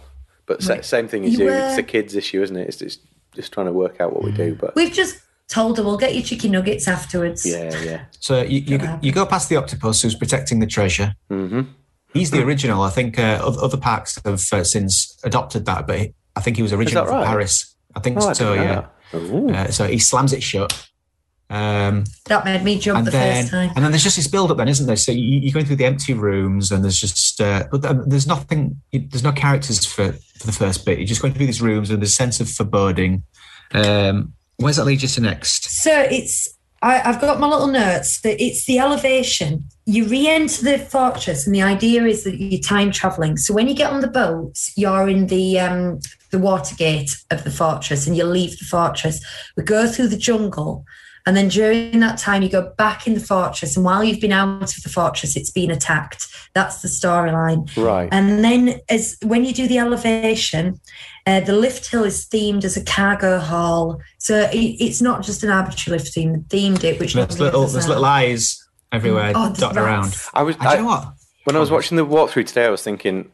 But 0.48 0.64
sa- 0.64 0.74
Right. 0.74 0.86
same 0.86 1.08
thing 1.08 1.26
as 1.26 1.34
You 1.34 1.40
you. 1.40 1.46
were- 1.46 1.70
It's 1.70 1.78
a 1.78 1.84
kids 1.84 2.16
issue, 2.16 2.42
isn't 2.42 2.56
it? 2.56 2.68
It's 2.68 2.78
just 2.78 3.00
just 3.36 3.52
trying 3.54 3.68
to 3.68 3.72
work 3.74 4.02
out 4.02 4.14
what 4.14 4.24
we 4.24 4.32
do. 4.32 4.58
But 4.60 4.76
We've 4.76 4.92
just 4.92 5.18
told 5.48 5.78
her 5.78 5.84
we'll 5.84 5.98
get 5.98 6.16
you 6.16 6.24
chicken 6.24 6.52
nuggets 6.52 6.88
afterwards. 6.88 7.46
yeah, 7.46 7.72
yeah. 7.84 8.00
So 8.20 8.42
you, 8.42 8.62
you, 8.62 8.78
Gonna 8.80 9.00
you 9.04 9.12
go 9.12 9.26
past 9.28 9.48
the 9.50 9.58
octopus 9.58 10.02
who's 10.02 10.16
protecting 10.16 10.60
the 10.60 10.66
treasure. 10.66 11.14
hmm 11.30 11.62
He's 12.14 12.32
the 12.32 12.42
original. 12.42 12.82
I 12.82 12.90
think 12.90 13.20
uh, 13.20 13.40
other 13.62 13.78
parks 13.78 14.18
have 14.26 14.42
uh, 14.52 14.64
since 14.64 15.16
adopted 15.24 15.66
that, 15.66 15.86
but 15.86 16.00
he- 16.00 16.14
I 16.38 16.42
think 16.42 16.56
he 16.58 16.64
was 16.64 16.74
originally 16.74 17.06
that 17.06 17.12
for 17.12 17.18
right? 17.18 17.26
Paris. 17.28 17.76
I 17.96 18.00
think 18.00 18.18
Oh, 18.22 18.34
so. 18.34 18.54
didn't 18.56 18.86
Yeah. 19.52 19.64
Uh, 19.64 19.72
so 19.72 19.88
he 19.88 20.00
slams 20.00 20.34
it 20.34 20.44
shut. 20.44 20.72
Um, 21.50 22.04
That 22.26 22.44
made 22.44 22.62
me 22.64 22.78
jump 22.78 23.06
the 23.06 23.12
then, 23.12 23.44
first 23.44 23.52
time. 23.52 23.72
and 23.76 23.84
then 23.86 23.92
there's 23.92 24.04
just 24.04 24.18
this 24.18 24.28
build 24.28 24.52
up, 24.52 24.58
then, 24.58 24.68
isn't 24.68 24.86
there? 24.86 24.98
So 24.98 25.14
you, 25.14 25.40
you're 25.40 25.54
going 25.54 25.66
through 25.66 25.78
the 25.78 25.86
empty 25.86 26.14
rooms, 26.14 26.72
and 26.72 26.84
there's 26.84 27.00
just, 27.00 27.40
uh, 27.40 27.64
but 27.72 28.10
there's 28.10 28.28
nothing. 28.28 28.82
There's 28.92 29.24
no 29.24 29.32
characters 29.32 29.86
for 29.86 30.12
for 30.12 30.46
the 30.46 30.52
first 30.52 30.86
bit. 30.86 30.98
You're 31.00 31.08
just 31.08 31.22
going 31.22 31.34
through 31.34 31.46
these 31.46 31.62
rooms, 31.62 31.90
and 31.90 32.02
there's 32.02 32.12
a 32.12 32.16
sense 32.16 32.42
of 32.42 32.50
foreboding. 32.50 33.24
Um, 33.74 34.34
where's 34.58 34.76
that 34.76 34.86
lead 34.86 35.02
you 35.02 35.08
to 35.08 35.22
next? 35.22 35.64
So 35.82 35.92
it's 36.12 36.50
I, 36.82 37.02
I've 37.02 37.22
got 37.22 37.40
my 37.40 37.48
little 37.48 37.68
notes 37.68 38.20
that 38.22 38.44
it's 38.44 38.66
the 38.66 38.80
elevation. 38.80 39.70
You 39.90 40.06
re-enter 40.06 40.64
the 40.64 40.80
fortress, 40.80 41.48
and 41.48 41.56
the 41.56 41.62
idea 41.62 42.04
is 42.04 42.26
that 42.26 42.40
you're 42.40 42.60
time 42.60 42.92
traveling. 42.92 43.38
So 43.38 43.54
when 43.54 43.70
you 43.70 43.74
get 43.74 43.92
on 43.92 44.02
the 44.02 44.10
boat, 44.10 44.60
you're 44.76 45.08
in 45.08 45.28
the 45.28 45.60
um, 45.60 46.00
the 46.32 46.40
water 46.40 46.76
gate 46.76 47.16
of 47.32 47.46
the 47.46 47.52
fortress, 47.52 48.06
and 48.06 48.16
you 48.18 48.26
leave 48.26 48.60
the 48.60 48.66
fortress. 48.66 49.26
We 49.56 49.64
go 49.64 49.88
through 49.88 50.10
the 50.10 50.18
jungle, 50.18 50.86
and 51.26 51.38
then 51.38 51.48
during 51.48 52.00
that 52.02 52.18
time, 52.18 52.42
you 52.42 52.50
go 52.50 52.74
back 52.78 53.08
in 53.08 53.14
the 53.14 53.20
fortress. 53.20 53.76
And 53.76 53.86
while 53.86 54.04
you've 54.04 54.22
been 54.22 54.32
out 54.32 54.76
of 54.78 54.84
the 54.84 54.90
fortress, 54.90 55.36
it's 55.38 55.52
been 55.52 55.72
attacked. 55.72 56.28
That's 56.54 56.82
the 56.82 56.90
storyline. 56.90 57.70
Right. 57.78 58.10
And 58.12 58.44
then, 58.44 58.80
as 58.90 59.18
when 59.24 59.46
you 59.46 59.54
do 59.54 59.68
the 59.68 59.78
elevation, 59.78 60.80
uh, 61.26 61.42
the 61.42 61.54
lift 61.54 61.90
hill 61.92 62.04
is 62.04 62.26
themed 62.26 62.64
as 62.66 62.78
a 62.78 62.84
cargo 62.84 63.40
hall. 63.40 64.02
So 64.18 64.50
it, 64.52 64.58
it's 64.58 65.02
not 65.02 65.24
just 65.24 65.44
an 65.44 65.50
arbitrary 65.50 66.00
lift 66.00 66.14
theme. 66.14 66.46
They 66.50 66.60
themed 66.60 66.84
it, 66.84 67.00
which 67.00 67.14
There's 67.14 67.40
little, 67.40 67.68
there's 67.68 67.88
little 67.88 68.06
eyes 68.06 68.67
everywhere 68.92 69.34
Oh, 69.36 69.46
there's 69.48 69.58
dotted 69.60 69.78
around. 69.78 70.16
I 70.34 70.44
was. 70.44 70.56
And 70.56 70.64
do 70.64 70.70
I, 70.70 70.74
you 70.76 70.82
know 70.82 70.88
what? 70.88 71.14
when 71.46 71.56
I 71.56 71.60
was 71.60 71.72
watching 71.72 71.98
the 71.98 72.06
walkthrough 72.06 72.46
today, 72.48 72.66
I 72.66 72.70
was 72.70 72.84
thinking, 72.84 73.32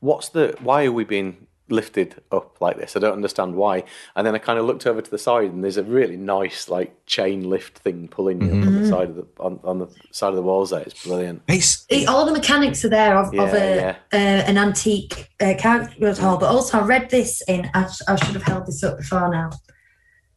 what's 0.00 0.28
the? 0.30 0.56
Why 0.60 0.84
are 0.84 0.92
we 0.92 1.04
being 1.04 1.46
lifted 1.70 2.20
up 2.30 2.60
like 2.60 2.76
this? 2.76 2.94
I 2.94 3.00
don't 3.00 3.14
understand 3.14 3.54
why. 3.54 3.84
And 4.14 4.26
then 4.26 4.34
I 4.34 4.38
kind 4.38 4.58
of 4.58 4.66
looked 4.66 4.86
over 4.86 5.00
to 5.00 5.10
the 5.10 5.16
side, 5.18 5.50
and 5.50 5.64
there's 5.64 5.78
a 5.78 5.82
really 5.82 6.16
nice 6.16 6.68
like 6.68 6.94
chain 7.06 7.48
lift 7.48 7.78
thing 7.78 8.08
pulling 8.08 8.42
you 8.42 8.48
up 8.48 8.66
on 8.66 8.82
the 8.82 8.88
side 8.88 9.08
of 9.10 9.16
the 9.16 9.26
on, 9.40 9.58
on 9.64 9.78
the 9.78 9.88
side 10.12 10.28
of 10.28 10.36
the 10.36 10.42
walls. 10.42 10.70
There, 10.70 10.80
it's 10.80 11.06
brilliant. 11.06 11.42
It's, 11.48 11.86
It- 11.88 12.08
all 12.08 12.26
the 12.26 12.32
mechanics 12.32 12.84
are 12.84 12.90
there 12.90 13.16
of, 13.16 13.28
of 13.34 13.54
a, 13.54 13.76
yeah. 13.76 13.96
Uh, 14.12 14.16
an 14.46 14.58
antique 14.58 15.30
uh, 15.40 15.54
cargo 15.58 16.14
hall. 16.14 16.36
But 16.36 16.50
also, 16.50 16.78
I 16.80 16.84
read 16.84 17.10
this 17.10 17.42
in. 17.48 17.70
I, 17.74 17.88
I 18.08 18.16
should 18.16 18.34
have 18.34 18.42
held 18.42 18.66
this 18.66 18.82
up 18.84 18.98
before 18.98 19.30
now. 19.30 19.50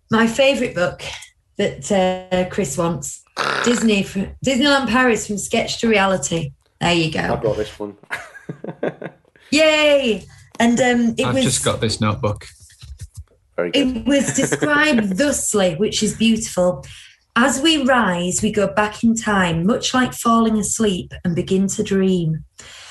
My 0.10 0.26
favourite 0.28 0.74
book 0.74 1.02
that 1.58 1.92
uh, 1.92 2.48
Chris 2.50 2.78
wants 2.78 3.24
Disney 3.64 4.04
from 4.04 4.28
Disneyland 4.46 4.88
Paris 4.90 5.28
from 5.28 5.38
sketch 5.38 5.80
to 5.82 5.88
reality. 5.90 6.52
There 6.80 6.94
you 6.94 7.12
go. 7.12 7.20
I 7.20 7.28
go. 7.28 7.42
got 7.42 7.58
this 7.58 7.80
one. 7.80 7.98
Yay! 9.52 10.26
And 10.60 10.80
um, 10.80 11.16
it 11.18 11.26
I've 11.26 11.36
was 11.36 11.44
just 11.44 11.64
got 11.64 11.82
this 11.82 12.02
notebook. 12.02 12.46
Very 13.56 13.72
good. 13.72 13.98
It 13.98 14.06
was 14.06 14.34
described 14.36 15.04
thusly, 15.18 15.76
which 15.76 16.04
is 16.04 16.16
beautiful. 16.16 16.86
As 17.36 17.62
we 17.62 17.84
rise, 17.84 18.40
we 18.42 18.52
go 18.52 18.68
back 18.68 19.04
in 19.04 19.16
time, 19.16 19.66
much 19.66 19.94
like 19.94 20.14
falling 20.14 20.58
asleep, 20.58 21.14
and 21.24 21.36
begin 21.36 21.68
to 21.68 21.84
dream. 21.84 22.44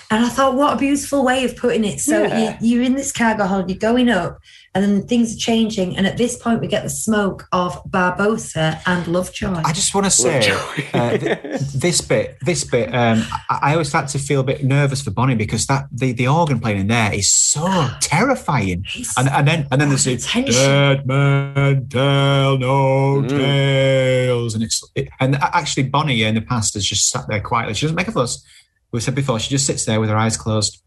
And 0.08 0.24
I 0.24 0.28
thought, 0.28 0.54
what 0.54 0.74
a 0.74 0.78
beautiful 0.78 1.24
way 1.24 1.44
of 1.44 1.56
putting 1.56 1.84
it. 1.84 1.98
So 1.98 2.22
Yeah. 2.22 2.56
you, 2.60 2.76
you're 2.76 2.84
in 2.84 2.94
this 2.94 3.10
cargo 3.10 3.44
hold, 3.46 3.68
you're 3.68 3.78
going 3.78 4.08
up, 4.08 4.38
and 4.76 4.84
then 4.84 5.06
things 5.06 5.34
are 5.34 5.38
changing. 5.38 5.96
And 5.96 6.06
at 6.06 6.18
this 6.18 6.36
point, 6.36 6.60
we 6.60 6.66
get 6.66 6.82
the 6.82 6.90
smoke 6.90 7.46
of 7.52 7.82
Barbossa 7.84 8.80
and 8.86 9.06
Lovejoy. 9.08 9.62
I 9.64 9.72
just 9.72 9.94
want 9.94 10.04
to 10.04 10.10
say 10.10 10.50
uh, 10.92 11.16
th- 11.16 11.60
this 11.74 12.00
bit. 12.02 12.36
This 12.42 12.62
bit. 12.64 12.94
Um, 12.94 13.24
I, 13.48 13.58
I 13.62 13.72
always 13.72 13.88
start 13.88 14.08
to 14.08 14.18
feel 14.18 14.40
a 14.40 14.44
bit 14.44 14.62
nervous 14.64 15.00
for 15.02 15.10
Bonnie 15.10 15.34
because 15.34 15.66
that 15.66 15.86
the, 15.90 16.12
the 16.12 16.28
organ 16.28 16.60
playing 16.60 16.80
in 16.80 16.86
there 16.88 17.12
is 17.14 17.30
so 17.32 17.88
terrifying. 18.00 18.84
And 19.16 19.28
and 19.30 19.48
then 19.48 19.66
and 19.70 19.80
then 19.80 19.88
there's 19.88 20.04
the 20.04 20.16
the 20.16 20.22
tension. 20.22 20.52
dead 20.54 21.06
man 21.06 21.88
tell 21.88 22.58
no 22.58 23.22
Mm. 23.22 23.28
tales, 23.30 24.54
and 24.54 24.62
it's 24.62 24.82
it, 24.94 25.08
and 25.20 25.36
actually 25.36 25.84
Bonnie 25.84 26.22
in 26.22 26.34
the 26.34 26.40
past 26.42 26.74
has 26.74 26.84
just 26.84 27.08
sat 27.08 27.24
there 27.28 27.40
quietly. 27.40 27.72
She 27.74 27.86
doesn't 27.86 27.96
make 27.96 28.08
a 28.08 28.12
fuss. 28.12 28.44
We 28.92 29.00
said 29.00 29.14
before 29.14 29.38
she 29.40 29.50
just 29.50 29.66
sits 29.66 29.84
there 29.84 30.00
with 30.00 30.10
her 30.10 30.16
eyes 30.16 30.36
closed. 30.36 30.82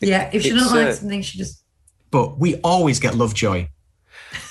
yeah, 0.00 0.30
if 0.32 0.42
she 0.42 0.50
doesn't 0.50 0.76
like 0.76 0.88
uh, 0.88 0.92
something, 0.92 1.22
she 1.22 1.38
just. 1.38 1.61
But 2.12 2.38
we 2.38 2.56
always 2.62 3.00
get 3.00 3.16
Lovejoy. 3.16 3.68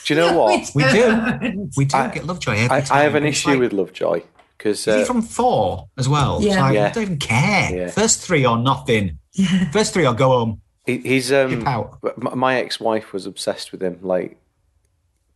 Do 0.05 0.13
you 0.13 0.19
know 0.19 0.37
what? 0.41 0.69
We 0.75 0.83
do. 0.91 1.69
We 1.77 1.85
do 1.85 1.95
I- 1.97 2.09
get 2.09 2.25
Lovejoy 2.25 2.55
every 2.57 2.77
I, 2.77 2.81
time. 2.81 2.97
I 2.97 3.03
have 3.03 3.15
an 3.15 3.25
issue 3.25 3.51
like- 3.51 3.59
with 3.59 3.71
Lovejoy 3.73 4.21
because 4.57 4.79
Is 4.87 4.95
he 4.95 5.01
uh, 5.03 5.05
from 5.05 5.21
four 5.21 5.87
as 5.97 6.09
well? 6.09 6.37
It's 6.37 6.47
Yeah. 6.47 6.61
like, 6.61 6.73
Yeah. 6.75 6.87
I 6.87 6.89
don't 6.91 7.03
even 7.03 7.17
care. 7.19 7.75
Yeah. 7.75 7.89
First 7.91 8.21
three 8.21 8.45
or 8.45 8.57
nothing. 8.57 9.17
Yeah. 9.33 9.71
First 9.77 9.93
three 9.93 10.05
or 10.05 10.13
go 10.13 10.29
home. 10.37 10.61
he, 10.85 10.97
he's 10.97 11.31
um, 11.31 11.65
out. 11.65 11.97
m- 12.03 12.37
my 12.37 12.55
ex-wife 12.57 13.13
was 13.13 13.25
obsessed 13.25 13.71
with 13.71 13.81
him. 13.81 13.99
Like 14.01 14.37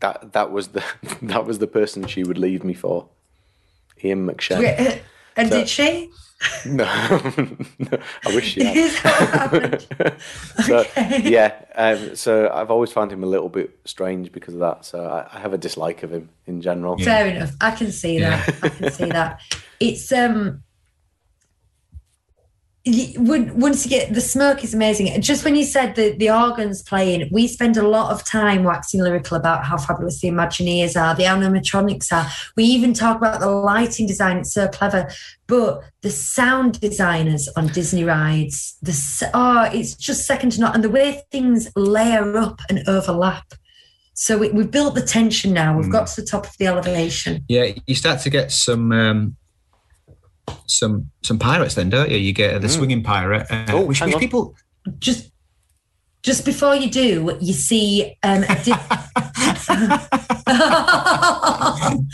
that. 0.01 0.33
That 0.33 0.51
was 0.51 0.69
the 0.69 0.83
that 1.21 1.45
was 1.45 1.59
the 1.59 1.67
person 1.67 2.05
she 2.07 2.23
would 2.23 2.37
leave 2.37 2.63
me 2.63 2.73
for. 2.73 3.07
Ian 4.03 4.27
McShane. 4.27 4.99
And 5.37 5.49
So- 5.49 5.57
did 5.59 5.69
she? 5.69 6.09
No, 6.65 6.85
no, 7.79 7.99
I 8.25 8.35
wish 8.35 8.53
she 8.53 8.63
had. 8.63 8.77
Is 8.77 9.01
that 9.03 9.29
happened? 9.29 9.87
so 10.65 10.77
Okay. 10.79 11.21
yeah, 11.29 11.53
um, 11.75 12.15
so 12.15 12.49
I've 12.53 12.71
always 12.71 12.91
found 12.91 13.11
him 13.11 13.23
a 13.23 13.27
little 13.27 13.49
bit 13.49 13.77
strange 13.85 14.31
because 14.31 14.53
of 14.53 14.59
that. 14.61 14.85
So 14.85 15.05
I, 15.05 15.27
I 15.35 15.39
have 15.39 15.53
a 15.53 15.57
dislike 15.57 16.03
of 16.03 16.11
him 16.11 16.29
in 16.47 16.61
general. 16.61 16.95
Yeah. 16.99 17.05
Fair 17.05 17.27
enough. 17.27 17.51
I 17.61 17.71
can 17.71 17.91
see 17.91 18.19
that. 18.19 18.55
I 18.63 18.69
can 18.69 18.91
see 18.91 19.05
that. 19.05 19.39
It's 19.79 20.11
um. 20.11 20.63
Once 22.87 23.83
you 23.83 23.89
get 23.89 24.13
the 24.13 24.21
smoke 24.21 24.63
is 24.63 24.75
amazing. 24.75 25.19
Just 25.19 25.43
when 25.43 25.55
you 25.55 25.63
said 25.63 25.95
the 25.95 26.15
the 26.17 26.29
organs 26.29 26.83
playing, 26.83 27.27
we 27.31 27.47
spend 27.47 27.77
a 27.77 27.87
lot 27.87 28.11
of 28.11 28.23
time 28.23 28.63
waxing 28.63 29.01
lyrical 29.01 29.37
about 29.37 29.65
how 29.65 29.75
fabulous 29.75 30.21
the 30.21 30.27
Imagineers 30.27 30.99
are, 30.99 31.15
the 31.15 31.23
animatronics 31.23 32.11
are. 32.11 32.29
We 32.55 32.65
even 32.65 32.93
talk 32.93 33.17
about 33.17 33.39
the 33.39 33.49
lighting 33.49 34.05
design; 34.05 34.37
it's 34.37 34.53
so 34.53 34.67
clever. 34.67 35.09
But 35.47 35.81
the 36.01 36.11
sound 36.11 36.79
designers 36.79 37.49
on 37.55 37.67
Disney 37.67 38.03
rides, 38.03 38.77
the 38.83 39.31
oh, 39.33 39.63
it's 39.73 39.95
just 39.95 40.27
second 40.27 40.51
to 40.51 40.61
none. 40.61 40.75
And 40.75 40.83
the 40.83 40.89
way 40.91 41.23
things 41.31 41.71
layer 41.75 42.37
up 42.37 42.61
and 42.69 42.87
overlap. 42.87 43.53
So 44.13 44.37
we, 44.37 44.49
we've 44.49 44.71
built 44.71 44.95
the 44.95 45.01
tension 45.01 45.53
now. 45.53 45.77
We've 45.77 45.91
got 45.91 46.07
to 46.07 46.21
the 46.21 46.27
top 46.27 46.45
of 46.45 46.57
the 46.57 46.67
elevation. 46.67 47.43
Yeah, 47.49 47.73
you 47.85 47.95
start 47.95 48.21
to 48.21 48.29
get 48.29 48.51
some 48.51 48.93
um, 48.93 49.35
some 50.67 51.09
some 51.23 51.39
pirates 51.39 51.75
then, 51.75 51.89
don't 51.89 52.09
you? 52.11 52.17
You 52.17 52.33
get 52.33 52.61
the 52.61 52.69
swinging 52.69 53.03
pirate, 53.03 53.47
uh, 53.49 53.65
Oh, 53.69 53.85
which, 53.85 54.01
which 54.01 54.17
people. 54.17 54.55
just 54.99 55.31
just 56.23 56.43
before 56.45 56.75
you 56.75 56.89
do, 56.89 57.37
you 57.39 57.53
see 57.53 58.17
um, 58.23 58.43
a 58.43 58.63
di- 58.63 60.35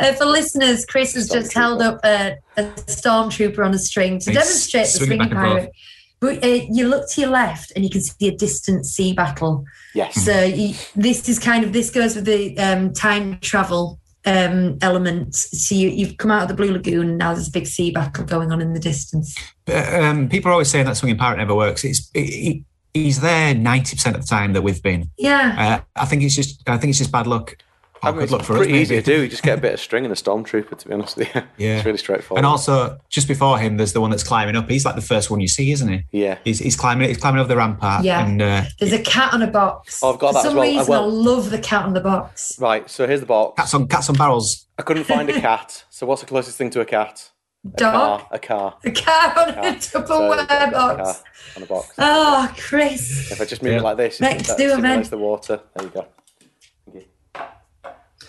Uh, 0.00 0.12
for 0.14 0.24
listeners, 0.24 0.84
Chris 0.84 1.14
has 1.14 1.28
just 1.28 1.52
held 1.54 1.80
up 1.80 2.00
a, 2.04 2.34
a 2.56 2.64
stormtrooper 2.64 3.64
on 3.64 3.72
a 3.72 3.78
string 3.78 4.18
to 4.18 4.30
He's 4.30 4.38
demonstrate 4.40 4.86
the 4.86 4.90
swinging 4.90 5.18
swinging 5.20 5.28
back 5.28 5.30
and 5.30 5.40
forth. 5.52 5.62
pirate. 5.62 5.72
But 6.20 6.44
uh, 6.44 6.66
you 6.72 6.88
look 6.88 7.08
to 7.10 7.20
your 7.20 7.30
left 7.30 7.72
and 7.76 7.84
you 7.84 7.90
can 7.90 8.00
see 8.02 8.26
a 8.28 8.36
distant 8.36 8.86
sea 8.86 9.12
battle. 9.12 9.64
Yes. 9.94 10.24
So 10.24 10.42
you, 10.42 10.74
this 10.96 11.28
is 11.28 11.38
kind 11.38 11.64
of 11.64 11.72
this 11.72 11.90
goes 11.90 12.16
with 12.16 12.24
the 12.24 12.58
um, 12.58 12.92
time 12.92 13.38
travel 13.40 14.00
um, 14.24 14.78
element. 14.80 15.34
So 15.34 15.74
you, 15.74 15.88
you've 15.88 16.16
come 16.16 16.30
out 16.30 16.42
of 16.42 16.48
the 16.48 16.54
Blue 16.54 16.72
Lagoon 16.72 17.10
and 17.10 17.18
now 17.18 17.34
there's 17.34 17.48
a 17.48 17.52
big 17.52 17.66
sea 17.66 17.90
battle 17.90 18.24
going 18.24 18.52
on 18.52 18.60
in 18.60 18.72
the 18.72 18.80
distance. 18.80 19.36
Um, 19.72 20.28
people 20.28 20.50
are 20.50 20.52
always 20.52 20.70
saying 20.70 20.86
that 20.86 20.96
swinging 20.96 21.18
pirate 21.18 21.38
never 21.38 21.54
works. 21.54 21.84
It's 21.84 22.10
it, 22.14 22.24
he, 22.24 22.64
he's 22.92 23.20
there 23.20 23.54
ninety 23.54 23.96
percent 23.96 24.16
of 24.16 24.22
the 24.22 24.28
time 24.28 24.52
that 24.54 24.62
we've 24.62 24.82
been. 24.82 25.10
Yeah. 25.18 25.82
Uh, 25.96 26.00
I 26.00 26.06
think 26.06 26.22
it's 26.22 26.34
just 26.34 26.68
I 26.68 26.78
think 26.78 26.90
it's 26.90 26.98
just 26.98 27.12
bad 27.12 27.26
luck. 27.26 27.56
Or 28.04 28.08
I 28.08 28.10
mean, 28.10 28.14
good 28.20 28.22
it's 28.24 28.32
luck 28.32 28.42
for 28.42 28.52
us. 28.54 28.58
pretty 28.58 28.74
easy 28.74 28.96
to 28.96 29.02
do. 29.02 29.22
You 29.22 29.28
just 29.28 29.42
get 29.42 29.58
a 29.58 29.60
bit 29.60 29.74
of 29.74 29.80
string 29.80 30.04
and 30.04 30.12
a 30.12 30.16
stormtrooper. 30.16 30.76
To 30.78 30.88
be 30.88 30.94
honest 30.94 31.16
with 31.16 31.34
you, 31.34 31.42
Yeah. 31.56 31.76
it's 31.76 31.86
really 31.86 31.98
straightforward. 31.98 32.38
And 32.38 32.46
also, 32.46 32.98
just 33.08 33.28
before 33.28 33.58
him, 33.58 33.76
there's 33.76 33.92
the 33.92 34.00
one 34.00 34.10
that's 34.10 34.24
climbing 34.24 34.56
up. 34.56 34.68
He's 34.68 34.84
like 34.84 34.94
the 34.94 35.00
first 35.00 35.30
one 35.30 35.40
you 35.40 35.48
see, 35.48 35.72
isn't 35.72 35.88
he? 35.88 36.04
yeah, 36.12 36.38
He's, 36.44 36.58
he's 36.60 36.76
climbing. 36.76 37.08
He's 37.08 37.18
climbing 37.18 37.40
over 37.40 37.48
the 37.48 37.56
rampart. 37.56 38.04
Yeah. 38.04 38.24
And 38.26 38.40
uh, 38.42 38.64
There's 38.80 38.92
a 38.92 39.02
cat 39.02 39.32
on 39.34 39.42
a 39.42 39.46
box. 39.46 40.00
Oh, 40.02 40.12
I've 40.12 40.18
got 40.18 40.28
For 40.28 40.32
that 40.34 40.38
as 40.40 40.44
some 40.46 40.56
well. 40.56 40.64
Uh, 40.66 40.78
reason, 40.78 40.86
well- 40.90 41.04
I 41.04 41.06
love 41.06 41.50
the 41.50 41.58
cat 41.58 41.84
on 41.84 41.92
the 41.94 42.00
box. 42.00 42.58
right. 42.60 42.88
So 42.90 43.06
here's 43.06 43.20
the 43.20 43.26
box. 43.26 43.56
cats 43.60 43.74
on 43.74 43.88
cats 43.88 44.08
on 44.08 44.16
barrels. 44.16 44.66
I 44.78 44.82
couldn't 44.82 45.04
find 45.04 45.28
a 45.30 45.40
cat. 45.40 45.84
So 45.90 46.06
what's 46.06 46.20
the 46.22 46.26
closest 46.26 46.58
thing 46.58 46.70
to 46.70 46.80
a 46.80 46.84
cat? 46.84 47.30
A 47.66 47.76
Dog. 47.78 47.92
car. 47.94 48.28
A 48.30 48.38
car. 48.38 48.76
The 48.82 48.90
cat 48.90 49.38
on 49.38 49.54
car. 49.54 49.64
a 49.66 49.80
So 49.80 50.02
Tupperware 50.02 50.46
I've 50.50 50.68
a 50.68 50.72
box. 50.72 50.96
car 51.02 51.16
on 51.56 51.62
a 51.62 51.66
box. 51.66 51.94
Oh, 51.96 52.54
Chris. 52.58 53.32
If 53.32 53.40
I 53.40 53.46
just 53.46 53.62
move 53.62 53.72
Yeah. 53.72 53.78
it 53.78 53.82
like 53.82 53.96
this, 53.96 54.20
Next, 54.20 54.48
that 54.48 54.58
do 54.58 54.70
a 54.72 54.78
man. 54.78 55.02
the 55.04 55.16
water. 55.16 55.60
There 55.74 55.86
you 55.86 55.90
go. 55.90 56.06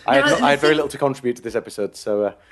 Thank 0.06 0.08
you. 0.08 0.12
I 0.12 0.16
had, 0.16 0.26
No, 0.26 0.40
no- 0.40 0.46
I 0.46 0.50
had 0.52 0.60
very 0.60 0.76
little 0.76 0.90
to 0.90 0.98
contribute 0.98 1.36
to 1.38 1.42
this 1.42 1.56
episode, 1.56 1.96
so 1.96 2.24
uh, 2.26 2.32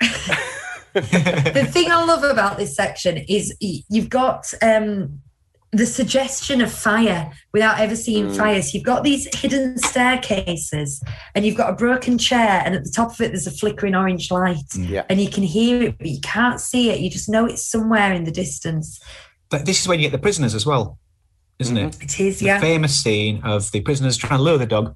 the 0.94 1.68
thing 1.70 1.90
I 1.90 2.04
love 2.04 2.22
about 2.24 2.56
this 2.56 2.74
section 2.76 3.18
is 3.28 3.54
you've 3.60 4.08
got 4.08 4.52
um, 4.62 5.20
the 5.72 5.86
suggestion 5.86 6.60
of 6.60 6.72
fire 6.72 7.32
without 7.52 7.80
ever 7.80 7.96
seeing 7.96 8.26
Mm. 8.28 8.36
fire. 8.36 8.62
So 8.62 8.70
you've 8.74 8.84
got 8.84 9.02
these 9.02 9.26
hidden 9.36 9.76
staircases 9.78 11.02
and 11.34 11.44
you've 11.44 11.56
got 11.56 11.70
a 11.70 11.74
broken 11.74 12.16
chair, 12.18 12.62
and 12.64 12.74
at 12.74 12.84
the 12.84 12.90
top 12.90 13.12
of 13.12 13.20
it, 13.20 13.28
there's 13.32 13.46
a 13.46 13.50
flickering 13.50 13.94
orange 13.94 14.30
light. 14.30 14.58
yeah. 14.76 15.04
And 15.08 15.20
you 15.20 15.28
can 15.28 15.42
hear 15.42 15.82
it, 15.82 15.98
but 15.98 16.06
you 16.06 16.20
can't 16.22 16.60
see 16.60 16.90
it. 16.90 17.00
You 17.00 17.10
just 17.10 17.28
know 17.28 17.44
it's 17.46 17.64
somewhere 17.64 18.12
in 18.12 18.24
the 18.24 18.30
distance. 18.30 19.00
But 19.50 19.66
this 19.66 19.80
is 19.80 19.88
when 19.88 19.98
you 20.00 20.06
get 20.06 20.12
the 20.12 20.18
prisoners 20.22 20.54
as 20.54 20.64
well, 20.64 20.98
isn't 21.58 21.76
it? 21.76 22.02
It 22.02 22.20
is, 22.20 22.38
The 22.38 22.46
yeah. 22.46 22.60
famous 22.60 22.96
scene 23.02 23.40
of 23.44 23.70
the 23.72 23.80
prisoners 23.80 24.16
trying 24.16 24.38
to 24.38 24.42
lure 24.42 24.58
the 24.58 24.66
dog. 24.66 24.92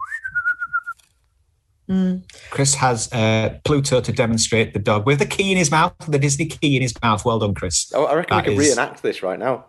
Mm. 1.89 2.23
Chris 2.51 2.75
has 2.75 3.11
uh, 3.13 3.59
Pluto 3.65 4.01
to 4.03 4.13
demonstrate 4.13 4.75
the 4.75 4.79
dog 4.79 5.07
with 5.07 5.21
the 5.21 5.27
key 5.27 5.51
in 5.53 5.57
his 5.57 5.71
mouth, 5.71 5.95
the 6.07 6.19
Disney 6.19 6.47
key 6.47 6.77
in 6.77 6.83
his 6.83 6.93
mouth. 7.03 7.25
Well 7.25 7.39
done, 7.39 7.55
Chris. 7.55 7.91
Oh, 7.95 8.05
I 8.05 8.15
reckon 8.15 8.37
That 8.37 8.47
we 8.47 8.55
could 8.57 8.63
is- 8.63 8.69
reenact 8.77 9.03
this 9.03 9.23
right 9.23 9.39
now. 9.39 9.65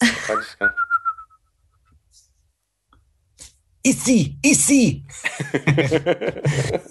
I 0.00 0.06
just 0.28 0.58
go, 0.58 0.70
Easy, 3.84 4.36
easy. 4.44 5.04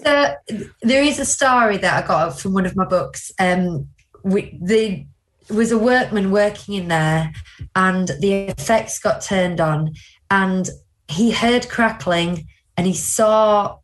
So, 0.02 0.34
there 0.82 1.02
is 1.02 1.18
a 1.20 1.24
story 1.24 1.76
that 1.76 2.02
I 2.04 2.06
got 2.06 2.38
from 2.40 2.54
one 2.54 2.66
of 2.66 2.74
my 2.76 2.84
books. 2.86 3.30
Um, 3.38 3.88
we, 4.24 4.58
the 4.60 5.06
was 5.48 5.70
a 5.70 5.78
workman 5.78 6.30
working 6.30 6.74
in 6.74 6.88
there, 6.88 7.32
and 7.76 8.08
the 8.20 8.48
effects 8.48 8.98
got 8.98 9.20
turned 9.22 9.60
on, 9.60 9.94
and 10.30 10.68
he 11.08 11.30
heard 11.30 11.68
crackling, 11.68 12.46
and 12.78 12.86
he 12.86 12.94
saw 12.94 13.76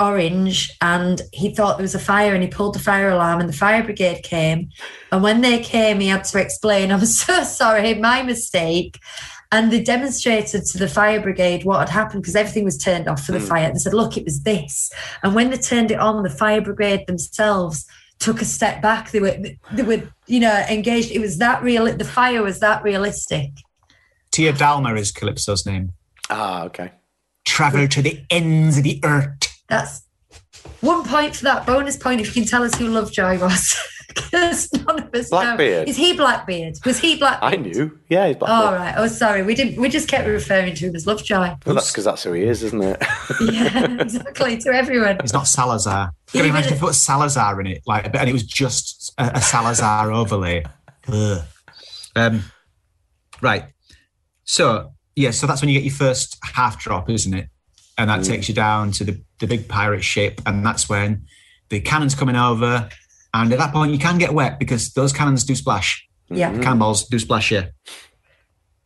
orange, 0.00 0.72
and 0.80 1.22
he 1.32 1.54
thought 1.54 1.76
there 1.76 1.82
was 1.84 1.94
a 1.94 1.98
fire, 1.98 2.32
and 2.34 2.42
he 2.42 2.48
pulled 2.48 2.74
the 2.74 2.78
fire 2.78 3.10
alarm, 3.10 3.38
and 3.40 3.48
the 3.48 3.52
fire 3.56 3.82
brigade 3.84 4.22
came, 4.22 4.70
and 5.12 5.22
when 5.22 5.40
they 5.40 5.58
came, 5.60 6.00
he 6.00 6.08
had 6.08 6.24
to 6.24 6.40
explain, 6.40 6.90
"I'm 6.94 7.04
so 7.04 7.42
sorry, 7.44 7.94
my 7.94 8.22
mistake." 8.22 8.98
And 9.50 9.72
they 9.72 9.82
demonstrated 9.82 10.66
to 10.66 10.76
the 10.78 10.88
fire 10.88 11.22
brigade 11.22 11.64
what 11.64 11.78
had 11.80 11.88
happened 11.88 12.20
because 12.22 12.36
everything 12.36 12.64
was 12.64 12.76
turned 12.76 13.08
off 13.08 13.24
for 13.24 13.32
the 13.32 13.38
Mm. 13.38 13.48
fire. 13.48 13.72
They 13.72 13.78
said, 13.78 13.94
look, 13.94 14.18
it 14.18 14.26
was 14.26 14.42
this. 14.42 14.92
And 15.22 15.34
when 15.34 15.48
they 15.48 15.56
turned 15.56 15.90
it 15.90 15.98
on, 15.98 16.22
the 16.22 16.28
fire 16.28 16.60
brigade 16.60 17.06
themselves 17.06 17.86
took 18.18 18.42
a 18.42 18.44
step 18.44 18.82
back. 18.82 19.10
They 19.10 19.20
were, 19.20 19.38
they 19.72 19.82
were, 19.84 20.02
you 20.26 20.40
know, 20.40 20.54
engaged. 20.68 21.10
It 21.12 21.20
was 21.20 21.38
that 21.38 21.62
real. 21.62 21.86
The 21.96 22.04
fire 22.04 22.42
was 22.42 22.60
that 22.60 22.82
realistic. 22.82 23.48
Tia 24.32 24.52
Dalma 24.52 24.98
is 24.98 25.10
Calypso's 25.12 25.64
name. 25.64 25.94
ah, 26.28 26.64
okay. 26.64 26.90
Travel 27.48 27.88
to 27.88 28.02
the 28.02 28.22
ends 28.30 28.76
of 28.78 28.84
the 28.84 29.00
earth. 29.04 29.32
That's 29.68 30.02
one 30.80 31.04
point 31.04 31.36
for 31.36 31.44
that. 31.44 31.66
Bonus 31.66 31.96
point 31.96 32.20
if 32.20 32.28
you 32.28 32.42
can 32.42 32.44
tell 32.48 32.62
us 32.62 32.74
who 32.76 32.88
Lovejoy 32.88 33.38
was. 33.40 33.76
Because 34.14 34.72
none 34.72 34.98
of 35.00 35.14
us 35.14 35.28
Blackbeard. 35.28 35.86
know. 35.86 35.90
Is 35.90 35.96
he 35.96 36.12
Blackbeard? 36.14 36.76
Was 36.84 36.98
he 36.98 37.16
Blackbeard? 37.18 37.52
I 37.52 37.56
knew. 37.56 37.96
Yeah, 38.08 38.26
he's 38.26 38.36
black. 38.36 38.50
All 38.50 38.72
right. 38.72 38.94
Oh, 38.96 39.06
sorry. 39.06 39.42
We 39.42 39.54
didn't. 39.54 39.80
We 39.80 39.88
just 39.88 40.08
kept 40.08 40.26
referring 40.26 40.74
to 40.76 40.86
him 40.88 40.96
as 40.96 41.06
Lovejoy. 41.06 41.54
Well, 41.64 41.74
that's 41.76 41.92
because 41.92 42.04
that's 42.04 42.24
who 42.24 42.32
he 42.32 42.42
is, 42.42 42.64
isn't 42.64 42.82
it? 42.82 42.96
yeah, 43.52 44.00
exactly. 44.00 44.56
To 44.58 44.70
everyone. 44.70 45.18
It's 45.22 45.34
not 45.34 45.46
Salazar. 45.46 46.12
Can 46.26 46.38
you 46.38 46.44
Even- 46.46 46.50
imagine 46.56 46.72
if 46.72 46.80
you 46.80 46.86
put 46.86 46.94
Salazar 46.96 47.60
in 47.60 47.66
it, 47.68 47.82
like, 47.86 48.06
and 48.12 48.28
it 48.28 48.32
was 48.32 48.44
just 48.44 49.12
a, 49.18 49.30
a 49.36 49.40
Salazar 49.40 50.10
overlay? 50.10 50.64
Ugh. 51.08 51.42
Um, 52.16 52.42
right. 53.40 53.66
So 54.44 54.94
yeah, 55.18 55.32
so 55.32 55.46
that's 55.46 55.60
when 55.60 55.68
you 55.68 55.74
get 55.78 55.84
your 55.84 55.94
first 55.94 56.38
half 56.54 56.78
drop, 56.78 57.10
isn't 57.10 57.34
it? 57.34 57.48
And 57.96 58.08
that 58.08 58.20
Mm. 58.20 58.26
takes 58.28 58.48
you 58.48 58.54
down 58.54 58.92
to 58.92 59.04
the, 59.04 59.20
the 59.40 59.46
big 59.46 59.66
pirate 59.68 60.04
ship, 60.04 60.40
and 60.46 60.64
that's 60.64 60.88
when 60.88 61.24
the 61.68 61.80
cannon's 61.80 62.14
coming 62.14 62.36
over. 62.36 62.88
And 63.34 63.52
at 63.52 63.58
that 63.58 63.72
point, 63.72 63.92
you 63.92 63.98
can 63.98 64.18
get 64.18 64.32
wet 64.32 64.58
because 64.58 64.92
those 64.92 65.12
cannons 65.12 65.44
do 65.44 65.54
splash. 65.54 66.06
Yeah. 66.30 66.52
Mm. 66.52 66.62
Cannonballs 66.62 67.08
do 67.08 67.18
splash 67.18 67.50
you. 67.50 67.64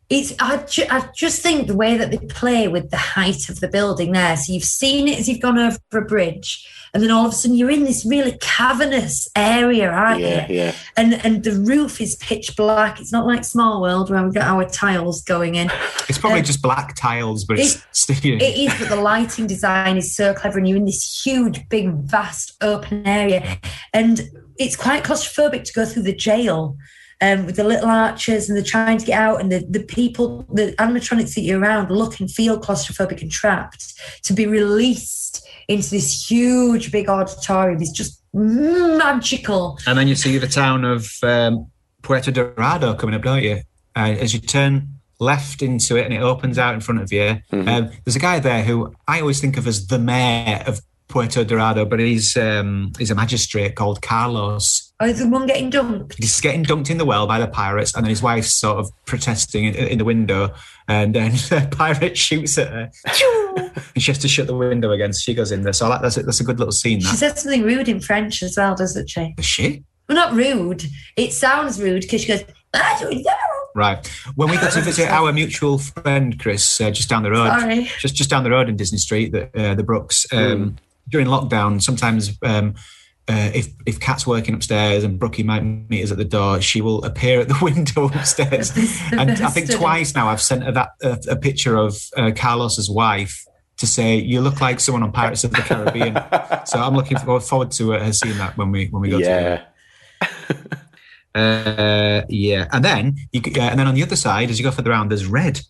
It's 0.09 0.33
I, 0.39 0.57
ju- 0.57 0.85
I 0.89 1.09
just 1.15 1.41
think 1.41 1.67
the 1.67 1.75
way 1.75 1.97
that 1.97 2.11
they 2.11 2.17
play 2.17 2.67
with 2.67 2.89
the 2.91 2.97
height 2.97 3.49
of 3.49 3.59
the 3.61 3.67
building 3.67 4.11
there. 4.11 4.35
So 4.37 4.51
you've 4.53 4.63
seen 4.63 5.07
it 5.07 5.17
as 5.19 5.27
you've 5.29 5.41
gone 5.41 5.57
over 5.57 5.77
a 5.93 6.01
bridge, 6.01 6.67
and 6.93 7.01
then 7.01 7.09
all 7.11 7.25
of 7.25 7.31
a 7.31 7.35
sudden 7.35 7.57
you're 7.57 7.71
in 7.71 7.83
this 7.85 8.05
really 8.05 8.37
cavernous 8.39 9.27
area, 9.35 9.89
aren't 9.89 10.21
Yeah, 10.21 10.47
you? 10.47 10.55
yeah. 10.55 10.75
And 10.95 11.13
and 11.25 11.43
the 11.43 11.53
roof 11.53 11.99
is 11.99 12.15
pitch 12.17 12.55
black. 12.55 12.99
It's 12.99 13.11
not 13.11 13.25
like 13.25 13.43
Small 13.43 13.81
World 13.81 14.09
where 14.09 14.23
we've 14.23 14.33
got 14.33 14.43
our 14.47 14.65
tiles 14.69 15.21
going 15.23 15.55
in. 15.55 15.69
It's 16.07 16.17
probably 16.17 16.39
Um, 16.39 16.45
just 16.45 16.61
black 16.61 16.95
tiles, 16.95 17.45
but 17.45 17.59
it's 17.59 17.83
still. 17.91 18.15
You 18.17 18.37
know, 18.37 18.45
It 18.45 18.55
is, 18.57 18.79
but 18.79 18.89
the 18.89 18.95
lighting 19.01 19.47
design 19.47 19.97
is 19.97 20.15
so 20.15 20.33
clever, 20.33 20.57
and 20.59 20.67
you're 20.67 20.77
in 20.77 20.85
this 20.85 21.23
huge, 21.25 21.67
big, 21.69 21.89
vast 22.03 22.53
open 22.61 23.07
area, 23.07 23.57
and 23.93 24.21
it's 24.57 24.75
quite 24.75 25.03
claustrophobic 25.03 25.63
to 25.63 25.73
go 25.73 25.85
through 25.85 26.03
the 26.03 26.13
jail. 26.15 26.77
Um, 27.25 27.45
with 27.45 27.55
the 27.55 27.63
little 27.63 27.89
arches 27.89 28.49
and 28.49 28.57
they're 28.57 28.63
trying 28.65 28.97
to 28.97 29.05
get 29.05 29.17
out 29.17 29.39
and 29.39 29.49
the, 29.49 29.65
the 29.69 29.79
people 29.97 30.45
the 30.51 30.73
animatronics 30.77 31.35
that 31.35 31.41
you're 31.41 31.59
around 31.59 31.89
look 31.89 32.19
and 32.19 32.29
feel 32.29 32.59
claustrophobic 32.59 33.21
and 33.21 33.31
trapped 33.31 33.93
to 34.23 34.33
be 34.33 34.45
released 34.45 35.47
into 35.69 35.89
this 35.91 36.29
huge 36.29 36.91
big 36.91 37.07
auditorium 37.07 37.81
is 37.81 37.91
just 37.91 38.21
magical 38.33 39.77
And 39.87 39.97
then 39.97 40.07
you 40.07 40.15
see 40.15 40.37
the 40.37 40.47
town 40.47 40.83
of 40.83 41.07
um, 41.23 41.67
Puerto 42.01 42.31
Dorado 42.31 42.93
coming 42.93 43.15
up, 43.15 43.21
don't 43.21 43.43
you? 43.43 43.61
Uh, 43.95 44.15
as 44.19 44.33
you 44.33 44.39
turn 44.39 44.89
left 45.19 45.61
into 45.61 45.95
it 45.95 46.05
and 46.05 46.13
it 46.13 46.21
opens 46.21 46.57
out 46.57 46.73
in 46.73 46.81
front 46.81 47.01
of 47.01 47.13
you, 47.13 47.37
Mhm. 47.51 47.67
um, 47.69 47.91
there's 48.03 48.15
a 48.15 48.19
guy 48.19 48.39
there 48.39 48.63
who 48.63 48.93
I 49.07 49.21
always 49.21 49.39
think 49.39 49.57
of 49.57 49.67
as 49.67 49.87
the 49.87 49.99
mayor 49.99 50.63
of 50.65 50.81
Puerto 51.07 51.43
Dorado, 51.43 51.85
but 51.85 51.99
he's 51.99 52.35
um, 52.37 52.91
he's 52.97 53.11
a 53.11 53.15
magistrate 53.15 53.75
called 53.75 54.01
Carlos. 54.01 54.92
Oh 55.03 55.09
is 55.09 55.19
the 55.19 55.27
one 55.27 55.45
getting 55.45 55.69
dunked 55.69 56.15
He's 56.17 56.39
getting 56.41 56.63
dunked 56.63 56.89
in 56.89 56.97
the 56.97 57.05
well 57.05 57.27
by 57.27 57.39
the 57.39 57.47
pirates, 57.47 57.93
and 57.95 58.05
then 58.05 58.09
his 58.09 58.21
wife's 58.21 58.53
sort 58.53 58.77
of 58.77 58.91
protesting 59.05 59.65
in, 59.65 59.75
in 59.75 59.97
the 59.97 60.05
window, 60.05 60.53
and 60.87 61.13
then 61.13 61.31
the 61.49 61.67
pirate 61.71 62.17
shoots 62.17 62.57
at 62.57 62.69
her, 62.69 62.91
and 63.95 64.03
she 64.03 64.11
has 64.11 64.17
to 64.19 64.27
shut 64.27 64.47
the 64.47 64.55
window 64.55 64.91
again. 64.91 65.13
So 65.13 65.19
she 65.19 65.33
goes 65.33 65.51
in 65.51 65.63
there. 65.63 65.73
So 65.73 65.85
I 65.85 65.89
like 65.89 66.01
that's 66.01 66.17
a, 66.17 66.23
that's 66.23 66.39
a 66.39 66.43
good 66.43 66.59
little 66.59 66.71
scene. 66.71 66.99
she 66.99 67.07
That 67.07 67.17
says 67.17 67.41
something 67.41 67.63
rude 67.63 67.89
in 67.89 67.99
french 67.99 68.41
as 68.43 68.55
well 68.57 68.75
doesn't 68.75 69.09
she 69.09 69.33
Is 69.37 69.45
she 69.45 69.83
well 70.07 70.15
not 70.15 70.33
rude 70.33 70.83
it 71.15 71.31
sounds 71.33 71.81
rude 71.81 72.01
because 72.01 72.21
she 72.21 72.27
goes 72.27 72.43
"Ah, 72.73 73.01
right 73.75 74.05
when 74.35 74.49
we 74.49 74.55
got 74.57 74.73
to 74.73 74.81
visit 74.81 75.09
our 75.09 75.31
mutual 75.31 75.77
friend 75.77 76.39
Chris 76.39 76.81
uh, 76.81 76.91
just 76.91 77.09
down 77.09 77.23
the 77.23 77.31
road. 77.31 77.47
sorry 77.59 77.89
just 77.99 78.15
just 78.15 78.29
down 78.29 78.43
the 78.43 78.51
road 78.51 78.69
in 78.69 78.75
Disney 78.75 78.97
Street, 78.97 79.31
the 79.31 79.49
uh, 79.55 79.75
the 79.75 79.83
Brooks. 79.83 80.25
Um, 80.31 80.77
During 81.09 81.27
lockdown, 81.27 81.81
sometimes 81.81 82.31
um, 82.43 82.75
uh, 83.29 83.51
if 83.53 83.67
if 83.85 83.99
Kat's 83.99 84.27
working 84.27 84.53
upstairs 84.53 85.03
and 85.03 85.17
Brookie 85.17 85.43
might 85.43 85.61
meet 85.61 86.03
us 86.03 86.11
at 86.11 86.17
the 86.17 86.25
door, 86.25 86.59
she 86.59 86.81
will 86.81 87.03
appear 87.05 87.39
at 87.39 87.47
the 87.47 87.57
window 87.61 88.07
upstairs. 88.07 88.75
and 89.11 89.31
I 89.31 89.49
think 89.49 89.71
twice 89.71 90.13
now 90.13 90.27
I've 90.27 90.41
sent 90.41 90.63
her 90.63 90.71
that 90.73 90.89
uh, 91.03 91.17
a 91.29 91.35
picture 91.35 91.77
of 91.77 91.97
uh, 92.17 92.31
Carlos's 92.35 92.89
wife 92.89 93.45
to 93.77 93.87
say 93.87 94.17
you 94.17 94.41
look 94.41 94.61
like 94.61 94.79
someone 94.79 95.03
on 95.03 95.11
Pirates 95.11 95.43
of 95.43 95.51
the 95.51 95.61
Caribbean. 95.61 96.15
so 96.65 96.79
I'm 96.79 96.95
looking 96.95 97.17
forward, 97.17 97.43
forward 97.43 97.71
to 97.71 97.95
uh, 97.95 98.03
her 98.03 98.13
seeing 98.13 98.37
that 98.37 98.57
when 98.57 98.71
we 98.71 98.87
when 98.87 99.01
we 99.01 99.09
go 99.09 99.19
to 99.19 99.25
yeah. 99.25 99.65
uh, 101.35 102.25
yeah, 102.29 102.67
and 102.71 102.83
then 102.83 103.15
you 103.31 103.41
could, 103.41 103.57
uh, 103.57 103.61
and 103.61 103.79
then 103.79 103.87
on 103.87 103.95
the 103.95 104.03
other 104.03 104.15
side, 104.15 104.49
as 104.49 104.59
you 104.59 104.65
go 104.65 104.71
further 104.71 104.91
around, 104.91 105.09
there's 105.09 105.25
Red, 105.25 105.61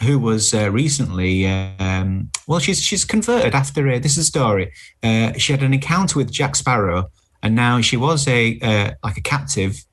who 0.00 0.18
was 0.18 0.52
uh, 0.54 0.70
recently 0.70 1.46
um, 1.46 2.30
well, 2.46 2.58
she's 2.58 2.82
she's 2.82 3.04
converted 3.04 3.54
after 3.54 3.88
uh, 3.88 3.98
this 3.98 4.12
is 4.12 4.18
a 4.18 4.24
story. 4.24 4.72
Uh, 5.02 5.32
she 5.34 5.52
had 5.52 5.62
an 5.62 5.72
encounter 5.74 6.18
with 6.18 6.30
Jack 6.30 6.56
Sparrow, 6.56 7.10
and 7.42 7.54
now 7.54 7.80
she 7.80 7.96
was 7.96 8.26
a 8.28 8.58
uh, 8.60 8.92
like 9.04 9.16
a 9.16 9.22
captive, 9.22 9.84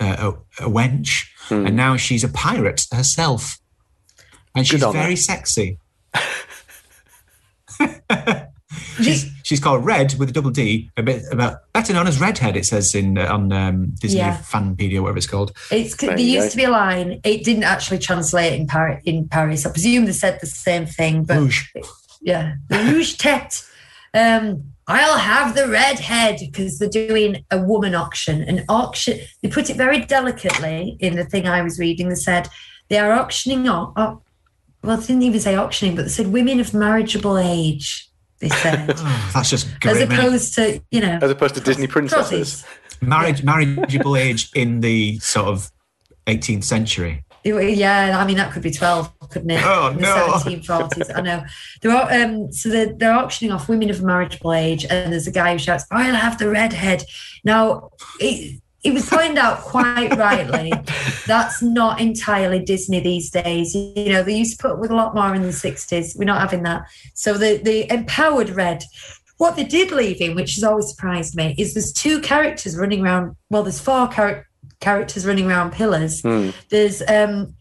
uh, 0.00 0.32
a, 0.60 0.64
a 0.64 0.68
wench, 0.68 1.26
Hmm. 1.48 1.66
and 1.66 1.76
now 1.76 1.96
she's 1.96 2.24
a 2.24 2.28
pirate 2.28 2.86
herself, 2.92 3.58
and 4.54 4.66
she's 4.66 4.82
on 4.82 4.94
her. 4.94 5.00
very 5.00 5.16
sexy. 5.16 5.78
she's, 9.02 9.30
she's 9.48 9.60
called 9.60 9.82
Red 9.82 10.14
with 10.18 10.28
a 10.28 10.32
double 10.32 10.50
D, 10.50 10.90
a 10.98 11.02
bit 11.02 11.22
about 11.32 11.72
better 11.72 11.94
known 11.94 12.06
as 12.06 12.20
Redhead. 12.20 12.54
It 12.54 12.66
says 12.66 12.94
in 12.94 13.16
uh, 13.16 13.32
on 13.32 13.50
um, 13.50 13.86
Disney 13.98 14.18
Yeah. 14.18 14.36
Fanpedia, 14.36 15.00
whatever 15.00 15.16
it's 15.16 15.26
called. 15.26 15.52
It's 15.70 15.96
There 15.96 16.10
there 16.10 16.18
used 16.18 16.48
go. 16.48 16.50
to 16.50 16.56
be 16.58 16.64
a 16.64 16.70
line. 16.70 17.20
It 17.24 17.44
didn't 17.44 17.64
actually 17.64 17.98
translate 17.98 18.52
in 18.60 18.66
Paris. 18.66 19.02
In 19.06 19.26
Paris, 19.26 19.64
I 19.64 19.70
presume 19.70 20.04
they 20.04 20.12
said 20.12 20.38
the 20.42 20.46
same 20.46 20.84
thing, 20.84 21.24
but 21.24 21.38
Rouge. 21.38 21.66
yeah, 22.20 22.56
the 22.68 22.76
rouge 22.92 23.16
tête. 23.16 23.64
Um, 24.12 24.64
I'll 24.86 25.18
have 25.18 25.54
the 25.54 25.68
red 25.68 25.98
head 25.98 26.36
because 26.40 26.78
they're 26.78 26.88
doing 27.08 27.44
a 27.50 27.58
woman 27.62 27.94
auction. 27.94 28.42
An 28.42 28.64
auction. 28.68 29.18
They 29.42 29.48
put 29.48 29.70
it 29.70 29.76
very 29.76 30.00
delicately 30.04 30.96
in 31.00 31.16
the 31.16 31.24
thing 31.24 31.46
I 31.48 31.62
was 31.62 31.78
reading. 31.78 32.08
They 32.10 32.14
said 32.14 32.48
they 32.88 32.98
are 32.98 33.12
auctioning 33.12 33.68
off. 33.68 33.94
Well, 34.82 34.96
they 34.96 35.06
didn't 35.06 35.22
even 35.22 35.40
say 35.40 35.56
auctioning, 35.56 35.96
but 35.96 36.02
they 36.02 36.08
said 36.10 36.28
women 36.28 36.60
of 36.60 36.72
marriageable 36.72 37.38
age. 37.38 38.07
They 38.40 38.48
said, 38.48 38.90
Oh, 38.96 39.30
that's 39.34 39.50
just 39.50 39.66
as 39.66 39.78
great. 39.78 40.08
man. 40.08 40.18
opposed 40.20 40.54
to 40.54 40.80
you 40.90 41.00
know, 41.00 41.18
As 41.20 41.30
opposed 41.30 41.54
to 41.56 41.60
Disney 41.60 41.86
princesses. 41.86 42.64
Marriage, 43.00 43.42
marriageable 43.44 44.16
age 44.16 44.50
in 44.54 44.80
the 44.80 45.18
sort 45.20 45.46
of 45.48 45.70
18th 46.26 46.64
century. 46.64 47.24
Yeah, 47.44 48.18
I 48.18 48.26
mean 48.26 48.36
that 48.36 48.52
could 48.52 48.62
be 48.62 48.70
twelve, 48.70 49.10
couldn't 49.30 49.48
it? 49.50 49.62
Oh, 49.64 49.88
In 49.88 49.96
the 49.96 50.02
no. 50.02 50.36
seventeen 50.38 50.62
forties. 50.62 51.08
I 51.14 51.20
know. 51.22 51.44
There 51.80 51.92
are 51.92 52.12
um 52.12 52.52
so 52.52 52.68
they're, 52.68 52.92
they're 52.92 53.14
auctioning 53.14 53.52
off 53.52 53.68
women 53.70 53.88
of 53.88 54.02
marriageable 54.02 54.52
age, 54.52 54.84
and 54.84 55.12
there's 55.12 55.26
a 55.28 55.30
guy 55.32 55.52
who 55.52 55.58
shouts, 55.58 55.86
"I'll 55.90 56.14
have 56.14 56.36
the 56.38 56.50
redhead." 56.50 57.04
Now 57.44 57.90
it, 58.20 58.60
it 58.84 58.94
was 58.94 59.08
pointed 59.08 59.38
out 59.38 59.58
quite 59.58 60.16
rightly 60.16 60.72
that's 61.26 61.60
not 61.62 62.00
entirely 62.00 62.60
Disney 62.60 63.00
these 63.00 63.30
days. 63.30 63.74
You 63.74 64.08
know, 64.10 64.22
they 64.22 64.36
used 64.36 64.56
to 64.56 64.62
put 64.62 64.70
up 64.72 64.78
with 64.78 64.90
a 64.90 64.94
lot 64.94 65.14
more 65.14 65.34
in 65.34 65.42
the 65.42 65.52
sixties. 65.52 66.14
We're 66.16 66.24
not 66.24 66.40
having 66.40 66.62
that. 66.62 66.82
So 67.14 67.34
the 67.34 67.58
the 67.62 67.92
empowered 67.92 68.50
red. 68.50 68.82
What 69.38 69.54
they 69.54 69.64
did 69.64 69.92
leave 69.92 70.20
in, 70.20 70.34
which 70.34 70.54
has 70.56 70.64
always 70.64 70.88
surprised 70.90 71.36
me, 71.36 71.54
is 71.58 71.72
there's 71.74 71.92
two 71.92 72.20
characters 72.20 72.76
running 72.76 73.04
around. 73.04 73.36
Well, 73.50 73.62
there's 73.62 73.80
four 73.80 74.08
char- 74.08 74.46
characters 74.80 75.24
running 75.26 75.46
around 75.48 75.72
pillars. 75.72 76.22
Hmm. 76.22 76.50
There's 76.70 77.02
um, 77.08 77.54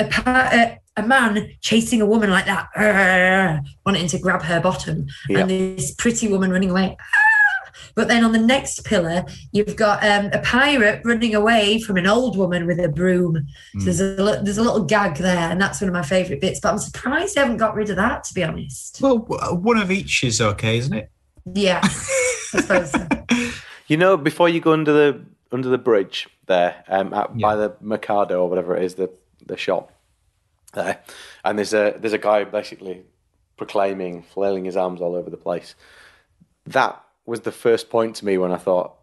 a, 0.00 0.06
pa- 0.06 0.50
a 0.52 0.78
a 0.96 1.02
man 1.06 1.50
chasing 1.60 2.00
a 2.00 2.06
woman 2.06 2.30
like 2.30 2.46
that, 2.46 2.68
wanting 3.86 4.06
to 4.08 4.18
grab 4.18 4.42
her 4.42 4.60
bottom, 4.60 5.06
Yeah. 5.28 5.40
and 5.40 5.50
this 5.50 5.92
pretty 5.94 6.28
woman 6.28 6.50
running 6.52 6.70
away. 6.70 6.96
But 7.94 8.08
then 8.08 8.24
on 8.24 8.32
the 8.32 8.38
next 8.38 8.84
pillar, 8.84 9.24
you've 9.52 9.76
got 9.76 10.04
um, 10.04 10.30
a 10.32 10.40
pirate 10.40 11.02
running 11.04 11.34
away 11.34 11.80
from 11.80 11.96
an 11.96 12.06
old 12.06 12.36
woman 12.36 12.66
with 12.66 12.78
a 12.78 12.88
broom. 12.88 13.46
So 13.78 13.84
there's 13.84 14.00
a 14.00 14.14
there's 14.42 14.58
a 14.58 14.62
little 14.62 14.84
gag 14.84 15.16
there, 15.16 15.50
and 15.50 15.60
that's 15.60 15.80
one 15.80 15.88
of 15.88 15.94
my 15.94 16.02
favourite 16.02 16.40
bits. 16.40 16.60
But 16.60 16.72
I'm 16.72 16.78
surprised 16.78 17.34
they 17.34 17.40
haven't 17.40 17.58
got 17.58 17.74
rid 17.74 17.90
of 17.90 17.96
that, 17.96 18.24
to 18.24 18.34
be 18.34 18.42
honest. 18.42 19.00
Well, 19.00 19.18
one 19.18 19.78
of 19.78 19.90
each 19.90 20.24
is 20.24 20.40
okay, 20.40 20.78
isn't 20.78 20.94
it? 20.94 21.10
Yeah, 21.52 21.80
I 21.82 21.88
suppose 22.60 22.90
so. 22.90 23.06
You 23.86 23.98
know, 23.98 24.16
before 24.16 24.48
you 24.48 24.60
go 24.60 24.72
under 24.72 24.92
the 24.92 25.20
under 25.52 25.68
the 25.68 25.78
bridge 25.78 26.26
there, 26.46 26.82
um, 26.88 27.12
at, 27.12 27.36
by 27.38 27.54
the 27.54 27.76
Mercado 27.80 28.42
or 28.42 28.48
whatever 28.48 28.74
it 28.74 28.82
is, 28.82 28.94
the 28.94 29.10
the 29.44 29.58
shop 29.58 29.92
there, 30.72 31.02
and 31.44 31.58
there's 31.58 31.74
a 31.74 31.94
there's 31.98 32.14
a 32.14 32.18
guy 32.18 32.44
basically 32.44 33.02
proclaiming, 33.56 34.22
flailing 34.22 34.64
his 34.64 34.76
arms 34.76 35.00
all 35.00 35.14
over 35.14 35.30
the 35.30 35.36
place. 35.36 35.74
That 36.66 37.02
was 37.26 37.40
the 37.40 37.52
first 37.52 37.90
point 37.90 38.16
to 38.16 38.24
me 38.24 38.38
when 38.38 38.52
I 38.52 38.56
thought, 38.56 38.94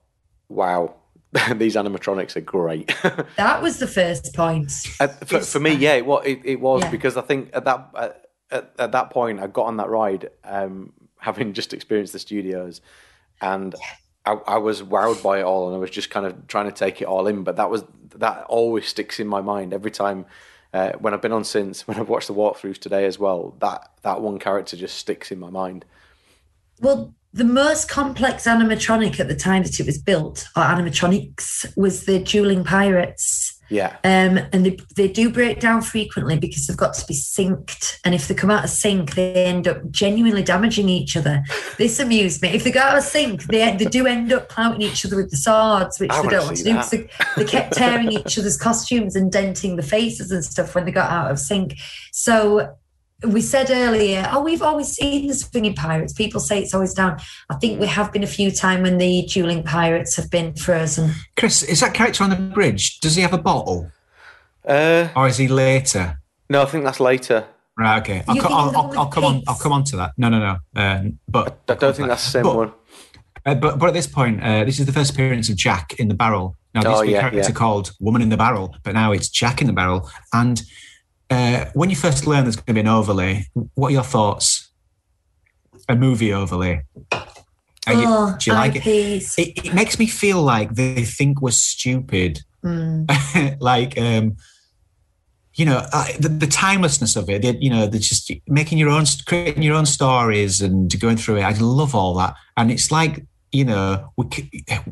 "Wow, 0.50 0.96
these 1.56 1.76
animatronics 1.76 2.36
are 2.36 2.42
great." 2.42 2.94
That 3.38 3.62
was 3.62 3.80
the 3.80 3.88
first 3.88 4.34
point. 4.36 4.72
Uh, 5.00 5.08
for, 5.08 5.40
for 5.42 5.60
me, 5.60 5.74
yeah, 5.74 5.94
it 5.96 6.06
was. 6.06 6.24
It, 6.26 6.42
it 6.44 6.60
was 6.62 6.84
Yeah. 6.84 6.92
because 6.92 7.18
I 7.18 7.22
think 7.22 7.50
at 7.54 7.66
that 7.66 7.90
at, 7.96 8.26
at, 8.52 8.74
at 8.80 8.92
that 8.92 9.10
point 9.10 9.40
I 9.40 9.48
got 9.48 9.66
on 9.66 9.78
that 9.78 9.90
ride, 9.90 10.30
um, 10.44 10.94
having 11.20 11.54
just 11.54 11.74
experienced 11.74 12.14
the 12.14 12.20
studios, 12.20 12.82
and 13.42 13.74
I, 14.26 14.34
I 14.34 14.58
was 14.58 14.84
wowed 14.84 15.24
by 15.24 15.40
it 15.40 15.44
all, 15.44 15.68
and 15.68 15.76
I 15.76 15.80
was 15.80 15.90
just 15.90 16.10
kind 16.10 16.26
of 16.26 16.48
trying 16.48 16.66
to 16.66 16.72
take 16.72 17.02
it 17.02 17.06
all 17.06 17.28
in. 17.28 17.44
But 17.44 17.56
that 17.56 17.70
was 17.70 17.84
that 18.16 18.44
always 18.44 18.88
sticks 18.88 19.20
in 19.20 19.28
my 19.28 19.42
mind 19.42 19.74
every 19.74 19.92
time. 19.92 20.26
Uh, 20.74 20.94
when 21.00 21.14
I've 21.14 21.22
been 21.22 21.34
on 21.34 21.44
since, 21.44 21.86
when 21.86 22.00
I've 22.00 22.08
watched 22.08 22.28
the 22.28 22.34
walkthroughs 22.34 22.78
today 22.78 23.06
as 23.06 23.20
well, 23.20 23.56
that 23.60 23.92
that 24.04 24.22
one 24.22 24.40
character 24.40 24.78
just 24.78 24.98
sticks 24.98 25.30
in 25.32 25.38
my 25.40 25.50
mind. 25.50 25.84
Well, 26.80 27.14
the 27.34 27.44
most 27.46 27.90
complex 27.90 28.46
animatronic 28.46 29.20
at 29.20 29.28
the 29.28 29.36
time 29.36 29.64
that 29.64 29.80
it 29.80 29.86
was 29.86 29.98
built, 29.98 30.48
or 30.56 30.64
animatronics, 30.64 31.76
was 31.78 32.06
the 32.06 32.20
dueling 32.20 32.64
pirates. 32.64 33.58
Yeah, 33.70 33.96
Um, 34.04 34.38
and 34.52 34.66
they, 34.66 34.78
they 34.98 35.08
do 35.08 35.30
break 35.32 35.62
down 35.62 35.82
frequently 35.82 36.38
because 36.38 36.68
they've 36.68 36.76
got 36.76 36.94
to 36.96 37.06
be 37.08 37.14
synced. 37.14 38.00
And 38.04 38.14
if 38.14 38.28
they 38.28 38.34
come 38.36 38.52
out 38.52 38.66
of 38.66 38.70
sync, 38.70 39.16
they 39.16 39.46
end 39.46 39.66
up 39.66 39.90
genuinely 39.92 40.44
damaging 40.44 40.90
each 40.90 41.16
other. 41.16 41.42
This 41.78 41.98
amused 41.98 42.42
me. 42.42 42.50
If 42.50 42.66
they 42.66 42.72
go 42.72 42.82
out 42.82 42.98
of 42.98 43.04
sync, 43.06 43.44
they, 43.46 43.74
they 43.78 43.86
do 43.86 44.08
end 44.08 44.34
up 44.34 44.50
clouting 44.50 44.82
each 44.82 45.06
other 45.06 45.16
with 45.16 45.32
the 45.32 45.38
swords, 45.38 46.02
which 46.02 46.12
I 46.12 46.22
they 46.22 46.28
don't 46.28 46.46
want 46.48 46.58
to 46.58 46.64
do. 46.66 46.74
that. 46.74 46.82
'cause 46.82 46.90
They, 46.92 47.08
they 47.38 47.46
kept 47.46 47.72
tearing 47.72 48.12
each 48.12 48.38
other's 48.38 48.58
costumes 48.58 49.16
and 49.16 49.32
denting 49.32 49.78
the 49.78 49.84
faces 49.84 50.32
and 50.32 50.44
stuff 50.44 50.76
when 50.76 50.84
they 50.84 50.92
got 50.92 51.10
out 51.10 51.32
of 51.32 51.40
sync. 51.40 51.76
So 52.12 52.76
we 53.24 53.42
said 53.42 53.70
earlier, 53.70 54.28
oh, 54.32 54.42
we've 54.42 54.62
always 54.62 54.90
seen 54.90 55.28
the 55.28 55.34
swinging 55.34 55.76
pirates. 55.76 56.14
People 56.14 56.40
say 56.40 56.62
it's 56.62 56.74
always 56.74 56.94
down. 56.94 57.20
I 57.50 57.56
think 57.56 57.80
we 57.80 57.88
have 57.88 58.12
been 58.12 58.24
a 58.24 58.28
few 58.28 58.52
times 58.52 58.84
when 58.84 58.98
the 58.98 59.24
dueling 59.24 59.64
pirates 59.64 60.16
have 60.16 60.30
been 60.30 60.56
frozen. 60.56 61.12
Chris, 61.38 61.64
is 61.64 61.80
that 61.82 61.94
character 61.94 62.24
on 62.24 62.30
the 62.30 62.36
bridge? 62.36 63.00
Does 63.00 63.16
he 63.16 63.22
have 63.22 63.34
a 63.34 63.38
bottle, 63.38 63.92
uh, 64.66 65.10
or 65.16 65.28
is 65.28 65.38
he 65.38 65.48
later? 65.48 66.18
no, 66.50 66.62
I 66.62 66.66
think 66.66 66.84
that's 66.84 67.00
later. 67.00 67.46
Right. 67.78 68.00
Okay. 68.02 68.24
I'll, 68.28 68.36
co- 68.36 68.54
I'll, 68.54 68.78
I'll, 68.78 69.00
I'll 69.00 69.10
come 69.10 69.24
on. 69.24 69.42
I'll 69.48 69.58
come 69.58 69.72
on 69.72 69.84
to 69.86 69.96
that. 69.98 70.12
No, 70.18 70.30
no, 70.30 70.40
no. 70.40 70.58
Um, 70.76 71.20
but 71.28 71.60
I 71.70 71.76
don't 71.76 71.96
think 71.96 72.10
that's 72.10 72.26
the 72.26 72.32
same 72.32 72.44
But- 72.44 72.56
one. 72.56 72.74
Uh, 73.44 73.56
but 73.56 73.80
but 73.80 73.88
at 73.88 73.94
this 73.94 74.06
point, 74.06 74.44
uh, 74.44 74.64
this 74.66 74.80
is 74.80 74.86
the 74.86 74.92
first 74.92 75.12
appearance 75.14 75.50
of 75.50 75.56
Jack 75.56 75.94
in 76.00 76.10
the 76.10 76.14
Barrel. 76.14 76.56
Now, 76.76 76.84
this 76.84 77.00
oh, 77.00 77.02
yeah, 77.02 77.22
character 77.22 77.40
yeah. 77.40 77.52
called 77.52 77.92
Woman 78.00 78.22
in 78.22 78.30
the 78.30 78.38
Barrel, 78.38 78.76
but 78.84 78.94
now 78.94 79.12
it's 79.12 79.30
Jack 79.30 79.62
in 79.62 79.68
the 79.68 79.74
Barrel. 79.74 80.10
And 80.32 80.62
uh, 81.32 81.66
when 81.74 81.90
you 81.90 81.96
first 81.96 82.28
learn 82.28 82.44
there's 82.44 82.58
going 82.58 82.66
to 82.68 82.74
be 82.74 82.80
an 82.82 82.88
overlay, 82.88 83.46
what 83.76 83.88
are 83.88 83.94
your 83.94 84.04
thoughts? 84.04 84.70
A 85.88 85.96
movie 85.96 86.34
overlay. 86.34 86.84
You- 87.88 88.04
oh, 88.06 88.36
do 88.40 88.52
you 88.52 88.56
like 88.56 88.76
it? 88.76 88.86
It? 88.86 89.66
It 89.66 89.74
makes 89.74 89.98
me 89.98 90.06
feel 90.06 90.42
like 90.42 90.76
they 90.76 91.04
think 91.04 91.42
we're 91.42 91.52
stupid. 91.52 92.42
Mm. 92.64 93.60
like, 93.60 93.98
um, 93.98 94.36
you 95.56 95.66
know, 95.66 95.86
uh, 95.92 96.08
the, 96.20 96.30
the 96.30 96.48
timelessness 96.48 97.16
of 97.16 97.30
it. 97.30 97.42
They, 97.42 97.58
you 97.60 97.70
know, 97.70 97.88
they're 97.88 98.00
just 98.00 98.32
making 98.48 98.78
your 98.78 98.90
own, 98.90 99.06
creating 99.26 99.64
your 99.64 99.76
own 99.76 99.86
stories 99.86 100.62
and 100.62 100.98
going 101.00 101.18
through 101.18 101.38
it. 101.38 101.44
I 101.44 101.52
love 101.52 101.96
all 101.96 102.14
that, 102.16 102.36
and 102.56 102.72
it's 102.72 102.92
like 102.92 103.26
you 103.52 103.66
know, 103.66 104.12
we 104.18 104.26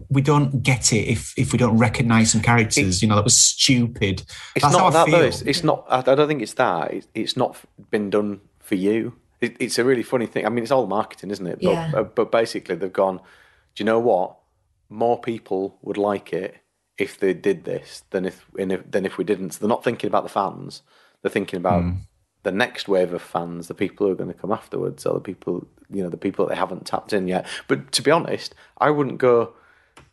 we 0.10 0.22
don't 0.22 0.62
get 0.64 0.92
it 0.94 1.08
if 1.08 1.34
if 1.38 1.52
we 1.54 1.58
don't 1.58 1.78
recognize 1.78 2.32
some 2.32 2.42
characters. 2.42 3.02
you 3.02 3.08
know, 3.08 3.16
that 3.16 3.24
was 3.24 3.38
stupid. 3.38 4.24
It's 4.56 4.64
That's 4.64 4.74
not 4.74 4.82
how 4.82 4.88
I 4.88 4.92
that 5.06 5.12
though. 5.12 5.24
It's, 5.24 5.42
it's 5.44 5.64
not. 5.64 5.86
I, 5.90 6.00
I 6.00 6.16
don't 6.16 6.28
think 6.28 6.42
it's 6.42 6.54
that. 6.56 6.94
It's, 6.94 7.08
it's 7.14 7.38
not 7.38 7.58
been 7.92 8.10
done 8.10 8.42
for 8.60 8.76
you. 8.76 9.14
It, 9.42 9.56
it's 9.60 9.80
a 9.80 9.86
really 9.86 10.04
funny 10.04 10.26
thing. 10.26 10.46
I 10.46 10.50
mean, 10.50 10.64
it's 10.64 10.72
all 10.72 10.88
marketing, 10.88 11.32
isn't 11.32 11.48
it? 11.48 11.60
But, 11.62 11.72
Yeah. 11.72 11.92
uh, 11.96 12.04
but 12.04 12.32
basically, 12.32 12.76
they've 12.76 12.92
gone. 12.92 13.18
Do 13.18 13.84
you 13.84 13.86
know 13.86 14.00
what? 14.00 14.36
More 14.90 15.20
people 15.22 15.78
would 15.82 15.98
like 15.98 16.34
it 16.34 16.58
if 16.98 17.18
they 17.20 17.34
did 17.34 17.64
this 17.64 18.04
than 18.10 18.26
if, 18.26 18.46
in 18.58 18.72
if 18.72 18.92
than 18.92 19.06
if 19.06 19.18
we 19.18 19.24
didn't. 19.24 19.52
So 19.52 19.60
they're 19.60 19.70
not 19.70 19.84
thinking 19.86 20.08
about 20.10 20.24
the 20.24 20.30
fans. 20.30 20.82
They're 21.22 21.32
thinking 21.32 21.58
about 21.58 21.84
Hmm. 21.84 21.92
the 22.44 22.52
next 22.52 22.88
wave 22.90 23.14
of 23.14 23.22
fans, 23.22 23.68
the 23.70 23.74
people 23.74 24.06
who 24.08 24.12
are 24.14 24.16
going 24.16 24.34
to 24.34 24.38
come 24.38 24.52
afterwards, 24.52 25.06
or 25.06 25.14
the 25.14 25.20
people 25.22 25.66
you 25.92 26.04
know, 26.04 26.10
the 26.10 26.18
people 26.18 26.46
that 26.46 26.54
they 26.54 26.60
haven't 26.60 26.86
tapped 26.86 27.14
in 27.14 27.28
yet. 27.28 27.46
But 27.68 27.92
to 27.94 28.02
be 28.02 28.12
honest, 28.12 28.56
I 28.78 28.90
wouldn't 28.92 29.18
go 29.18 29.54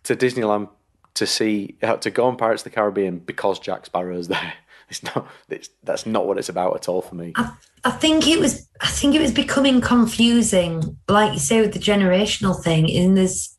to 0.05 0.17
Disneyland 0.17 0.69
to 1.15 1.27
see 1.27 1.77
uh, 1.83 1.97
to 1.97 2.11
go 2.11 2.27
on 2.27 2.37
Pirates 2.37 2.63
of 2.63 2.71
the 2.71 2.75
Caribbean 2.75 3.19
because 3.19 3.59
Jack 3.59 3.87
Sparrow's 3.87 4.29
there. 4.29 4.55
It's 4.89 5.03
not. 5.03 5.27
It's, 5.49 5.69
that's 5.83 6.07
not 6.07 6.29
what 6.29 6.39
it's 6.39 6.49
about 6.49 6.77
at 6.77 6.89
all 6.89 7.03
for 7.03 7.17
me. 7.17 7.33
I, 7.35 7.51
I 7.83 7.91
think 7.91 8.29
it 8.29 8.39
was. 8.39 8.69
I 8.81 8.87
think 8.87 9.17
it 9.17 9.21
was 9.21 9.33
becoming 9.33 9.81
confusing, 9.81 10.97
like 11.09 11.33
you 11.33 11.41
say 11.41 11.61
with 11.61 11.73
the 11.73 11.81
generational 11.81 12.63
thing. 12.63 12.89
In 12.89 13.15
this, 13.15 13.57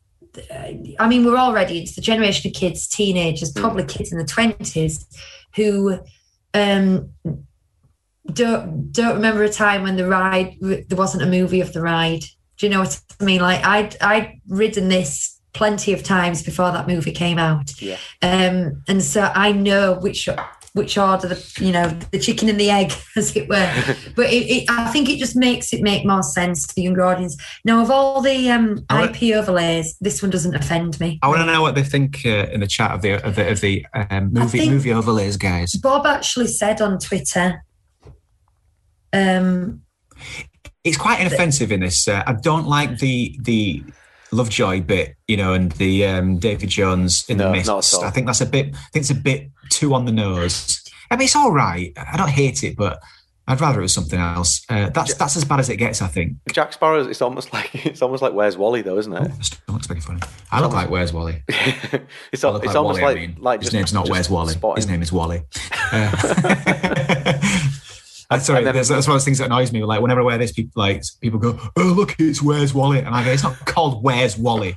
I 0.98 1.06
mean, 1.06 1.26
we're 1.26 1.36
already 1.36 1.80
it's 1.82 1.96
the 1.96 2.00
generation 2.00 2.48
of 2.48 2.54
kids, 2.54 2.88
teenagers, 2.88 3.52
probably 3.52 3.84
kids 3.84 4.10
in 4.10 4.16
the 4.16 4.24
twenties, 4.24 5.06
who 5.54 5.98
um, 6.54 7.12
don't 8.32 8.92
don't 8.92 9.14
remember 9.14 9.42
a 9.42 9.48
time 9.48 9.82
when 9.82 9.96
the 9.96 10.06
ride 10.06 10.56
there 10.60 10.96
wasn't 10.96 11.22
a 11.22 11.26
movie 11.26 11.60
of 11.60 11.72
the 11.72 11.80
ride. 11.80 12.24
Do 12.56 12.66
you 12.66 12.70
know 12.70 12.80
what 12.80 13.00
I 13.20 13.24
mean? 13.24 13.40
Like 13.40 13.64
I'd 13.64 13.96
I'd 14.00 14.40
ridden 14.48 14.88
this 14.88 15.38
plenty 15.54 15.92
of 15.92 16.02
times 16.02 16.42
before 16.42 16.70
that 16.72 16.86
movie 16.86 17.12
came 17.12 17.38
out. 17.38 17.80
Yeah. 17.80 17.96
Um, 18.22 18.82
and 18.86 19.02
so 19.02 19.30
I 19.34 19.52
know 19.52 19.94
which 19.94 20.28
which 20.74 20.96
order 20.96 21.26
the 21.26 21.54
you 21.60 21.72
know 21.72 21.88
the 22.12 22.18
chicken 22.18 22.48
and 22.48 22.58
the 22.58 22.70
egg, 22.70 22.92
as 23.16 23.36
it 23.36 23.48
were. 23.48 23.96
but 24.16 24.26
it, 24.26 24.46
it, 24.46 24.70
I 24.70 24.90
think 24.90 25.08
it 25.08 25.18
just 25.18 25.36
makes 25.36 25.72
it 25.72 25.82
make 25.82 26.06
more 26.06 26.22
sense 26.22 26.66
to 26.66 26.74
the 26.74 26.82
younger 26.82 27.04
audience. 27.04 27.36
Now, 27.64 27.82
of 27.82 27.90
all 27.90 28.20
the 28.20 28.50
um, 28.50 28.84
want- 28.88 29.20
IP 29.22 29.34
overlays, 29.34 29.96
this 30.00 30.22
one 30.22 30.30
doesn't 30.30 30.54
offend 30.54 30.98
me. 31.00 31.18
I 31.22 31.28
want 31.28 31.40
to 31.40 31.46
know 31.46 31.62
what 31.62 31.74
they 31.74 31.82
think 31.82 32.22
uh, 32.24 32.46
in 32.52 32.60
the 32.60 32.66
chat 32.66 32.92
of 32.92 33.02
the 33.02 33.24
of 33.26 33.34
the, 33.34 33.50
of 33.50 33.60
the 33.60 33.86
um, 33.92 34.32
movie 34.32 34.70
movie 34.70 34.92
overlays, 34.92 35.36
guys. 35.36 35.74
Bob 35.74 36.06
actually 36.06 36.46
said 36.46 36.80
on 36.80 36.98
Twitter. 36.98 37.62
Um, 39.12 39.82
It's 40.84 40.96
quite 40.96 41.20
inoffensive 41.20 41.72
in 41.72 41.80
this. 41.80 42.06
Uh, 42.08 42.22
I 42.26 42.32
don't 42.34 42.66
like 42.66 42.98
the 42.98 43.38
the 43.42 43.82
Lovejoy 44.32 44.82
bit, 44.82 45.16
you 45.26 45.36
know, 45.38 45.54
and 45.54 45.72
the 45.72 46.04
um, 46.06 46.38
David 46.38 46.68
Jones 46.68 47.24
in 47.28 47.38
No, 47.38 47.44
the 47.52 47.62
not 47.62 47.76
mist. 47.78 47.94
at 47.94 47.98
all. 47.98 48.04
I 48.04 48.10
think 48.10 48.26
that's 48.26 48.40
a 48.42 48.46
bit. 48.46 48.66
I 48.74 48.78
think 48.92 49.02
it's 49.02 49.10
a 49.10 49.14
bit 49.14 49.50
too 49.70 49.94
on 49.94 50.04
the 50.04 50.12
nose. 50.12 50.82
I 51.10 51.16
mean, 51.16 51.24
it's 51.24 51.36
all 51.36 51.50
right. 51.52 51.92
I 51.96 52.16
don't 52.18 52.28
hate 52.28 52.62
it, 52.62 52.76
but 52.76 53.00
I'd 53.46 53.58
rather 53.62 53.78
it 53.78 53.82
was 53.82 53.94
something 53.94 54.20
else. 54.20 54.62
Uh, 54.68 54.90
that's 54.90 55.14
that's 55.14 55.34
as 55.36 55.44
bad 55.46 55.60
as 55.60 55.70
it 55.70 55.76
gets. 55.78 56.02
I 56.02 56.06
think. 56.08 56.34
Jack 56.52 56.74
Sparrow. 56.74 57.02
It's 57.08 57.22
almost 57.22 57.52
like 57.54 57.86
it's 57.86 58.02
almost 58.02 58.22
like 58.22 58.34
Where's 58.34 58.58
Wally 58.58 58.82
though, 58.82 58.98
isn't 58.98 59.12
it? 59.14 59.20
My 59.28 59.40
stomach's 59.40 59.86
very 59.86 60.00
funny. 60.00 60.20
I 60.52 60.60
look 60.60 60.72
like 60.74 60.90
Where's 60.90 61.12
Wally? 61.14 61.42
it's 61.48 62.44
I 62.44 62.54
it's 62.56 62.66
like 62.66 62.76
almost 62.76 63.00
Wally, 63.00 63.14
like 63.14 63.16
I 63.16 63.20
mean. 63.26 63.36
like 63.40 63.60
his 63.60 63.68
just- 63.68 63.74
name's 63.74 63.92
not 63.94 64.04
just 64.04 64.12
Where's 64.12 64.28
Wally. 64.30 64.52
spotting. 64.52 64.76
His 64.76 64.88
name 64.88 65.00
is 65.00 65.10
Wally. 65.12 65.42
Uh, 65.90 66.12
I'm 68.30 68.40
sorry, 68.40 68.64
then- 68.64 68.74
that's, 68.74 68.88
that's 68.88 69.06
one 69.06 69.14
of 69.14 69.20
those 69.20 69.24
things 69.24 69.38
that 69.38 69.46
annoys 69.46 69.72
me. 69.72 69.82
Like 69.84 70.00
whenever 70.00 70.20
I 70.20 70.24
wear 70.24 70.38
this, 70.38 70.52
people 70.52 70.82
like 70.82 71.02
people 71.20 71.38
go, 71.38 71.58
"Oh, 71.76 71.94
look, 71.96 72.16
it's 72.18 72.42
Where's 72.42 72.74
Wally," 72.74 72.98
and 72.98 73.08
I 73.08 73.24
go, 73.24 73.30
"It's 73.30 73.42
not 73.42 73.56
called 73.64 74.02
Where's 74.02 74.36
Wally." 74.36 74.76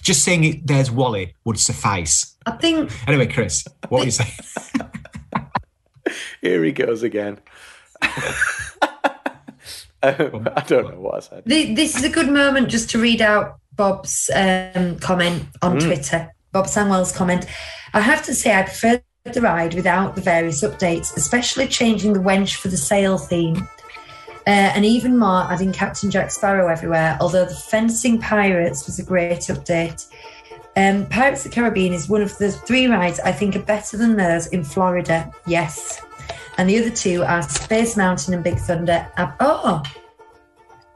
Just 0.00 0.22
saying 0.22 0.44
it, 0.44 0.66
"There's 0.66 0.90
Wally" 0.90 1.34
would 1.44 1.58
suffice. 1.58 2.36
I 2.46 2.52
think 2.52 2.92
Anyway, 3.08 3.26
Chris, 3.26 3.64
what 3.88 4.00
were 4.00 4.04
you 4.04 4.10
saying? 4.10 4.30
Here 6.40 6.62
he 6.62 6.72
goes 6.72 7.02
again. 7.02 7.38
um, 8.02 8.10
I 10.02 10.62
don't 10.66 10.90
know 10.90 11.00
what 11.00 11.14
I 11.16 11.20
said. 11.20 11.42
this 11.46 11.96
is 11.96 12.04
a 12.04 12.10
good 12.10 12.28
moment 12.28 12.68
just 12.68 12.90
to 12.90 12.98
read 12.98 13.22
out 13.22 13.58
Bob's 13.74 14.30
um, 14.34 14.98
comment 14.98 15.44
on 15.62 15.78
Twitter. 15.80 16.30
Bob 16.52 16.66
Sangwell's 16.66 17.12
comment. 17.12 17.46
I 17.94 18.00
have 18.00 18.22
to 18.26 18.34
say, 18.34 18.54
I 18.54 18.62
prefer 18.62 19.00
the 19.32 19.40
ride 19.40 19.72
without 19.72 20.14
the 20.14 20.20
various 20.20 20.62
updates, 20.62 21.16
especially 21.16 21.66
changing 21.66 22.12
the 22.12 22.20
wench 22.20 22.56
for 22.56 22.68
the 22.68 22.76
sail 22.76 23.16
theme. 23.16 23.56
Uh, 24.46 24.70
and 24.76 24.84
even 24.84 25.18
more, 25.18 25.50
adding 25.50 25.72
Captain 25.72 26.10
Jack 26.10 26.30
Sparrow 26.30 26.68
everywhere, 26.68 27.16
although 27.22 27.46
the 27.46 27.54
fencing 27.54 28.20
pirates 28.20 28.84
was 28.84 28.98
a 28.98 29.02
great 29.02 29.40
update. 29.40 30.06
Um, 30.76 31.06
Pirates 31.06 31.46
of 31.46 31.50
the 31.50 31.54
Caribbean 31.54 31.94
is 31.94 32.06
one 32.06 32.20
of 32.20 32.36
the 32.36 32.52
three 32.52 32.86
rides 32.86 33.18
I 33.20 33.32
think 33.32 33.56
are 33.56 33.60
better 33.60 33.96
than 33.96 34.16
those 34.16 34.48
in 34.48 34.62
Florida. 34.62 35.32
Yes. 35.46 36.02
And 36.58 36.68
the 36.68 36.78
other 36.78 36.90
two 36.90 37.22
are 37.22 37.40
Space 37.40 37.96
Mountain 37.96 38.34
and 38.34 38.44
Big 38.44 38.58
Thunder. 38.58 39.08
Oh, 39.40 39.82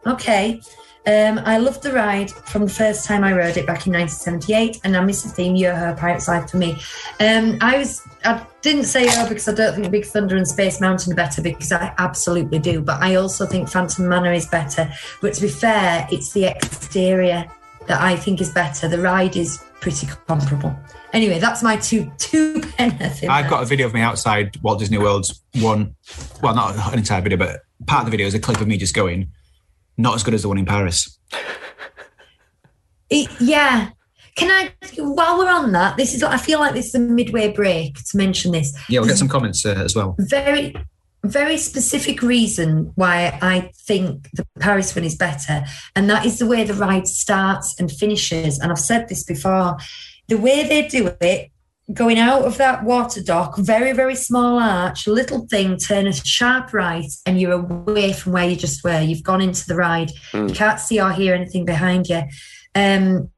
okay. 0.07 0.61
Um, 1.09 1.40
I 1.46 1.56
loved 1.56 1.82
the 1.82 1.90
ride 1.90 2.30
from 2.30 2.66
the 2.66 2.70
first 2.70 3.06
time 3.06 3.24
I 3.24 3.32
rode 3.32 3.56
it 3.56 3.66
back 3.66 3.86
in 3.86 3.94
1978, 3.94 4.80
and 4.84 4.94
I 4.94 5.00
miss 5.00 5.22
the 5.22 5.30
theme 5.30 5.56
Yo-Ho 5.56 5.94
Pirates 5.98 6.28
Life 6.28 6.50
for 6.50 6.59
me. 6.59 6.72
Um, 7.18 7.56
I 7.62 7.78
was 7.78 8.06
I 8.26 8.44
didn't 8.61 8.84
say 8.84 9.06
oh 9.09 9.26
because 9.26 9.48
I 9.48 9.54
don't 9.54 9.74
think 9.74 9.90
Big 9.90 10.04
Thunder 10.04 10.36
and 10.36 10.46
Space 10.46 10.82
Mountain 10.82 11.14
are 11.14 11.16
better 11.16 11.40
because 11.40 11.72
I 11.72 11.94
absolutely 11.96 12.59
do, 12.59 12.82
but 12.82 13.00
I 13.02 13.14
also 13.14 13.46
think 13.46 13.70
Phantom 13.70 14.06
Manor 14.06 14.34
is 14.34 14.46
better. 14.48 14.92
But 15.22 15.32
to 15.32 15.40
be 15.40 15.48
fair, 15.48 16.06
it's 16.12 16.34
the 16.34 16.44
exterior 16.44 17.50
that 17.86 18.02
I 18.02 18.14
think 18.14 18.42
is 18.42 18.52
better. 18.52 18.86
The 18.86 19.00
ride 19.00 19.34
is 19.34 19.64
pretty 19.80 20.06
comparable. 20.26 20.78
Anyway, 21.14 21.38
that's 21.38 21.62
my 21.62 21.78
two 21.78 22.12
two 22.18 22.61
penneth. 22.76 23.24
I've 23.24 23.48
got 23.48 23.62
a 23.62 23.66
video 23.66 23.86
of 23.86 23.94
me 23.94 24.02
outside 24.02 24.59
Walt 24.61 24.78
Disney 24.78 24.98
World's 24.98 25.40
one, 25.54 25.96
well, 26.42 26.54
not 26.54 26.92
an 26.92 26.98
entire 26.98 27.22
video, 27.22 27.38
but 27.38 27.62
part 27.86 28.00
of 28.00 28.06
the 28.06 28.11
video 28.11 28.26
is 28.26 28.34
a 28.34 28.38
clip 28.38 28.61
of 28.61 28.68
me 28.68 28.76
just 28.76 28.94
going, 28.94 29.32
not 29.99 30.14
as 30.14 30.22
good 30.22 30.32
as 30.34 30.42
the 30.42 30.49
one 30.49 30.59
in 30.59 30.64
Paris. 30.64 31.18
It- 33.11 33.28
yeah. 33.40 33.90
Can 34.36 34.51
I, 34.53 34.72
while 34.99 35.36
we're 35.36 35.51
on 35.51 35.72
that, 35.72 35.96
this 35.96 36.14
is, 36.14 36.22
I 36.22 36.36
feel 36.36 36.61
like 36.61 36.72
this 36.72 36.86
is 36.86 36.94
a 36.94 37.01
midway 37.01 37.53
break 37.53 37.96
to 37.96 38.16
mention 38.16 38.53
this. 38.53 38.72
Yeah, 38.88 39.01
we'll 39.01 39.09
get 39.09 39.18
some 39.18 39.26
comments 39.28 39.66
uh, 39.66 39.70
as 39.70 39.96
well. 39.96 40.14
Very, 40.20 40.76
very 41.24 41.59
specific 41.59 42.22
reason 42.22 42.92
why 42.94 43.36
I 43.42 43.72
think 43.74 44.30
the 44.34 44.46
Paris 44.61 44.94
one 44.94 45.05
is 45.05 45.16
better. 45.16 45.64
And 45.96 46.09
that 46.09 46.24
is 46.24 46.38
the 46.38 46.46
way 46.46 46.62
the 46.62 46.74
ride 46.74 47.09
starts 47.09 47.74
and 47.80 47.90
finishes. 47.90 48.61
And 48.61 48.70
I've 48.70 48.78
said 48.78 49.09
this 49.09 49.24
before 49.24 49.76
the 50.28 50.38
way 50.38 50.68
they 50.68 50.86
do 50.86 51.11
it, 51.20 51.51
going 51.93 52.18
out 52.18 52.43
of 52.43 52.59
that 52.59 52.84
water 52.84 53.22
dock, 53.22 53.57
very, 53.59 53.93
very 53.93 54.14
small 54.14 54.59
arch, 54.59 55.07
little 55.07 55.47
thing, 55.47 55.76
turn 55.78 56.07
a 56.07 56.12
sharp 56.12 56.72
right, 56.74 57.11
and 57.24 57.41
you're 57.41 57.53
away 57.53 58.12
from 58.12 58.32
where 58.32 58.49
you 58.49 58.57
just 58.57 58.84
were. 58.84 59.01
You've 59.01 59.22
gone 59.22 59.41
into 59.41 59.66
the 59.66 59.76
ride. 59.76 60.11
You 60.49 60.55
can't 60.55 60.80
see 60.80 61.01
or 61.01 61.12
hear 61.12 61.34
anything 61.34 61.64
behind 61.64 62.09
you. 62.09 62.22
Um, 62.74 63.30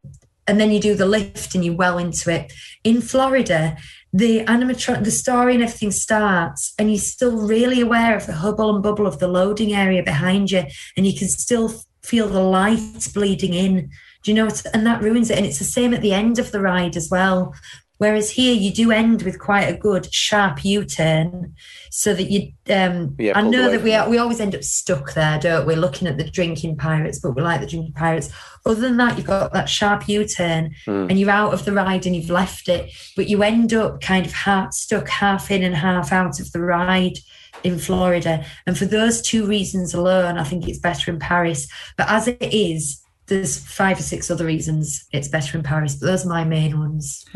and 0.48 0.60
then 0.60 0.72
you 0.72 0.80
do 0.80 0.96
the 0.96 1.06
lift 1.06 1.54
and 1.54 1.64
you 1.64 1.74
well 1.74 1.96
into 1.98 2.30
it. 2.32 2.52
In 2.82 3.00
Florida, 3.00 3.76
the 4.12 4.44
animatronic, 4.46 5.04
the 5.04 5.12
story 5.12 5.54
and 5.54 5.62
everything 5.62 5.92
starts, 5.92 6.74
and 6.76 6.90
you're 6.90 6.98
still 6.98 7.36
really 7.46 7.80
aware 7.80 8.16
of 8.16 8.26
the 8.26 8.32
hubble 8.32 8.74
and 8.74 8.82
bubble 8.82 9.06
of 9.06 9.20
the 9.20 9.28
loading 9.28 9.72
area 9.72 10.02
behind 10.02 10.50
you, 10.50 10.64
and 10.96 11.06
you 11.06 11.16
can 11.16 11.28
still 11.28 11.72
feel 12.02 12.28
the 12.28 12.42
lights 12.42 13.06
bleeding 13.06 13.54
in. 13.54 13.90
Do 14.22 14.30
you 14.30 14.34
know? 14.34 14.50
And 14.74 14.86
that 14.86 15.02
ruins 15.02 15.30
it. 15.30 15.38
And 15.38 15.46
it's 15.46 15.58
the 15.58 15.64
same 15.64 15.94
at 15.94 16.02
the 16.02 16.12
end 16.12 16.38
of 16.38 16.50
the 16.50 16.60
ride 16.60 16.96
as 16.96 17.08
well. 17.10 17.54
Whereas 18.00 18.30
here, 18.30 18.54
you 18.54 18.72
do 18.72 18.92
end 18.92 19.20
with 19.24 19.38
quite 19.38 19.64
a 19.64 19.76
good 19.76 20.10
sharp 20.10 20.64
U-turn, 20.64 21.54
so 21.90 22.14
that 22.14 22.30
you. 22.30 22.52
Um, 22.70 23.14
Yeah, 23.18 23.32
I 23.36 23.42
know 23.42 23.64
away 23.64 23.76
that 23.76 23.84
we 23.84 23.92
are, 23.92 24.08
we 24.08 24.16
always 24.16 24.40
end 24.40 24.54
up 24.54 24.64
stuck 24.64 25.12
there, 25.12 25.38
don't 25.38 25.66
we? 25.66 25.74
Looking 25.76 26.08
at 26.08 26.16
the 26.16 26.24
drinking 26.24 26.76
pirates, 26.78 27.18
but 27.18 27.32
we 27.32 27.42
like 27.42 27.60
the 27.60 27.66
drinking 27.66 27.92
pirates. 27.92 28.30
Other 28.64 28.80
than 28.80 28.96
that, 28.96 29.18
you've 29.18 29.26
got 29.26 29.52
that 29.52 29.68
sharp 29.68 30.08
U-turn, 30.08 30.74
and 31.10 31.20
you're 31.20 31.28
out 31.28 31.52
of 31.52 31.66
the 31.66 31.72
ride 31.72 32.06
and 32.06 32.16
you've 32.16 32.30
left 32.30 32.70
it, 32.70 32.90
but 33.16 33.28
you 33.28 33.42
end 33.42 33.74
up 33.74 34.00
kind 34.00 34.24
of 34.24 34.32
half 34.32 34.72
stuck, 34.72 35.06
half 35.06 35.50
in 35.50 35.62
and 35.62 35.74
half 35.74 36.10
out 36.10 36.40
of 36.40 36.50
the 36.52 36.60
ride 36.60 37.18
in 37.64 37.78
Florida. 37.78 38.46
And 38.66 38.78
for 38.78 38.86
those 38.86 39.20
two 39.20 39.44
reasons 39.44 39.92
alone, 39.92 40.38
I 40.38 40.44
think 40.44 40.66
it's 40.66 40.78
better 40.78 41.10
in 41.10 41.18
Paris. 41.18 41.68
But 41.98 42.08
as 42.08 42.28
it 42.28 42.38
is, 42.40 43.02
there's 43.26 43.58
five 43.58 43.98
or 43.98 44.02
six 44.02 44.30
other 44.30 44.46
reasons 44.46 45.04
it's 45.12 45.28
better 45.28 45.58
in 45.58 45.62
Paris, 45.62 45.96
but 45.96 46.06
those 46.06 46.24
are 46.24 46.30
my 46.30 46.44
main 46.44 46.78
ones. 46.78 47.26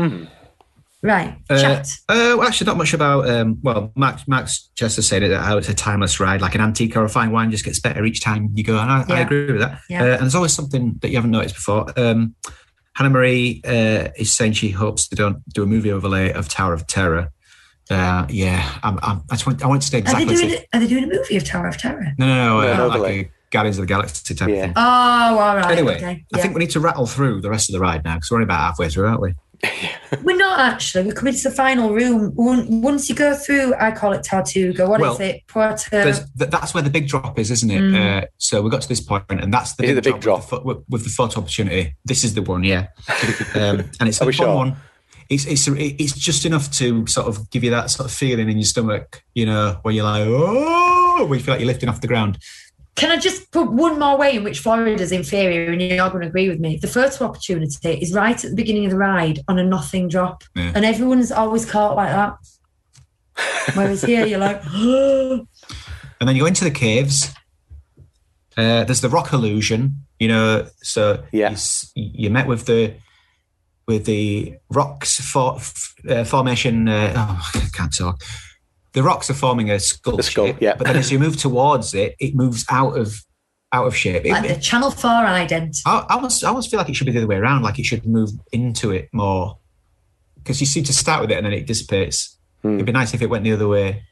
Right, 1.05 1.37
Uh, 1.51 1.61
chat. 1.61 1.87
uh, 2.09 2.35
well, 2.39 2.45
actually, 2.45 2.67
not 2.67 2.79
much 2.79 2.95
about. 2.95 3.29
Um, 3.29 3.59
well, 3.63 3.93
Max 3.95 4.27
Max 4.27 4.71
Chester 4.75 5.03
said 5.03 5.23
it 5.23 5.39
how 5.39 5.59
it's 5.59 5.69
a 5.69 5.75
timeless 5.75 6.19
ride, 6.19 6.41
like 6.41 6.55
an 6.55 6.63
antique 6.63 6.97
or 6.97 7.05
a 7.05 7.11
fine 7.11 7.31
wine, 7.31 7.51
just 7.51 7.63
gets 7.65 7.79
better 7.79 8.05
each 8.07 8.23
time 8.23 8.49
you 8.55 8.65
go. 8.65 8.79
And 8.79 8.91
I, 8.91 9.05
I 9.09 9.21
agree 9.21 9.53
with 9.53 9.61
that. 9.61 9.81
Yeah. 9.91 10.03
Uh, 10.03 10.07
and 10.07 10.21
there's 10.23 10.35
always 10.35 10.55
something 10.55 10.95
that 11.03 11.11
you 11.11 11.17
haven't 11.17 11.31
noticed 11.33 11.57
before. 11.57 11.93
Um, 11.99 12.35
Hannah 12.95 13.11
Marie 13.11 13.61
uh, 13.67 14.09
is 14.17 14.35
saying 14.35 14.53
she 14.55 14.71
hopes 14.71 15.09
they 15.09 15.17
don't 15.17 15.47
do 15.51 15.63
a 15.63 15.67
movie 15.67 15.93
overlay 15.93 16.33
of 16.33 16.49
Tower 16.49 16.73
of 16.73 16.87
Terror. 16.87 17.31
Uh, 17.91 18.27
yeah, 18.31 18.79
I'm, 18.83 18.99
I'm, 19.03 19.21
I 19.31 19.35
just 19.35 19.47
want, 19.47 19.63
I 19.63 19.67
want 19.67 19.83
to 19.83 19.87
stay 19.87 19.99
Are 19.99 20.03
they, 20.05 20.23
exactly. 20.23 20.37
doing, 20.37 20.51
to- 20.51 20.67
are 20.73 20.81
they 20.81 20.87
doing 20.87 21.05
a 21.05 21.09
movie 21.09 21.37
of 21.37 21.45
Tower 21.45 21.67
of 21.69 21.77
Terror? 21.77 22.07
no, 22.17 22.27
no, 22.27 22.63
no, 22.63 22.77
No, 22.89 22.91
uh, 22.95 22.99
like 22.99 23.27
a 23.27 23.31
Guardians 23.51 23.77
of 23.79 23.83
the 23.83 23.89
Galaxy 23.89 24.35
type 24.35 24.49
Yeah. 24.49 24.63
thing. 24.63 24.73
Oh, 24.75 25.39
all 25.39 25.57
right. 25.57 25.71
Anyway, 25.71 25.97
okay. 25.97 26.25
I 26.33 26.41
think 26.41 26.55
we 26.55 26.61
need 26.61 26.71
to 26.71 26.81
rattle 26.81 27.07
through 27.07 27.43
the 27.43 27.51
rest 27.51 27.69
of 27.69 27.75
the 27.75 27.81
ride 27.81 28.03
now 28.05 28.15
because 28.15 28.31
we're 28.31 28.39
only 28.39 28.45
about 28.45 28.61
halfway 28.61 28.89
through, 28.89 29.07
aren't 29.07 29.21
we? 29.21 29.35
We're 30.23 30.37
not 30.37 30.61
actually. 30.61 31.07
We're 31.07 31.12
coming 31.15 31.35
to 31.35 31.43
the 31.43 31.51
final 31.55 31.93
room. 31.93 32.33
Once 32.35 33.09
you 33.09 33.15
go 33.15 33.35
through, 33.35 33.75
I 33.75 33.91
call 33.91 34.12
it 34.12 34.25
Tortuga. 34.25 34.89
What 34.89 35.01
is 35.01 35.03
Well, 35.03 35.21
it? 35.21 35.47
Puerto. 35.47 36.25
That's 36.37 36.75
where 36.75 36.83
the 36.83 36.91
big 36.91 37.09
drop 37.09 37.39
is, 37.39 37.51
isn't 37.51 37.71
it? 37.71 37.95
Uh, 37.95 38.27
so 38.39 38.62
we 38.62 38.71
got 38.71 38.83
to 38.83 38.89
this 38.89 39.01
point, 39.01 39.25
and 39.29 39.53
that's 39.53 39.75
the 39.75 39.85
Is 39.85 39.91
it 39.91 39.95
the 39.95 40.03
big 40.03 40.25
With 40.25 40.49
the, 40.51 40.61
with, 40.65 40.79
with 40.89 41.05
the 41.05 41.11
photo 41.11 41.41
opportunity. 41.41 41.95
This 42.05 42.25
is 42.25 42.35
the 42.35 42.43
one, 42.43 42.65
yeah. 42.65 42.89
um, 43.55 43.91
and 44.01 44.09
it's 44.09 44.21
Are 44.23 44.29
a 44.29 44.33
fun 44.33 44.33
sure? 44.33 44.55
one. 44.55 44.77
It's 45.31 45.47
it's 45.47 45.67
it's 45.69 46.12
just 46.12 46.45
enough 46.45 46.71
to 46.73 47.07
sort 47.07 47.29
of 47.29 47.51
give 47.51 47.65
you 47.65 47.71
that 47.71 47.91
sort 47.91 48.11
of 48.11 48.15
feeling 48.15 48.51
in 48.51 48.59
your 48.59 48.67
stomach, 48.67 49.23
you 49.35 49.47
know, 49.47 49.79
where 49.83 49.95
you're 49.95 50.05
like, 50.05 50.25
oh, 50.27 51.25
where 51.27 51.39
you 51.39 51.45
feel 51.45 51.55
like 51.55 51.61
you're 51.61 51.67
lifting 51.67 51.89
off 51.89 52.01
the 52.03 52.07
ground. 52.07 52.39
Can 52.97 53.11
I 53.11 53.17
just 53.19 53.51
put 53.51 53.71
one 53.73 53.99
more 53.99 54.17
way 54.17 54.37
in 54.37 54.45
which 54.45 54.61
Florida's 54.61 55.11
inferior, 55.11 55.73
and 55.73 55.83
you're 55.83 55.97
going 56.11 56.23
to 56.23 56.29
agree 56.29 56.49
with 56.49 56.61
me? 56.61 56.77
The 56.77 56.87
photo 56.87 57.25
opportunity 57.25 57.91
is 58.01 58.13
right 58.15 58.43
at 58.45 58.51
the 58.51 58.57
beginning 58.57 58.85
of 58.85 58.93
the 58.93 58.97
ride 58.99 59.41
on 59.49 59.59
a 59.59 59.65
nothing 59.65 60.09
drop, 60.09 60.45
Yeah. 60.55 60.73
and 60.75 60.85
everyone's 60.85 61.33
always 61.33 61.69
caught 61.69 61.97
like 61.97 62.11
that. 62.11 62.37
Whereas 63.75 64.03
here, 64.03 64.25
you're 64.27 64.39
like, 64.39 64.63
oh, 64.67 65.47
And 66.21 66.29
then 66.29 66.37
you 66.37 66.43
go 66.43 66.47
into 66.47 66.63
the 66.65 66.71
caves. 66.71 67.35
Uh, 68.57 68.85
there's 68.85 69.01
the 69.01 69.09
rock 69.09 69.33
illusion, 69.33 70.07
you 70.21 70.29
know. 70.29 70.67
So 70.83 71.25
Yeah. 71.33 71.57
you, 71.97 72.11
you 72.27 72.31
met 72.31 72.47
with 72.47 72.67
the 72.67 72.95
with 73.87 74.07
the 74.07 74.55
rocks 74.71 75.21
for, 75.21 75.59
uh, 76.09 76.25
formation. 76.25 76.89
Uh, 76.89 77.13
oh, 77.17 77.51
I 77.55 77.69
can't 77.75 77.95
talk. 77.95 78.23
The 78.95 79.03
rocks 79.03 79.29
are 79.29 79.35
forming 79.35 79.71
a 79.71 79.79
skull, 79.79 80.17
The 80.17 80.23
skull, 80.23 80.47
shape, 80.47 80.57
yeah. 80.61 80.75
But 80.77 80.87
then 80.87 80.97
as 80.97 81.13
you 81.13 81.19
move 81.19 81.37
towards 81.37 81.95
it, 81.95 82.15
it 82.19 82.35
moves 82.35 82.65
out 82.71 82.97
of 82.97 83.15
out 83.73 83.87
of 83.87 83.95
shape. 83.97 84.25
It- 84.25 84.31
like 84.31 84.49
the 84.49 84.61
Channel 84.61 84.91
Four 84.93 85.11
ident. 85.11 85.79
I, 85.85 86.07
I 86.09 86.15
almost, 86.15 86.43
I 86.45 86.49
almost 86.49 86.71
feel 86.71 86.79
like 86.79 86.89
it 86.89 86.95
should 86.97 87.07
be 87.07 87.13
the 87.13 87.19
other 87.19 87.27
way 87.27 87.37
around. 87.37 87.63
Like 87.63 87.79
it 87.79 87.85
should 87.85 88.07
move 88.07 88.31
into 88.53 88.91
it 88.93 89.09
more, 89.13 89.59
because 90.37 90.61
you 90.61 90.67
seem 90.67 90.85
to 90.85 90.93
start 90.93 91.21
with 91.21 91.31
it 91.33 91.37
and 91.37 91.45
then 91.47 91.53
it 91.53 91.67
dissipates. 91.67 92.39
Hmm. 92.63 92.75
It'd 92.75 92.87
be 92.87 92.93
nice 92.93 93.13
if 93.15 93.21
it 93.21 93.29
went 93.29 93.43
the 93.45 93.53
other 93.53 93.69
way. 93.69 94.05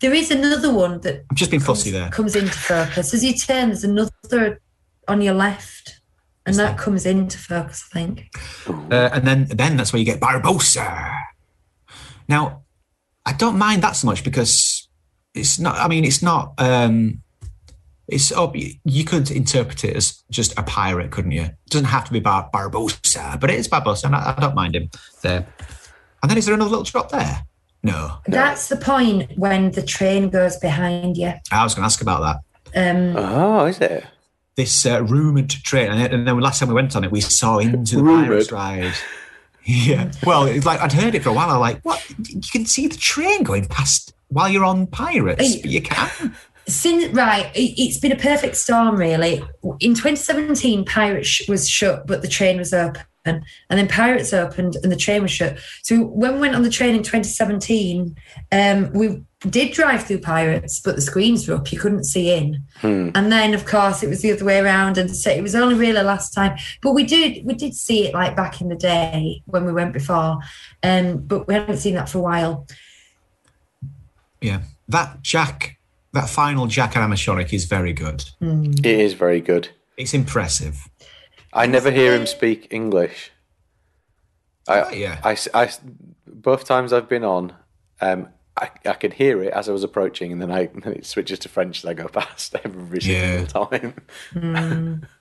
There 0.00 0.12
is 0.12 0.30
another 0.30 0.70
one 0.74 1.00
that 1.02 1.24
I'm 1.30 1.36
just 1.36 1.50
being 1.50 1.62
comes, 1.62 1.78
fussy 1.78 1.90
there. 1.92 2.10
comes 2.10 2.36
into 2.36 2.52
focus. 2.52 3.14
As 3.14 3.24
you 3.24 3.32
turn, 3.32 3.68
there's 3.68 3.84
another 3.84 4.60
on 5.08 5.22
your 5.22 5.32
left, 5.34 6.00
and 6.44 6.50
Is 6.50 6.56
that 6.58 6.76
there? 6.76 6.84
comes 6.84 7.06
into 7.06 7.38
focus, 7.38 7.84
I 7.94 7.94
think. 7.94 8.28
Uh, 8.68 9.08
and 9.12 9.24
then 9.26 9.44
then 9.48 9.76
that's 9.76 9.92
where 9.92 10.00
you 10.00 10.04
get 10.04 10.20
Barbossa. 10.20 11.16
Now, 12.28 12.64
I 13.26 13.32
don't 13.32 13.58
mind 13.58 13.82
that 13.82 13.92
so 13.96 14.06
much 14.06 14.22
because 14.24 14.88
it's 15.34 15.58
not. 15.58 15.76
I 15.76 15.88
mean, 15.88 16.04
it's 16.04 16.22
not. 16.22 16.54
Um, 16.58 17.22
it's 18.08 18.30
up. 18.32 18.54
You 18.54 19.04
could 19.04 19.30
interpret 19.32 19.84
it 19.84 19.96
as 19.96 20.22
just 20.30 20.56
a 20.58 20.62
pirate, 20.62 21.10
couldn't 21.10 21.32
you? 21.32 21.42
It 21.42 21.56
doesn't 21.70 21.86
have 21.88 22.04
to 22.04 22.12
be 22.12 22.20
Bar- 22.20 22.48
Barbossa, 22.54 23.38
but 23.40 23.50
it 23.50 23.58
is 23.58 23.68
Barbossa, 23.68 24.04
and 24.04 24.14
I, 24.14 24.34
I 24.36 24.40
don't 24.40 24.54
mind 24.54 24.76
him 24.76 24.88
there. 25.22 25.46
And 26.22 26.30
then 26.30 26.38
is 26.38 26.46
there 26.46 26.54
another 26.54 26.70
little 26.70 26.84
drop 26.84 27.10
there? 27.10 27.44
No, 27.82 28.18
That's 28.26 28.68
the 28.68 28.76
point 28.76 29.36
when 29.38 29.70
the 29.72 29.82
train 29.82 30.28
goes 30.30 30.56
behind 30.56 31.16
you. 31.16 31.32
I 31.52 31.62
was 31.62 31.74
going 31.74 31.82
to 31.82 31.86
ask 31.86 32.00
about 32.00 32.40
that. 32.74 32.90
Um, 32.96 33.16
Oh, 33.16 33.66
is 33.66 33.80
it? 33.80 34.04
This 34.56 34.86
uh, 34.86 35.04
rumored 35.04 35.50
train, 35.50 35.90
and 35.92 36.26
then- 36.26 36.40
last 36.40 36.58
time 36.60 36.68
we 36.68 36.74
went 36.74 36.96
on 36.96 37.04
it, 37.04 37.12
we 37.12 37.20
saw 37.20 37.58
into 37.58 37.96
the 37.96 38.02
Rumoured? 38.02 38.26
pirates 38.28 38.52
ride. 38.52 38.94
Yeah. 39.68 40.12
Well, 40.24 40.44
it's 40.46 40.64
like 40.64 40.80
I'd 40.80 40.92
heard 40.92 41.14
it 41.16 41.22
for 41.24 41.30
a 41.30 41.32
while. 41.32 41.50
I'm 41.50 41.60
like, 41.60 41.80
what? 41.82 42.00
You 42.18 42.40
can 42.52 42.66
see 42.66 42.86
the 42.86 42.96
train 42.96 43.42
going 43.42 43.66
past 43.66 44.14
while 44.28 44.48
you're 44.48 44.64
on 44.64 44.86
pirates, 44.86 45.56
but 45.56 45.70
you 45.70 45.82
can. 45.82 46.34
Since 46.68 47.12
right, 47.14 47.46
it- 47.54 47.74
it's 47.80 47.98
been 47.98 48.12
a 48.12 48.16
perfect 48.16 48.56
storm, 48.56 48.96
really. 48.96 49.42
In 49.80 49.94
2017, 49.94 50.84
Pirates 50.84 51.42
was 51.48 51.68
shut, 51.68 52.06
but 52.06 52.22
the 52.22 52.28
train 52.28 52.58
was 52.58 52.72
open, 52.72 53.02
and 53.26 53.78
then 53.78 53.88
Pirates 53.88 54.32
opened 54.32 54.76
and 54.82 54.90
the 54.90 54.96
train 54.96 55.22
was 55.22 55.30
shut. 55.30 55.58
So 55.82 56.04
when 56.04 56.34
we 56.34 56.40
went 56.40 56.54
on 56.54 56.62
the 56.62 56.70
train 56.70 56.94
in 56.94 57.02
2017, 57.02 58.16
um, 58.52 58.92
we 58.92 59.22
did 59.40 59.72
drive 59.72 60.04
through 60.04 60.20
Pirates, 60.20 60.80
but 60.80 60.96
the 60.96 61.02
screens 61.02 61.46
were 61.46 61.56
up; 61.56 61.70
you 61.72 61.78
couldn't 61.78 62.04
see 62.04 62.32
in. 62.32 62.62
And 63.14 63.30
then, 63.30 63.54
of 63.54 63.66
course, 63.66 64.02
it 64.02 64.08
was 64.08 64.22
the 64.22 64.32
other 64.32 64.44
way 64.44 64.58
around, 64.58 64.98
and 64.98 65.14
so 65.14 65.30
it 65.30 65.42
was 65.42 65.54
only 65.54 65.74
really 65.74 66.02
last 66.02 66.32
time. 66.32 66.56
But 66.82 66.92
we 66.92 67.04
did 67.04 67.44
we 67.44 67.54
did 67.54 67.74
see 67.74 68.06
it 68.06 68.14
like 68.14 68.36
back 68.36 68.60
in 68.60 68.68
the 68.68 68.76
day 68.76 69.42
when 69.46 69.64
we 69.64 69.72
went 69.72 69.92
before, 69.92 70.38
um, 70.82 71.18
but 71.18 71.46
we 71.46 71.54
haven't 71.54 71.78
seen 71.78 71.94
that 71.94 72.08
for 72.08 72.18
a 72.18 72.22
while. 72.22 72.66
Yeah. 74.40 74.62
That 74.88 75.22
Jack, 75.22 75.78
that 76.12 76.28
final 76.28 76.66
Jack 76.66 76.92
animatronic 76.94 77.52
is 77.52 77.64
very 77.64 77.92
good. 77.92 78.24
It 78.84 79.00
is 79.00 79.14
very 79.14 79.40
good. 79.40 79.68
It's 79.96 80.14
impressive. 80.14 80.88
I 81.56 81.66
never 81.66 81.90
hear 81.90 82.14
him 82.14 82.26
speak 82.26 82.68
English. 82.70 83.32
I, 84.68 84.80
Oh, 84.82 84.90
yeah. 84.90 85.20
I, 85.24 85.36
I- 85.54 85.70
both 86.26 86.64
times 86.64 86.92
I've 86.92 87.08
been 87.08 87.24
on, 87.24 87.54
um, 88.00 88.28
I, 88.56 88.70
I 88.84 88.92
could 88.94 89.12
hear 89.14 89.42
it 89.42 89.52
as 89.52 89.68
I 89.68 89.72
was 89.72 89.82
approaching, 89.84 90.32
and 90.32 90.40
then 90.40 90.50
I 90.50 90.66
then 90.74 90.92
it 90.92 91.06
switches 91.06 91.38
to 91.40 91.48
French 91.48 91.78
as 91.78 91.84
I 91.86 91.94
go 91.94 92.08
past 92.20 92.54
every 92.64 93.00
Yeah. 93.00 93.46
single 93.46 93.66
time. 93.66 95.02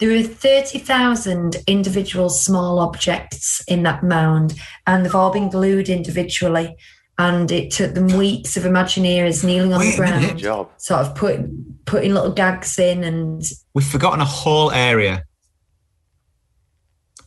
There 0.00 0.16
are 0.16 0.22
30,000 0.22 1.56
individual 1.66 2.30
small 2.30 2.78
objects 2.78 3.64
in 3.66 3.82
that 3.82 4.04
mound, 4.04 4.54
and 4.86 5.04
they've 5.04 5.12
all 5.14 5.32
been 5.32 5.50
glued 5.50 5.88
individually. 5.88 6.76
And 7.18 7.50
it 7.50 7.72
took 7.72 7.94
them 7.94 8.06
weeks 8.16 8.56
of 8.56 8.62
Imagineers 8.62 9.42
kneeling 9.44 9.72
on 9.72 9.80
Wait 9.80 9.96
the 9.96 10.02
a 10.04 10.06
ground, 10.06 10.38
Job. 10.38 10.70
sort 10.76 11.00
of 11.04 11.16
putting 11.16 11.64
putting 11.84 12.14
little 12.14 12.30
gags 12.30 12.78
in, 12.78 13.02
and 13.02 13.42
We've 13.74 13.84
forgotten 13.84 14.20
a 14.20 14.24
whole 14.24 14.70
area. 14.70 15.24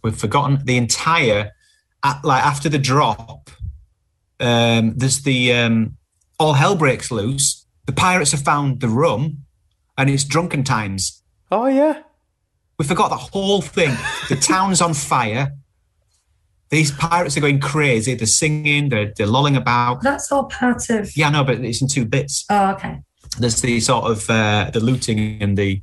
We've 0.04 0.18
forgotten 0.18 0.66
the 0.66 0.78
entire, 0.78 1.52
at, 2.04 2.24
like 2.24 2.44
after 2.44 2.70
the 2.70 2.80
drop, 2.80 3.50
um, 4.40 4.94
there's 4.98 5.22
the 5.22 5.54
um, 5.54 5.98
all 6.40 6.54
hell 6.54 6.76
breaks 6.76 7.12
loose. 7.12 7.66
The 7.86 7.94
pirates 7.94 8.32
have 8.32 8.42
found 8.42 8.80
the 8.80 8.88
rum, 8.90 9.40
and 9.98 10.10
it's 10.10 10.24
drunken 10.24 10.64
times. 10.64 11.22
Oh 11.52 11.68
yeah. 11.68 12.02
We 12.80 12.86
forgot 12.86 13.10
the 13.10 13.18
whole 13.18 13.62
thing. 13.62 13.96
The 14.30 14.36
town's 14.36 14.82
on 14.82 14.96
fire. 14.96 15.52
These 16.72 16.92
pirates 16.92 17.38
are 17.38 17.42
going 17.42 17.60
crazy. 17.60 18.16
They're 18.16 18.26
singing. 18.26 18.90
They're, 18.90 19.14
they're 19.16 19.28
lolling 19.28 19.56
about. 19.56 20.02
that's 20.02 20.32
all 20.32 20.46
part 20.46 20.90
of. 20.90 21.16
Yeah, 21.16 21.30
no, 21.30 21.44
but 21.44 21.60
it's 21.64 21.82
in 21.82 21.88
two 21.88 22.06
bits. 22.06 22.46
Oh, 22.50 22.72
okay. 22.72 23.02
there's 23.38 23.62
the 23.62 23.80
sort 23.82 24.10
of 24.10 24.28
uh, 24.30 24.72
the 24.74 24.80
looting 24.80 25.42
and 25.44 25.58
the 25.58 25.82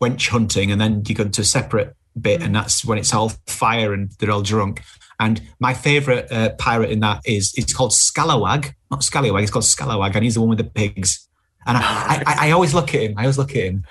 wench 0.00 0.28
hunting, 0.28 0.70
and 0.70 0.80
then 0.80 1.02
you 1.06 1.14
go 1.14 1.24
into 1.24 1.42
a 1.42 1.44
separate 1.44 1.94
bit, 2.18 2.42
and 2.42 2.54
that's 2.54 2.84
when 2.84 2.98
it's 2.98 3.12
all 3.14 3.32
fire 3.46 3.92
and 3.92 4.10
they're 4.18 4.30
all 4.30 4.42
drunk. 4.42 4.82
And 5.20 5.40
my 5.58 5.74
favourite 5.74 6.30
uh, 6.30 6.50
pirate 6.58 6.90
in 6.90 7.00
that 7.00 7.22
is 7.24 7.52
it's 7.56 7.72
called 7.72 7.90
Scalawag, 7.90 8.72
not 8.90 9.02
Scallywag. 9.02 9.42
It's 9.42 9.50
called 9.52 9.64
Scalawag, 9.64 10.14
and 10.14 10.22
he's 10.24 10.34
the 10.34 10.40
one 10.40 10.50
with 10.50 10.58
the 10.58 10.64
pigs. 10.64 11.28
And 11.66 11.76
I, 11.76 11.80
I, 11.82 12.22
I, 12.26 12.48
I 12.48 12.50
always 12.52 12.72
look 12.72 12.94
at 12.94 13.00
him. 13.02 13.14
I 13.16 13.22
always 13.22 13.36
look 13.38 13.50
at 13.50 13.56
him, 13.56 13.84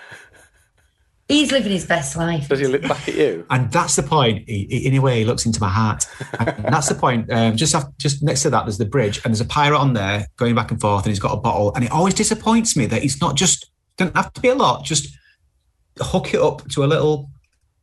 He's 1.30 1.52
living 1.52 1.74
his 1.74 1.86
best 1.86 2.16
life. 2.16 2.48
Does 2.48 2.60
he 2.60 2.68
look 2.68 2.84
back 2.84 3.06
at 3.10 3.16
you? 3.16 3.46
and 3.50 3.70
that's 3.70 3.98
the 3.98 4.04
point. 4.04 4.48
He, 4.48 4.66
he- 4.70 4.88
in 4.88 4.96
a 4.96 5.00
way, 5.00 5.20
he 5.20 5.26
looks 5.26 5.46
into 5.46 5.60
my 5.60 5.68
heart. 5.68 6.08
And 6.40 6.64
that's 6.74 6.88
the 6.88 6.96
point. 6.96 7.30
Um, 7.30 7.58
just 7.58 7.76
off, 7.76 7.84
just 7.98 8.24
next 8.24 8.44
to 8.44 8.50
that, 8.52 8.64
there's 8.64 8.78
the 8.78 8.86
bridge, 8.86 9.18
and 9.18 9.34
there's 9.34 9.42
a 9.42 9.46
pirate 9.46 9.78
on 9.78 9.92
there 9.92 10.28
going 10.38 10.56
back 10.56 10.72
and 10.72 10.80
forth, 10.80 11.04
and 11.04 11.10
he's 11.12 11.20
got 11.20 11.34
a 11.34 11.38
bottle. 11.38 11.74
And 11.76 11.84
it 11.84 11.92
always 11.92 12.14
disappoints 12.14 12.78
me 12.78 12.86
that 12.86 13.02
he's 13.02 13.20
not 13.20 13.36
just 13.36 13.70
doesn't 13.98 14.16
have 14.16 14.32
to 14.34 14.42
be 14.42 14.48
a 14.48 14.56
lot. 14.56 14.86
Just 14.86 15.18
hook 16.00 16.34
it 16.34 16.40
up 16.40 16.66
to 16.70 16.86
a 16.86 16.88
little, 16.88 17.30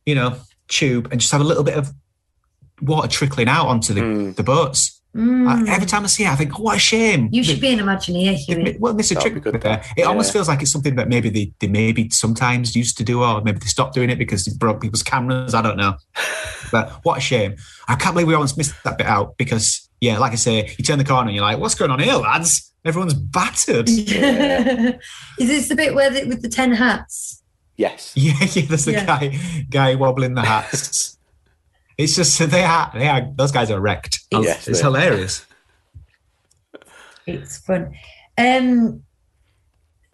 you 0.05 0.15
know, 0.15 0.37
tube, 0.67 1.07
and 1.11 1.19
just 1.19 1.31
have 1.31 1.41
a 1.41 1.45
little 1.45 1.63
bit 1.63 1.75
of 1.75 1.91
water 2.81 3.07
trickling 3.07 3.47
out 3.47 3.67
onto 3.67 3.93
the, 3.93 4.33
the 4.35 4.43
boats. 4.43 5.01
Mm. 5.15 5.47
I- 5.47 5.73
every 5.73 5.87
time 5.87 6.03
I 6.03 6.07
see 6.07 6.23
it, 6.25 6.29
I 6.29 6.35
think, 6.35 6.59
oh, 6.59 6.63
what 6.63 6.75
a 6.75 6.79
shame. 6.79 7.29
You 7.31 7.41
should 7.41 7.61
be 7.61 7.71
an 7.71 7.79
Imagineer, 7.79 8.35
Huey. 8.35 8.75
Well, 8.77 8.93
Mr. 8.93 9.13
That'd 9.15 9.31
Trick 9.31 9.43
good, 9.43 9.61
there. 9.61 9.81
It 9.95 10.01
Yeah. 10.01 10.05
almost 10.07 10.33
feels 10.33 10.49
like 10.49 10.61
it's 10.61 10.71
something 10.71 10.95
that 10.95 11.07
maybe 11.07 11.29
they, 11.29 11.53
they 11.59 11.67
maybe 11.67 12.09
sometimes 12.09 12.75
used 12.75 12.97
to 12.97 13.03
do, 13.05 13.23
or 13.23 13.41
maybe 13.41 13.59
they 13.59 13.67
stopped 13.67 13.93
doing 13.93 14.09
it 14.09 14.17
because 14.17 14.45
it 14.45 14.59
broke 14.59 14.81
people's 14.81 15.03
cameras. 15.03 15.53
I 15.53 15.61
don't 15.61 15.77
know. 15.77 15.95
but 16.71 16.89
what 17.03 17.17
a 17.17 17.21
shame. 17.21 17.55
I 17.87 17.95
can't 17.95 18.13
believe 18.13 18.27
we 18.27 18.33
almost 18.33 18.57
missed 18.57 18.73
that 18.83 18.97
bit 18.97 19.07
out 19.07 19.37
because, 19.37 19.89
yeah, 20.01 20.17
like 20.17 20.33
I 20.33 20.35
say, 20.35 20.75
you 20.77 20.83
turn 20.83 20.97
the 20.97 21.05
corner 21.05 21.27
and 21.29 21.35
you're 21.35 21.45
like, 21.45 21.59
what's 21.59 21.75
going 21.75 21.91
on 21.91 21.99
here, 21.99 22.15
lads? 22.15 22.73
Everyone's 22.83 23.13
battered. 23.13 23.87
Is 23.89 25.47
this 25.47 25.69
the 25.69 25.75
bit 25.75 25.95
where 25.95 26.09
the, 26.09 26.25
with 26.25 26.41
the 26.41 26.49
ten 26.49 26.73
hats? 26.73 27.41
Yes. 27.77 28.13
yeah, 28.15 28.33
yeah, 28.39 28.65
there's 28.67 28.85
the 28.85 28.93
Yeah. 28.93 29.05
guy 29.05 29.39
guy 29.69 29.95
wobbling 29.95 30.33
the 30.35 30.41
hats. 30.43 31.17
it's 31.97 32.15
just 32.15 32.39
they 32.49 32.63
are 32.63 32.91
they 32.93 33.07
are 33.07 33.29
those 33.35 33.51
guys 33.51 33.69
are 33.71 33.79
wrecked. 33.79 34.19
Yes, 34.31 34.67
it's 34.67 34.81
hilarious. 34.81 35.45
It's 37.27 37.57
fun. 37.57 37.91
Um, 38.37 39.01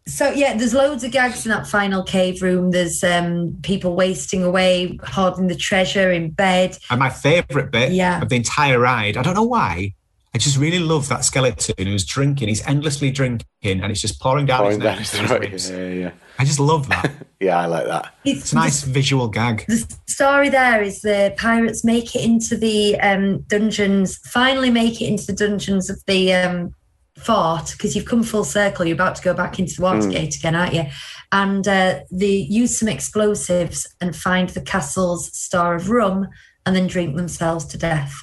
so 0.08 0.32
yeah, 0.32 0.56
there's 0.56 0.74
loads 0.74 1.04
of 1.04 1.12
gags 1.12 1.46
in 1.46 1.52
that 1.52 1.68
final 1.68 2.04
cave 2.04 2.42
room. 2.42 2.72
There's 2.72 3.04
um, 3.04 3.58
people 3.64 3.96
wasting 3.96 4.44
away, 4.44 4.98
hoarding 5.04 5.48
the 5.48 5.56
treasure 5.56 6.12
in 6.12 6.30
bed. 6.32 6.78
And 6.90 7.00
my 7.00 7.10
favourite 7.10 7.70
bit 7.72 7.92
Yeah. 7.92 8.22
of 8.22 8.30
the 8.30 8.38
entire 8.38 8.80
ride, 8.80 9.18
I 9.18 9.24
don't 9.24 9.36
know 9.36 9.44
why, 9.44 9.94
I 10.34 10.38
just 10.38 10.58
really 10.58 10.80
love 10.80 11.10
that 11.10 11.26
skeleton 11.26 11.88
who's 11.88 12.06
drinking. 12.06 12.48
He's 12.48 12.66
endlessly 12.66 13.12
drinking 13.12 13.46
and 13.64 13.92
it's 13.92 14.00
just 14.00 14.22
pouring 14.22 14.46
down 14.46 14.60
Pouring 14.60 14.80
his 14.80 14.84
down 14.84 14.98
his 14.98 15.14
and 15.14 15.44
his 15.44 15.68
throat. 15.68 15.78
Yeah, 15.78 15.88
yeah, 15.88 15.94
yeah. 15.94 16.12
I 16.40 16.46
just 16.46 16.60
love 16.60 16.88
that. 16.90 17.12
Yeah, 17.42 17.60
I 17.60 17.66
like 17.66 17.88
that. 17.88 18.14
It's 18.24 18.52
a 18.52 18.56
nice 18.56 18.84
visual 18.84 19.28
gag. 19.28 19.66
The 19.68 19.98
story 20.08 20.50
there 20.50 20.84
is 20.84 21.02
the 21.02 21.34
pirates 21.40 21.84
make 21.84 22.16
it 22.16 22.24
into 22.24 22.56
the 22.56 23.00
um, 23.00 23.40
dungeons, 23.48 24.18
finally 24.18 24.70
make 24.70 25.02
it 25.02 25.08
into 25.08 25.26
the 25.26 25.34
dungeons 25.34 25.90
of 25.90 26.00
the 26.06 26.36
um, 26.36 26.76
fort 27.18 27.72
because 27.72 27.96
you've 27.96 28.06
come 28.06 28.22
full 28.22 28.44
circle. 28.44 28.86
You're 28.86 28.94
about 28.94 29.16
to 29.16 29.24
go 29.24 29.34
back 29.34 29.58
into 29.58 29.74
the 29.76 29.82
Watergate 29.82 30.36
again, 30.36 30.54
aren't 30.54 30.76
you? 30.76 30.86
And 31.32 31.68
uh, 31.68 32.02
they 32.12 32.28
use 32.28 32.78
some 32.78 32.90
explosives 32.90 33.92
and 34.00 34.16
find 34.16 34.50
the 34.50 34.62
castle's 34.62 35.36
star 35.36 35.74
of 35.74 35.90
rum 35.90 36.28
and 36.68 36.76
then 36.76 36.86
drink 36.86 37.16
themselves 37.16 37.66
to 37.66 37.78
death. 37.80 38.14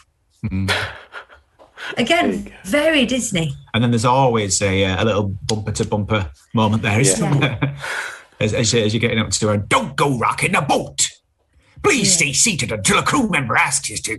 Mm. 0.45 0.73
Again, 1.97 2.53
very 2.65 3.07
Disney. 3.07 3.55
And 3.75 3.83
then 3.83 3.91
there's 3.91 4.05
always 4.05 4.61
a, 4.63 4.85
uh, 4.85 5.03
a 5.03 5.05
little 5.05 5.29
bumper 5.29 5.73
to 5.73 5.85
bumper 5.87 6.31
moment 6.55 6.83
there, 6.83 7.01
isn't 7.01 7.41
there? 7.41 7.77
as, 8.41 8.55
as, 8.55 8.73
you- 8.73 8.81
as 8.81 8.95
you're 8.95 9.01
getting 9.01 9.19
up 9.19 9.31
to 9.31 9.49
her, 9.49 9.57
don't 9.57 9.97
go 9.97 10.19
rocking 10.19 10.53
the 10.53 10.61
boat. 10.63 11.09
Please 11.83 12.13
stay 12.15 12.33
seated 12.33 12.73
until 12.73 12.99
a 12.99 13.03
crew 13.03 13.29
member 13.29 13.57
asks 13.57 13.89
you 13.89 13.97
to 13.99 14.19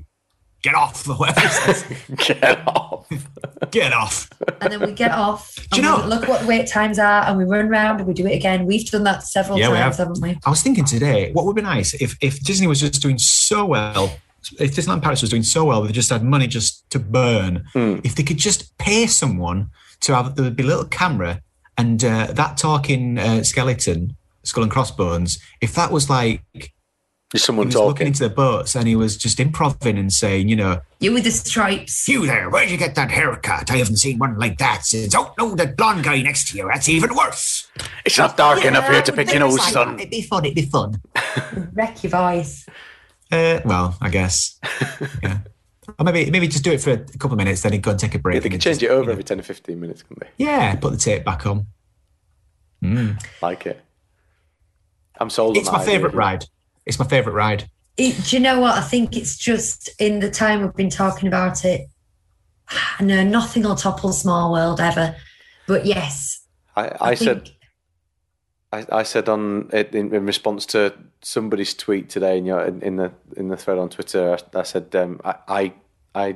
get 0.61 0.75
off 0.75 1.07
or 1.09 1.15
whatever. 1.15 1.95
Get 2.17 2.67
off. 2.67 3.07
Get 3.71 3.93
off. 3.93 4.29
And 4.61 4.71
then 4.73 4.81
we 4.81 4.91
get 4.93 5.11
off. 5.11 5.55
Do 5.71 5.77
you 5.77 5.83
know- 5.83 6.05
look 6.05 6.27
what 6.27 6.41
the 6.41 6.47
wait 6.47 6.67
times 6.67 6.97
are, 6.99 7.23
and 7.25 7.37
we 7.37 7.43
run 7.45 7.69
round 7.69 7.99
and 7.99 8.07
we 8.07 8.13
do 8.13 8.25
it 8.27 8.33
again. 8.35 8.65
We've 8.65 8.85
done 8.89 9.03
that 9.03 9.23
several 9.23 9.57
Yeah, 9.59 9.69
we 9.69 9.77
times, 9.77 9.97
have. 9.97 10.07
haven't 10.07 10.21
we? 10.21 10.37
I 10.45 10.49
was 10.49 10.61
thinking 10.61 10.85
today, 10.85 11.31
what 11.33 11.45
would 11.45 11.55
be 11.55 11.61
nice 11.61 11.93
if, 11.95 12.17
if 12.21 12.39
Disney 12.41 12.67
was 12.67 12.79
just 12.81 13.01
doing 13.01 13.17
so 13.19 13.65
well, 13.65 14.05
if 14.05 14.19
Disneyland 14.57 15.01
Paris 15.01 15.21
was 15.21 15.29
doing 15.29 15.43
so 15.43 15.65
well, 15.65 15.81
they 15.83 15.91
just 15.91 16.09
had 16.09 16.23
money 16.23 16.47
just 16.47 16.89
to 16.91 16.99
burn. 16.99 17.65
If 17.75 18.15
they 18.15 18.23
could 18.23 18.37
just 18.37 18.77
pay 18.77 19.07
someone 19.07 19.69
to 20.01 20.15
have, 20.15 20.35
there 20.35 20.45
would 20.45 20.55
be 20.55 20.63
a 20.63 20.67
little 20.67 20.85
camera 20.85 21.41
and 21.77 22.03
uh, 22.03 22.27
that 22.33 22.57
talking 22.57 23.17
uh, 23.17 23.41
skeleton, 23.43 24.15
skull 24.43 24.63
and 24.63 24.71
crossbones, 24.71 25.39
if 25.61 25.75
that 25.75 25.91
was 25.91 26.09
like, 26.09 26.41
he 26.53 26.71
Just 27.31 27.45
someone 27.45 27.67
was 27.67 27.75
looking 27.75 27.89
talking. 27.91 28.07
into 28.07 28.23
the 28.27 28.29
boats 28.29 28.75
and 28.75 28.85
he 28.87 28.95
was 28.97 29.15
just 29.15 29.39
improving 29.39 29.97
and 29.97 30.11
saying, 30.11 30.49
you 30.49 30.55
know, 30.57 30.81
You 30.99 31.13
with 31.13 31.23
the 31.23 31.31
stripes. 31.31 32.07
you 32.09 32.25
there, 32.25 32.49
where'd 32.49 32.69
you 32.69 32.75
get 32.77 32.95
that 32.95 33.11
haircut? 33.11 33.71
I 33.71 33.77
haven't 33.77 33.97
seen 33.97 34.17
one 34.17 34.37
like 34.37 34.57
that 34.57 34.83
since, 34.85 35.13
oh 35.15 35.33
no, 35.37 35.55
that 35.55 35.77
blonde 35.77 36.03
guy 36.03 36.21
next 36.21 36.49
to 36.49 36.57
you, 36.57 36.67
that's 36.69 36.89
even 36.89 37.15
worse. 37.15 37.67
It's 38.03 38.17
not 38.17 38.35
dark 38.35 38.65
enough 38.65 38.89
here 38.89 39.01
to 39.03 39.13
pick 39.13 39.29
your 39.31 39.39
nose, 39.41 39.71
son. 39.71 39.99
It'd 39.99 40.09
be 40.09 40.21
fun, 40.23 40.43
it'd 40.45 40.55
be 40.55 40.63
fun. 40.65 40.99
Wreck 41.73 42.03
your 42.03 42.09
voice. 42.11 42.65
Uh, 43.31 43.59
well, 43.65 43.95
I 44.01 44.09
guess. 44.09 44.59
Yeah. 45.23 45.39
Or 45.97 46.05
maybe 46.05 46.29
maybe 46.29 46.47
just 46.47 46.63
do 46.63 46.71
it 46.71 46.81
for 46.81 46.91
a 46.91 46.97
couple 46.97 47.31
of 47.31 47.37
minutes, 47.37 47.61
then 47.63 47.79
go 47.81 47.91
and 47.91 47.99
take 47.99 48.13
a 48.13 48.19
break. 48.19 48.35
Yeah, 48.35 48.39
they 48.41 48.45
and 48.45 48.51
can 48.53 48.59
just, 48.59 48.79
change 48.79 48.83
it 48.83 48.93
over 48.93 49.01
you 49.01 49.05
know- 49.07 49.11
every 49.13 49.23
10 49.23 49.39
or 49.39 49.43
15 49.43 49.79
minutes, 49.79 50.03
can 50.03 50.17
they? 50.19 50.27
Yeah, 50.37 50.75
put 50.75 50.91
the 50.91 50.97
tape 50.97 51.25
back 51.25 51.45
on. 51.47 51.65
Like 53.41 53.65
it. 53.65 53.83
I'm 55.19 55.29
sold 55.29 55.57
It's 55.57 55.67
on 55.67 55.79
my 55.79 55.83
favourite 55.85 56.13
ride. 56.15 56.45
It's 56.85 56.99
my 56.99 57.05
favourite 57.07 57.35
ride. 57.35 57.69
It, 57.97 58.23
do 58.25 58.35
you 58.37 58.41
know 58.41 58.59
what? 58.59 58.77
I 58.77 58.81
think 58.81 59.17
it's 59.17 59.37
just 59.37 59.89
in 59.99 60.19
the 60.19 60.29
time 60.31 60.61
we've 60.61 60.75
been 60.75 60.89
talking 60.89 61.27
about 61.27 61.65
it. 61.65 61.87
No, 63.01 63.23
nothing 63.23 63.63
will 63.63 63.75
topple 63.75 64.13
Small 64.13 64.51
World 64.51 64.79
ever. 64.79 65.15
But 65.67 65.85
yes, 65.85 66.45
I, 66.75 66.91
I, 67.01 67.13
said 67.15 67.45
think- 67.45 67.57
I, 68.71 68.85
I 68.91 69.03
said 69.03 69.27
on 69.29 69.69
in, 69.73 70.13
in 70.13 70.25
response 70.25 70.65
to 70.67 70.93
somebody's 71.21 71.73
tweet 71.73 72.09
today 72.09 72.37
in 72.37 72.45
your 72.45 72.63
in, 72.65 72.81
in 72.81 72.95
the 72.97 73.11
in 73.35 73.47
the 73.49 73.57
thread 73.57 73.77
on 73.77 73.89
Twitter. 73.89 74.37
I, 74.53 74.59
I 74.59 74.63
said 74.63 74.95
um, 74.95 75.19
I, 75.23 75.35
I 75.47 75.73
I 76.15 76.35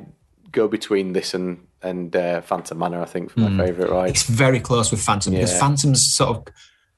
go 0.52 0.68
between 0.68 1.14
this 1.14 1.34
and 1.34 1.68
and 1.82 2.16
uh, 2.16 2.42
Phantom 2.42 2.78
Manor. 2.78 3.02
I 3.02 3.06
think 3.06 3.32
for 3.32 3.42
my 3.42 3.66
favourite 3.66 3.92
ride. 3.92 4.10
It's 4.10 4.24
very 4.24 4.60
close 4.60 4.90
with 4.92 5.02
Phantom 5.02 5.34
because 5.34 5.52
Yeah. 5.52 5.60
Phantom's 5.60 6.14
sort 6.14 6.30
of 6.38 6.54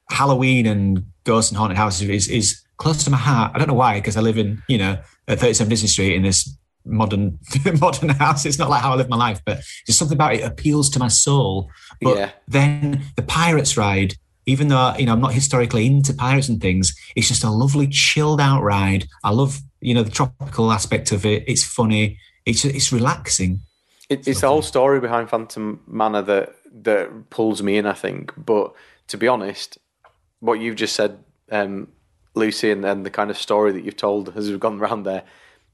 Halloween 0.09 0.65
and 0.67 1.05
Ghosts 1.23 1.51
and 1.51 1.57
Haunted 1.57 1.77
Houses 1.77 2.07
is, 2.07 2.27
is 2.27 2.61
close 2.77 3.03
to 3.05 3.09
my 3.09 3.17
heart. 3.17 3.51
I 3.55 3.57
don't 3.57 3.67
know 3.67 3.73
why, 3.73 3.95
because 3.95 4.15
I 4.15 4.21
live 4.21 4.37
in, 4.37 4.61
you 4.67 4.77
know, 4.77 4.99
at 5.27 5.39
37 5.39 5.67
Disney 5.71 5.87
Street 5.87 6.13
in 6.15 6.21
this 6.21 6.55
modern 6.85 7.39
modern 7.81 8.09
house. 8.09 8.45
It's 8.45 8.59
not 8.59 8.69
like 8.69 8.83
how 8.83 8.91
I 8.93 8.95
live 8.95 9.09
my 9.09 9.17
life, 9.17 9.41
but 9.43 9.61
just 9.87 9.97
something 9.97 10.15
about 10.15 10.35
it 10.35 10.43
appeals 10.43 10.91
to 10.91 10.99
my 10.99 11.07
soul. 11.07 11.71
But 11.99 12.17
Yeah. 12.17 12.31
then 12.47 13.01
the 13.15 13.23
Pirates 13.23 13.75
ride, 13.75 14.13
even 14.45 14.67
though 14.67 14.93
you 14.97 15.05
know 15.05 15.13
I'm 15.13 15.21
not 15.21 15.33
historically 15.33 15.85
into 15.85 16.13
pirates 16.13 16.49
and 16.49 16.61
things, 16.61 16.95
it's 17.15 17.27
just 17.27 17.43
a 17.43 17.49
lovely 17.49 17.87
chilled 17.87 18.41
out 18.41 18.61
ride. 18.61 19.07
I 19.23 19.31
love 19.31 19.59
you 19.81 19.93
know 19.93 20.03
the 20.03 20.11
tropical 20.11 20.71
aspect 20.71 21.11
of 21.11 21.25
it. 21.25 21.43
It's 21.47 21.63
funny. 21.63 22.19
It's 22.45 22.65
it's 22.65 22.91
relaxing. 22.91 23.61
It, 24.09 24.27
it's 24.27 24.41
the 24.41 24.47
whole 24.47 24.61
story 24.61 24.99
behind 24.99 25.29
Phantom 25.29 25.81
Manor 25.87 26.21
that 26.23 26.55
that 26.83 27.29
pulls 27.29 27.63
me 27.63 27.77
in. 27.77 27.85
I 27.85 27.93
think, 27.93 28.33
but 28.37 28.73
to 29.07 29.17
be 29.17 29.27
honest, 29.27 29.77
what 30.39 30.59
you've 30.59 30.75
just 30.75 30.95
said, 30.95 31.17
um, 31.51 31.87
Lucie, 32.35 32.71
and 32.71 32.83
then 32.83 33.03
the 33.03 33.09
kind 33.09 33.29
of 33.29 33.37
story 33.37 33.71
that 33.71 33.83
you've 33.83 33.97
told 33.97 34.35
as 34.35 34.49
we've 34.49 34.59
gone 34.59 34.79
around 34.79 35.03
there, 35.03 35.23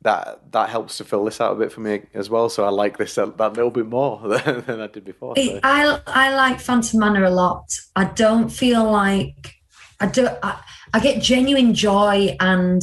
that 0.04 0.52
that 0.52 0.70
helps 0.70 0.97
to 0.97 1.04
fill 1.04 1.26
this 1.26 1.39
out 1.39 1.54
a 1.54 1.56
bit 1.56 1.72
for 1.72 1.82
me 1.82 2.02
as 2.14 2.30
well. 2.30 2.49
So 2.49 2.64
I 2.66 2.70
like 2.70 2.97
this 2.97 3.18
a, 3.18 3.28
that 3.38 3.54
little 3.54 3.70
bit 3.72 3.88
more 3.88 4.20
than, 4.28 4.62
than 4.66 4.82
I 4.82 4.88
did 4.88 5.06
before. 5.06 5.36
So. 5.36 5.60
I 5.64 5.99
I 6.08 6.36
like 6.36 6.60
Phantom 6.60 6.99
Manor 6.99 7.24
a 7.26 7.30
lot. 7.30 7.66
I 7.95 8.06
don't 8.06 8.49
feel 8.49 8.89
like 8.89 9.56
I 9.99 10.08
do. 10.08 10.28
I, 10.41 10.60
I 10.93 10.99
get 10.99 11.22
genuine 11.22 11.74
joy 11.74 12.36
and 12.39 12.82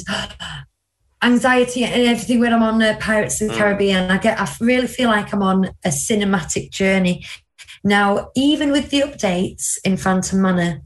anxiety 1.23 1.85
and 1.85 2.03
everything 2.03 2.41
when 2.41 2.53
I'm 2.53 2.63
on 2.63 2.81
uh, 2.83 2.97
Pirates 3.01 3.41
of 3.41 3.49
the 3.49 3.55
Mm. 3.55 3.59
Caribbean. 3.59 4.11
I 4.11 4.19
get. 4.19 4.41
I 4.41 4.49
really 4.61 4.87
feel 4.87 5.11
like 5.11 5.33
I'm 5.33 5.43
on 5.43 5.67
a 5.85 5.89
cinematic 5.89 6.71
journey. 6.71 7.27
Now, 7.85 8.31
even 8.35 8.71
with 8.73 8.91
the 8.91 9.01
updates 9.01 9.79
in 9.85 9.97
Phantom 9.97 10.41
Manor, 10.41 10.83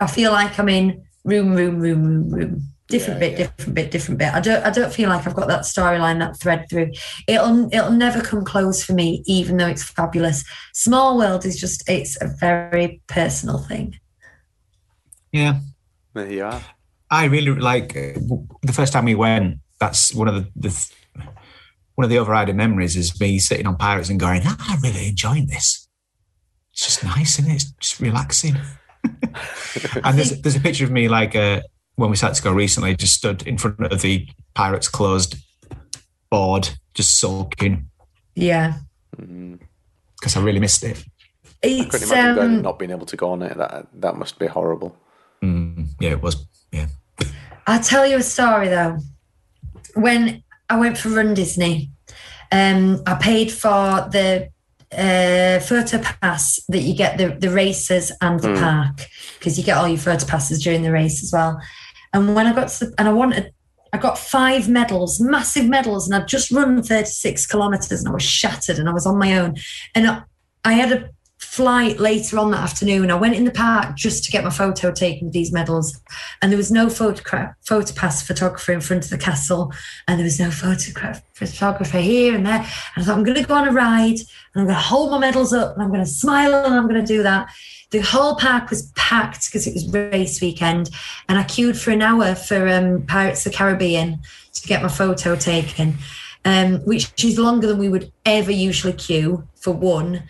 I 0.00 0.06
feel 0.06 0.32
like 0.32 0.58
I'm 0.58 0.68
in 0.68 1.02
room, 1.24 1.54
room, 1.54 1.78
room, 1.78 2.02
room, 2.04 2.30
room. 2.30 2.62
Different 2.92 3.20
Yeah, 3.22 3.28
bit, 3.28 3.38
yeah. 3.38 3.46
different 3.56 3.74
bit, 3.74 3.90
different 3.90 4.18
bit. 4.18 4.34
I 4.34 4.40
don't. 4.40 4.64
I 4.66 4.70
don't 4.70 4.92
feel 4.92 5.08
like 5.08 5.26
I've 5.26 5.34
got 5.34 5.48
that 5.48 5.62
storyline, 5.62 6.18
that 6.18 6.38
thread 6.38 6.66
through. 6.68 6.92
It'll. 7.26 7.66
It'll 7.72 7.90
never 7.90 8.20
come 8.20 8.44
close 8.44 8.84
for 8.84 8.92
me, 8.92 9.22
even 9.26 9.56
though 9.56 9.66
it's 9.66 9.82
fabulous. 9.82 10.44
Small 10.74 11.16
World 11.16 11.46
is 11.46 11.58
just. 11.58 11.88
It's 11.88 12.20
a 12.20 12.28
very 12.38 13.00
personal 13.06 13.58
thing. 13.58 13.98
Yeah, 15.32 15.60
There 16.12 16.30
you 16.30 16.44
are. 16.44 16.60
I 17.10 17.24
really 17.24 17.52
like 17.58 17.96
uh, 17.96 18.12
the 18.60 18.72
first 18.74 18.92
time 18.92 19.06
we 19.06 19.14
went. 19.14 19.58
That's 19.80 20.14
one 20.14 20.28
of 20.28 20.34
the, 20.34 20.50
the 20.54 20.90
one 21.94 22.04
of 22.04 22.10
the 22.10 22.18
overriding 22.18 22.56
memories 22.56 22.94
is 22.96 23.18
me 23.20 23.38
sitting 23.38 23.66
on 23.66 23.76
Pirates 23.76 24.10
and 24.10 24.20
going, 24.20 24.42
"Ah, 24.44 24.56
"I'm 24.68 24.80
really 24.82 25.08
enjoying 25.08 25.46
this. 25.46 25.88
It's 26.72 26.84
just 26.84 27.02
nice, 27.04 27.38
isn't 27.38 27.50
it? 27.50 27.54
It's 27.54 27.70
just 27.80 28.00
relaxing." 28.00 28.56
and 30.04 30.18
there's 30.18 30.38
there's 30.42 30.56
a 30.56 30.60
picture 30.60 30.84
of 30.84 30.90
me 30.90 31.08
like 31.08 31.34
uh, 31.34 31.62
when 31.96 32.10
we 32.10 32.16
started 32.16 32.36
to 32.36 32.42
go 32.42 32.52
recently, 32.52 32.94
just 32.96 33.14
stood 33.14 33.46
in 33.46 33.58
front 33.58 33.80
of 33.92 34.00
the 34.02 34.26
Pirates 34.54 34.88
closed 34.88 35.36
board, 36.30 36.70
just 36.94 37.18
sulking 37.18 37.88
Yeah. 38.34 38.74
Because 39.16 40.36
I 40.36 40.40
really 40.42 40.60
missed 40.60 40.82
it. 40.84 41.04
I 41.64 41.68
couldn't 41.84 41.94
It's 41.94 42.02
imagine 42.10 42.34
going, 42.34 42.54
um, 42.56 42.62
not 42.62 42.78
being 42.78 42.90
able 42.90 43.06
to 43.06 43.16
go 43.16 43.30
on 43.30 43.42
it. 43.42 43.56
That 43.56 43.86
that 44.00 44.16
must 44.16 44.38
be 44.38 44.46
horrible. 44.46 44.96
Mm, 45.42 45.88
yeah, 46.00 46.10
it 46.10 46.22
was. 46.22 46.46
Yeah, 46.72 46.86
I'll 47.66 47.82
tell 47.82 48.06
you 48.06 48.16
a 48.16 48.22
story 48.22 48.68
though. 48.68 48.98
When 49.94 50.42
I 50.70 50.78
went 50.78 50.96
for 50.98 51.10
Run 51.10 51.34
Disney, 51.34 51.90
um, 52.50 53.02
I 53.06 53.14
paid 53.14 53.52
for 53.52 54.08
the 54.10 54.48
uh, 54.92 55.60
photo 55.60 55.98
pass 55.98 56.60
that 56.68 56.80
you 56.82 56.94
get 56.94 57.18
the, 57.18 57.28
the 57.28 57.50
races 57.50 58.10
and 58.20 58.40
the 58.40 58.48
Mm. 58.48 58.60
park 58.60 59.08
because 59.38 59.56
you 59.58 59.64
get 59.64 59.76
all 59.76 59.88
your 59.88 59.98
photo 59.98 60.26
passes 60.26 60.62
during 60.62 60.82
the 60.82 60.92
race 60.92 61.22
as 61.22 61.32
well. 61.32 61.60
And 62.12 62.34
when 62.34 62.46
I 62.46 62.52
got 62.52 62.68
to 62.68 62.92
and 62.98 63.08
I 63.08 63.12
wanted, 63.12 63.52
I 63.92 63.98
got 63.98 64.18
five 64.18 64.68
medals, 64.68 65.20
massive 65.20 65.68
medals, 65.68 66.08
and 66.08 66.14
I'd 66.14 66.28
just 66.28 66.50
run 66.50 66.82
36 66.82 67.46
kilometers 67.46 68.00
and 68.00 68.08
I 68.08 68.12
was 68.12 68.22
shattered 68.22 68.78
and 68.78 68.88
I 68.88 68.92
was 68.92 69.06
on 69.06 69.18
my 69.18 69.38
own. 69.38 69.56
And 69.94 70.24
I, 70.64 70.72
had 70.72 70.92
a 70.92 71.10
flight 71.38 71.98
later 71.98 72.38
on 72.38 72.52
that 72.52 72.60
afternoon. 72.60 73.10
I 73.10 73.16
went 73.16 73.34
in 73.34 73.44
the 73.44 73.50
park 73.50 73.96
just 73.96 74.24
to 74.24 74.30
get 74.30 74.44
my 74.44 74.50
photo 74.50 74.92
taken 74.92 75.26
with 75.26 75.34
these 75.34 75.52
medals 75.52 76.00
and 76.40 76.50
there 76.50 76.56
was 76.56 76.70
no 76.70 76.88
photograph 76.88 77.54
photo 77.62 77.92
pass 77.92 78.22
photographer 78.22 78.72
in 78.72 78.80
front 78.80 79.04
of 79.04 79.10
the 79.10 79.18
castle 79.18 79.72
and 80.08 80.18
there 80.18 80.24
was 80.24 80.40
no 80.40 80.50
photograph 80.50 81.20
photographer 81.34 81.98
here 81.98 82.34
and 82.34 82.46
there 82.46 82.60
and 82.60 82.64
i 82.96 83.02
thought 83.02 83.18
i'm 83.18 83.24
going 83.24 83.36
to 83.36 83.46
go 83.46 83.54
on 83.54 83.68
a 83.68 83.72
ride 83.72 84.18
and 84.18 84.56
i'm 84.56 84.64
going 84.64 84.68
to 84.68 84.74
hold 84.74 85.10
my 85.10 85.18
medals 85.18 85.52
up 85.52 85.74
and 85.74 85.82
i'm 85.82 85.90
going 85.90 86.00
to 86.00 86.06
smile 86.06 86.54
and 86.54 86.74
i'm 86.74 86.88
going 86.88 87.00
to 87.00 87.06
do 87.06 87.22
that 87.22 87.48
the 87.92 88.00
whole 88.00 88.34
park 88.36 88.70
was 88.70 88.90
packed 88.96 89.46
because 89.46 89.66
it 89.66 89.74
was 89.74 89.88
race 89.90 90.40
weekend 90.40 90.90
and 91.28 91.38
i 91.38 91.44
queued 91.44 91.78
for 91.78 91.90
an 91.90 92.02
hour 92.02 92.34
for 92.34 92.68
um, 92.68 93.02
pirates 93.06 93.46
of 93.46 93.52
the 93.52 93.58
caribbean 93.58 94.18
to 94.52 94.66
get 94.66 94.82
my 94.82 94.88
photo 94.88 95.36
taken 95.36 95.96
um, 96.44 96.80
which 96.80 97.24
is 97.24 97.38
longer 97.38 97.68
than 97.68 97.78
we 97.78 97.88
would 97.88 98.10
ever 98.26 98.50
usually 98.50 98.92
queue 98.92 99.46
for 99.54 99.72
one 99.72 100.24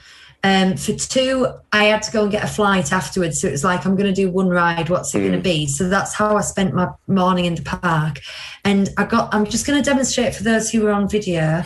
um, 0.45 0.77
for 0.77 0.93
two, 0.93 1.47
I 1.73 1.85
had 1.85 2.03
to 2.03 2.11
go 2.11 2.23
and 2.23 2.33
get 2.33 2.43
a 2.43 2.49
flight 2.49 2.93
afterwards. 2.93 3.41
So 3.41 3.47
it 3.47 3.53
was 3.53 3.63
like, 3.63 3.87
I'm 3.87 3.95
going 3.95 4.13
to 4.13 4.15
do 4.15 4.31
one 4.31 4.49
ride. 4.49 4.91
What's 4.91 5.15
it 5.15 5.21
going 5.21 5.33
to 5.33 5.39
be? 5.39 5.69
So 5.69 5.89
that's 5.89 6.15
how 6.15 6.37
I 6.37 6.41
spent 6.41 6.75
my 6.75 6.89
morning 7.07 7.45
in 7.45 7.55
the 7.55 7.63
park. 7.63 8.21
And 8.65 8.91
I 8.97 9.05
got, 9.05 9.33
I'm 9.33 9.45
just 9.45 9.67
going 9.67 9.81
to 9.81 9.89
demonstrate 9.89 10.35
for 10.35 10.43
those 10.43 10.71
who 10.71 10.83
were 10.83 10.91
on 10.91 11.09
video. 11.09 11.63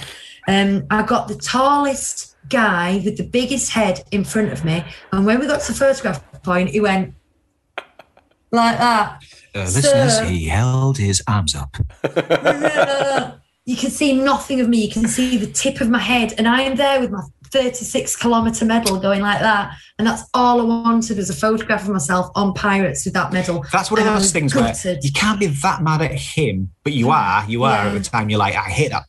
Um, 0.47 0.87
I 0.91 1.03
got 1.05 1.29
the 1.29 1.37
tallest 1.37 2.36
guy 2.49 3.01
with 3.05 3.17
the 3.17 3.25
biggest 3.25 3.71
head 3.73 4.05
in 4.11 4.25
front 4.25 4.53
of 4.53 4.65
me. 4.65 4.85
And 5.13 5.27
when 5.27 5.41
we 5.41 5.47
got 5.47 5.61
to 5.63 5.73
the 5.73 5.79
photograph 5.79 6.43
point, 6.43 6.71
he 6.71 6.81
went 6.81 7.15
like 8.53 8.79
that. 8.79 9.23
uh, 9.55 9.61
listeners, 9.61 10.21
he 10.29 10.47
held 10.47 10.99
his 10.99 11.23
arms 11.27 11.55
up. 11.55 11.77
you 13.65 13.77
can 13.77 13.91
see 13.91 14.13
nothing 14.13 14.61
of 14.61 14.69
me. 14.69 14.85
You 14.87 14.93
can 14.93 15.09
see 15.09 15.37
the 15.37 15.47
tip 15.47 15.81
of 15.81 15.91
my 15.91 15.99
head, 15.99 16.35
and 16.39 16.47
I 16.49 16.63
am 16.63 16.77
there 16.77 17.01
with 17.01 17.11
my 17.11 17.23
36 17.51 18.17
kilometer 18.17 18.65
medal 18.65 18.99
going 18.99 19.23
like 19.23 19.41
that. 19.41 19.77
And 19.99 20.07
that's 20.07 20.25
all 20.35 20.61
I 20.61 20.65
wanted 20.65 21.17
was 21.17 21.31
a 21.31 21.35
photograph 21.35 21.83
of 21.85 21.91
myself 21.91 22.31
on 22.35 22.55
Pirates 22.55 23.05
with 23.05 23.15
that 23.15 23.33
medal. 23.33 23.65
That's 23.73 23.91
one 23.91 24.01
of 24.01 24.07
those 24.07 24.23
was 24.23 24.33
things 24.33 24.55
where 24.55 24.75
you 25.01 25.13
can't 25.13 25.39
be 25.41 25.47
that 25.47 25.83
mad 25.83 26.03
at 26.03 26.13
him, 26.13 26.71
but 26.85 26.93
you 26.93 27.11
are. 27.11 27.45
You 27.49 27.65
are 27.65 27.85
Yeah. 27.87 27.93
at 27.93 27.95
the 27.95 28.01
time. 28.09 28.31
You're 28.31 28.39
like, 28.39 28.55
I 28.55 28.69
hate 28.69 28.91
that 28.91 29.05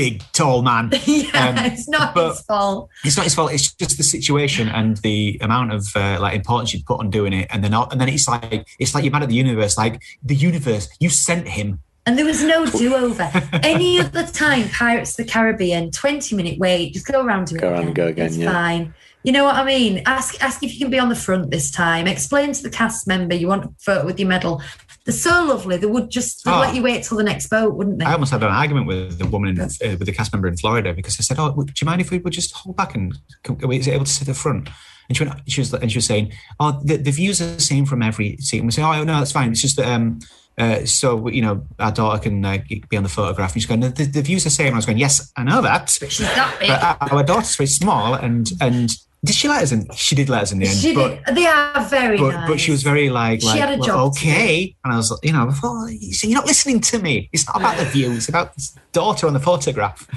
big, 0.00 0.22
tall 0.32 0.62
man. 0.62 0.90
yeah, 1.04 1.48
Um, 1.48 1.64
it's 1.66 1.88
not 1.88 2.16
his 2.16 2.40
fault. 2.42 2.88
It's 3.04 3.16
not 3.16 3.24
his 3.24 3.34
fault. 3.34 3.52
It's 3.52 3.72
just 3.74 3.98
the 3.98 4.02
situation 4.02 4.68
and 4.68 4.96
the 4.98 5.38
amount 5.42 5.72
of 5.72 5.86
uh, 5.94 6.18
like 6.20 6.34
importance 6.34 6.72
you 6.72 6.80
put 6.86 7.00
on 7.00 7.10
doing 7.10 7.32
it, 7.32 7.48
and 7.50 7.62
then 7.62 7.74
and 7.74 8.00
then 8.00 8.08
it's 8.08 8.26
like 8.26 8.66
it's 8.78 8.94
like 8.94 9.04
you're 9.04 9.12
mad 9.12 9.22
at 9.22 9.28
the 9.28 9.34
universe. 9.34 9.76
Like 9.76 10.02
the 10.22 10.34
universe, 10.34 10.88
you 11.00 11.10
sent 11.10 11.48
him. 11.48 11.80
And 12.06 12.16
there 12.16 12.24
was 12.24 12.42
no 12.42 12.64
do 12.82 12.94
over. 12.94 13.30
Any 13.62 14.00
other 14.00 14.26
time, 14.26 14.68
Pirates 14.70 15.18
of 15.18 15.26
the 15.26 15.30
Caribbean, 15.30 15.90
20 15.90 16.34
minute 16.34 16.58
wait, 16.58 16.94
just 16.94 17.06
go 17.06 17.22
around 17.22 17.48
to 17.48 17.56
it. 17.56 17.60
Go 17.60 17.70
around 17.72 17.86
and 17.88 17.94
go 17.94 18.06
again, 18.06 18.26
It's 18.26 18.38
yeah. 18.38 18.50
fine. 18.50 18.94
You 19.22 19.32
know 19.32 19.44
what 19.44 19.56
I 19.56 19.64
mean? 19.64 20.02
Ask 20.06 20.42
ask 20.42 20.62
if 20.62 20.72
you 20.72 20.78
can 20.78 20.90
be 20.90 20.98
on 20.98 21.10
the 21.10 21.14
front 21.14 21.50
this 21.50 21.70
time. 21.70 22.06
Explain 22.06 22.54
to 22.54 22.62
the 22.62 22.70
cast 22.70 23.06
member 23.06 23.34
you 23.34 23.48
want 23.48 23.66
a 23.66 23.70
photo 23.78 24.06
with 24.06 24.18
your 24.18 24.28
medal. 24.30 24.62
They're 25.10 25.18
so 25.32 25.44
lovely. 25.44 25.76
They 25.76 25.86
would 25.86 26.08
just 26.10 26.44
they'd 26.44 26.52
Oh. 26.52 26.60
let 26.60 26.74
you 26.74 26.82
wait 26.82 27.02
till 27.04 27.16
the 27.16 27.24
next 27.24 27.48
boat, 27.48 27.74
wouldn't 27.74 27.98
they? 27.98 28.04
I 28.04 28.12
almost 28.12 28.30
had 28.32 28.42
an 28.42 28.50
argument 28.50 28.86
with 28.86 29.18
the 29.18 29.26
woman 29.26 29.50
in, 29.50 29.60
uh, 29.60 29.68
with 29.98 30.06
the 30.06 30.12
cast 30.12 30.32
member 30.32 30.46
in 30.48 30.56
Florida 30.56 30.94
because 30.94 31.16
I 31.18 31.22
said, 31.22 31.38
"Oh, 31.38 31.50
do 31.52 31.72
you 31.80 31.84
mind 31.84 32.00
if 32.00 32.10
we 32.10 32.18
would 32.18 32.32
just 32.32 32.52
hold 32.54 32.76
back 32.76 32.94
and 32.94 33.12
are 33.48 33.66
we 33.66 33.76
able 33.90 34.04
to 34.04 34.10
sit 34.10 34.22
at 34.22 34.26
the 34.28 34.34
front?" 34.34 34.68
And 35.08 35.16
she 35.16 35.24
went, 35.24 35.40
she 35.48 35.60
was 35.60 35.74
and 35.74 35.90
she 35.90 35.98
was 35.98 36.06
saying, 36.06 36.32
"Oh, 36.60 36.80
the, 36.84 36.96
the 36.96 37.10
views 37.10 37.40
are 37.42 37.46
the 37.56 37.60
same 37.60 37.84
from 37.86 38.02
every 38.02 38.36
seat." 38.38 38.58
And 38.58 38.66
we 38.68 38.72
say, 38.72 38.82
"Oh, 38.82 39.02
no, 39.02 39.18
that's 39.18 39.32
fine. 39.32 39.50
It's 39.50 39.60
just 39.62 39.76
that." 39.76 39.88
Um, 39.88 40.20
uh, 40.58 40.84
so 40.84 41.26
you 41.28 41.40
know, 41.42 41.66
our 41.78 41.90
daughter 41.90 42.20
can 42.22 42.44
uh, 42.44 42.58
be 42.88 42.96
on 42.96 43.02
the 43.02 43.08
photograph. 43.08 43.52
And 43.54 43.62
she's 43.62 43.66
going, 43.68 43.80
the, 43.80 43.88
the 44.04 44.20
views 44.22 44.42
are 44.44 44.50
the 44.50 44.54
same. 44.54 44.66
And 44.66 44.74
I 44.74 44.78
was 44.78 44.84
going, 44.86 44.98
yes, 44.98 45.32
I 45.36 45.42
know 45.42 45.62
that. 45.62 45.96
But 46.00 46.12
she's 46.12 46.26
that 46.26 46.54
big. 46.60 46.68
But 46.68 46.82
our- 47.00 47.18
our 47.18 47.22
daughter's 47.24 47.56
very 47.56 47.66
small, 47.68 48.14
and 48.14 48.50
and 48.60 48.90
did 49.24 49.34
she 49.34 49.48
let 49.48 49.62
us 49.62 49.72
in? 49.72 49.86
She 49.94 50.14
did 50.14 50.28
let 50.30 50.42
us 50.42 50.52
in 50.52 50.58
the 50.58 50.66
end, 50.66 50.78
she 50.78 50.94
but 50.94 51.24
did, 51.26 51.36
they 51.36 51.46
are 51.46 51.84
very 51.84 52.16
but, 52.16 52.30
nice. 52.30 52.48
but 52.48 52.60
she 52.60 52.70
was 52.70 52.82
very 52.82 53.10
like, 53.10 53.42
She 53.42 53.58
had 53.58 53.74
a 53.74 53.78
well, 53.78 53.86
job 53.86 54.14
to 54.14 54.28
okay. 54.28 54.74
And 54.82 54.94
I 54.94 54.96
was, 54.96 55.10
like, 55.10 55.20
you 55.22 55.32
know, 55.32 55.48
I 55.48 55.52
thought, 55.52 55.88
so 55.88 56.26
you're 56.26 56.38
not 56.38 56.46
listening 56.46 56.80
to 56.80 56.98
me. 56.98 57.28
It's 57.32 57.46
not 57.46 57.56
about 57.56 57.76
the 57.76 57.84
view. 57.84 58.10
It's 58.12 58.28
about 58.28 58.54
this 58.54 58.74
daughter 58.92 59.26
on 59.26 59.34
the 59.34 59.40
photograph. 59.40 60.08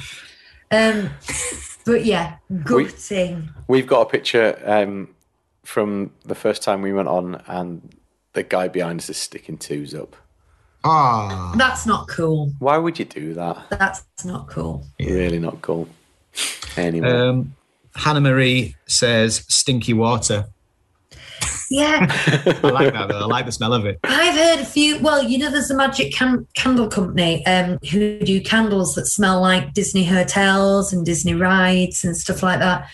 Um, 0.72 1.10
but 1.86 2.06
yeah, 2.06 2.38
gutting. 2.64 3.49
We've 3.68 3.88
got 3.88 4.01
a 4.01 4.06
picture 4.06 4.60
um, 4.66 5.14
from 5.64 6.12
the 6.24 6.36
first 6.36 6.64
time 6.64 6.82
we 6.82 6.93
went 6.93 7.10
on, 7.10 7.41
and 7.47 7.93
the 8.32 8.43
guy 8.43 8.70
behind 8.70 9.01
us 9.01 9.10
is 9.10 9.18
sticking 9.18 9.58
twos 9.58 9.93
up. 9.93 10.16
Ah, 10.86 11.54
That's 11.58 11.86
not 11.86 12.08
cool. 12.08 12.51
Why 12.60 12.78
would 12.78 12.99
you 12.99 13.06
do 13.06 13.34
that? 13.36 13.58
That's 13.70 14.04
not 14.26 14.47
cool. 14.47 14.86
Really 14.99 15.39
not 15.39 15.62
cool. 15.62 15.88
Anyway, 16.76 17.10
um, 17.10 17.56
Hannah 17.95 18.21
Marie 18.21 18.75
says 18.87 19.45
stinky 19.47 19.93
water. 19.93 20.45
Yeah, 21.69 22.05
I 22.63 22.67
like 22.69 22.93
that. 22.93 23.07
Though. 23.09 23.19
I 23.21 23.25
like 23.25 23.45
the 23.45 23.51
smell 23.51 23.73
of 23.73 23.85
it. 23.85 23.99
I've 24.03 24.35
heard 24.35 24.59
a 24.59 24.65
few. 24.65 24.99
Well, 24.99 25.23
you 25.23 25.37
know, 25.39 25.49
there's 25.49 25.71
a 25.71 25.75
magic 25.75 26.13
can- 26.13 26.47
candle 26.55 26.87
company 26.87 27.43
um, 27.47 27.79
who 27.91 28.19
do 28.19 28.41
candles 28.41 28.93
that 28.95 29.07
smell 29.07 29.41
like 29.41 29.73
Disney 29.73 30.03
hotels 30.03 30.93
and 30.93 31.05
Disney 31.05 31.33
rides 31.33 32.03
and 32.03 32.15
stuff 32.15 32.43
like 32.43 32.59
that. 32.59 32.87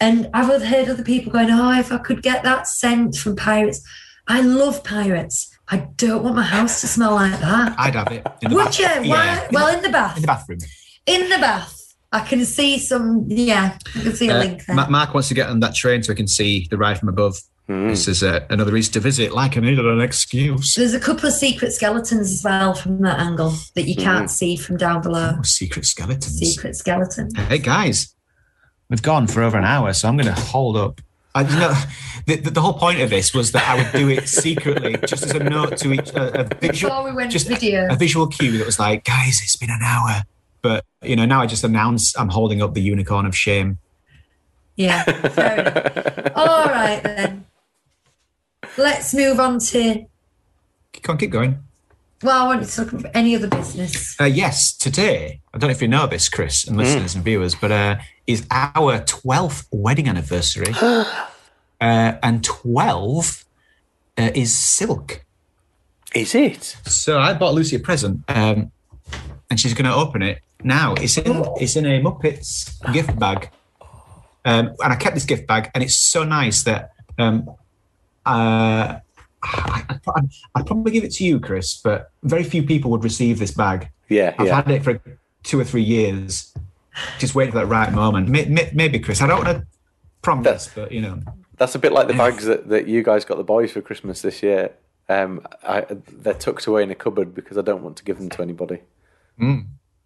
And 0.00 0.28
I've 0.34 0.62
heard 0.62 0.88
other 0.88 1.02
people 1.04 1.32
going, 1.32 1.50
"Oh, 1.50 1.78
if 1.78 1.90
I 1.90 1.98
could 1.98 2.22
get 2.22 2.42
that 2.42 2.66
scent 2.66 3.16
from 3.16 3.36
Pirates, 3.36 3.80
I 4.28 4.42
love 4.42 4.84
Pirates. 4.84 5.50
I 5.68 5.88
don't 5.96 6.22
want 6.22 6.36
my 6.36 6.42
house 6.42 6.82
to 6.82 6.86
smell 6.88 7.12
like 7.14 7.40
that." 7.40 7.74
I'd 7.78 7.94
have 7.94 8.12
it. 8.12 8.26
In 8.42 8.50
the 8.50 8.56
Would 8.56 8.64
bath- 8.66 8.78
you? 8.78 9.10
Yeah, 9.10 9.48
Well, 9.52 9.74
in 9.74 9.82
the 9.82 9.88
bath. 9.88 10.16
in 10.16 10.22
the 10.22 10.26
bathroom. 10.28 10.58
In 11.06 11.22
the 11.30 11.38
bath. 11.38 11.85
I 12.16 12.26
can 12.26 12.44
see 12.44 12.78
some. 12.78 13.24
Yeah, 13.28 13.76
I 13.94 14.00
can 14.00 14.14
see 14.14 14.28
a 14.28 14.36
Uh, 14.36 14.38
link 14.40 14.64
there. 14.66 14.76
Mark 14.90 15.14
wants 15.14 15.28
to 15.28 15.34
get 15.34 15.48
on 15.48 15.60
that 15.60 15.74
train 15.74 16.02
so 16.02 16.12
he 16.12 16.16
can 16.16 16.26
see 16.28 16.66
the 16.70 16.76
ride 16.78 16.98
from 16.98 17.08
above. 17.08 17.36
Hmm. 17.68 17.88
This 17.88 18.06
is 18.06 18.22
uh, 18.22 18.40
another 18.48 18.72
reason 18.72 18.92
to 18.94 19.00
visit. 19.00 19.32
Like 19.32 19.56
I 19.56 19.60
needed 19.60 19.84
an 19.84 20.00
excuse. 20.00 20.74
There's 20.76 20.94
a 20.94 21.00
couple 21.00 21.26
of 21.28 21.34
secret 21.34 21.72
skeletons 21.72 22.30
as 22.32 22.42
well 22.44 22.74
from 22.74 23.02
that 23.02 23.18
angle 23.18 23.52
that 23.74 23.88
you 23.88 23.96
can't 23.96 24.26
Mm. 24.26 24.30
see 24.30 24.56
from 24.56 24.76
down 24.76 25.02
below. 25.02 25.34
Oh, 25.38 25.42
secret 25.42 25.84
skeletons. 25.84 26.38
Secret 26.38 26.76
skeletons. 26.76 27.32
Hey 27.48 27.58
guys, 27.58 28.14
we've 28.88 29.02
gone 29.02 29.26
for 29.26 29.42
over 29.42 29.58
an 29.58 29.64
hour, 29.64 29.92
so 29.94 30.08
I'm 30.08 30.16
going 30.16 30.32
to 30.34 30.40
hold 30.40 30.76
up 30.76 31.00
I, 31.34 31.42
you 31.42 31.58
know, 31.58 31.74
the, 32.26 32.36
the, 32.36 32.50
the 32.50 32.60
whole 32.62 32.72
point 32.78 32.98
of 33.02 33.10
this 33.10 33.34
was 33.34 33.52
that 33.52 33.68
I 33.68 33.76
would 33.76 33.92
do 33.92 34.08
it 34.08 34.26
secretly, 34.26 34.96
just 35.06 35.22
as 35.24 35.32
a 35.32 35.40
note 35.44 35.76
to 35.78 35.92
each, 35.92 36.08
a, 36.14 36.40
a 36.40 36.44
visual, 36.54 36.88
Before 36.90 37.04
we 37.04 37.12
went 37.12 37.30
just 37.30 37.46
video. 37.46 37.86
a 37.90 37.94
visual 37.96 38.26
cue 38.26 38.56
that 38.56 38.64
was 38.64 38.78
like, 38.78 39.04
guys, 39.04 39.42
it's 39.44 39.54
been 39.54 39.68
an 39.68 39.82
hour. 39.84 40.22
But 40.66 40.84
you 41.02 41.14
know, 41.14 41.26
now 41.26 41.42
I 41.42 41.46
just 41.46 41.62
announce 41.62 42.18
I'm 42.18 42.28
holding 42.28 42.60
up 42.60 42.74
the 42.74 42.82
unicorn 42.82 43.24
of 43.24 43.36
shame. 43.36 43.78
Yeah, 44.74 45.04
fair 45.04 45.60
enough. 45.60 46.32
All 46.34 46.64
right 46.66 47.00
then. 47.04 47.46
Let's 48.76 49.14
move 49.14 49.38
on 49.38 49.60
to. 49.60 50.06
Come 51.02 51.12
on, 51.14 51.18
keep 51.18 51.30
going. 51.30 51.60
Well, 52.22 52.42
I 52.42 52.46
want 52.46 52.66
to 52.66 52.76
talk 52.76 52.92
about 52.92 53.12
any 53.14 53.36
other 53.36 53.46
business. 53.46 54.20
Uh, 54.20 54.24
yes, 54.24 54.76
today, 54.76 55.40
I 55.54 55.58
don't 55.58 55.68
know 55.68 55.72
if 55.72 55.82
you 55.82 55.86
know 55.86 56.08
this, 56.08 56.28
Chris, 56.28 56.66
and 56.66 56.76
listeners 56.76 57.14
and 57.14 57.22
viewers, 57.22 57.54
but 57.54 57.70
uh, 57.70 57.96
is 58.26 58.44
our 58.50 58.98
12th 58.98 59.66
wedding 59.70 60.08
anniversary. 60.08 60.74
uh, 60.80 61.04
and 61.80 62.42
12 62.42 63.44
uh, 64.18 64.30
is 64.34 64.56
silk. 64.56 65.24
Is 66.12 66.34
it? 66.34 66.76
So 66.86 67.20
I 67.20 67.34
bought 67.34 67.54
Lucie 67.54 67.76
a 67.76 67.78
present, 67.78 68.24
um, 68.26 68.72
and 69.50 69.58
she's 69.60 69.74
going 69.74 69.84
to 69.84 69.94
open 69.94 70.22
it 70.22 70.40
now. 70.62 70.94
It's 70.94 71.16
in 71.18 71.44
it's 71.60 71.76
in 71.76 71.86
a 71.86 72.00
Muppets 72.00 72.74
gift 72.92 73.18
bag, 73.18 73.50
um, 74.44 74.74
and 74.82 74.92
I 74.92 74.96
kept 74.96 75.14
this 75.14 75.24
gift 75.24 75.46
bag, 75.46 75.70
and 75.74 75.82
it's 75.82 75.96
so 75.96 76.24
nice 76.24 76.62
that 76.64 76.92
um, 77.18 77.48
uh, 78.24 78.98
I, 79.42 79.82
I'd, 80.16 80.28
I'd 80.54 80.66
probably 80.66 80.92
give 80.92 81.04
it 81.04 81.12
to 81.14 81.24
you, 81.24 81.40
Chris, 81.40 81.80
but 81.82 82.10
very 82.22 82.44
few 82.44 82.62
people 82.62 82.90
would 82.90 83.04
receive 83.04 83.38
this 83.38 83.52
bag. 83.52 83.88
Yeah, 84.08 84.34
I've 84.38 84.46
yeah. 84.46 84.54
had 84.56 84.70
it 84.70 84.82
for 84.82 85.00
two 85.42 85.60
or 85.60 85.64
three 85.64 85.82
years, 85.82 86.52
just 87.18 87.34
waiting 87.34 87.52
for 87.52 87.58
that 87.58 87.66
right 87.66 87.92
moment. 87.92 88.28
May- 88.28 88.46
may- 88.46 88.70
Maybe, 88.74 88.98
Chris. 88.98 89.22
I 89.22 89.26
don't 89.26 89.44
want 89.44 89.58
to 89.58 89.66
promise, 90.22 90.70
but 90.74 90.90
you 90.90 91.00
know, 91.00 91.20
That's 91.56 91.74
a 91.74 91.78
bit 91.78 91.92
like 91.92 92.08
the 92.08 92.14
bags 92.14 92.44
that, 92.44 92.68
that 92.68 92.88
you 92.88 93.02
guys 93.02 93.24
got 93.24 93.36
the 93.36 93.44
boys 93.44 93.72
for 93.72 93.80
Christmas 93.80 94.22
this 94.22 94.42
year. 94.42 94.72
Um, 95.08 95.46
I, 95.62 95.86
they're 96.08 96.34
tucked 96.34 96.66
away 96.66 96.82
in 96.82 96.90
a 96.90 96.96
cupboard 96.96 97.32
because 97.32 97.56
I 97.56 97.62
don't 97.62 97.82
want 97.82 97.96
to 97.98 98.04
give 98.04 98.18
them 98.18 98.28
to 98.30 98.42
anybody. 98.42 98.80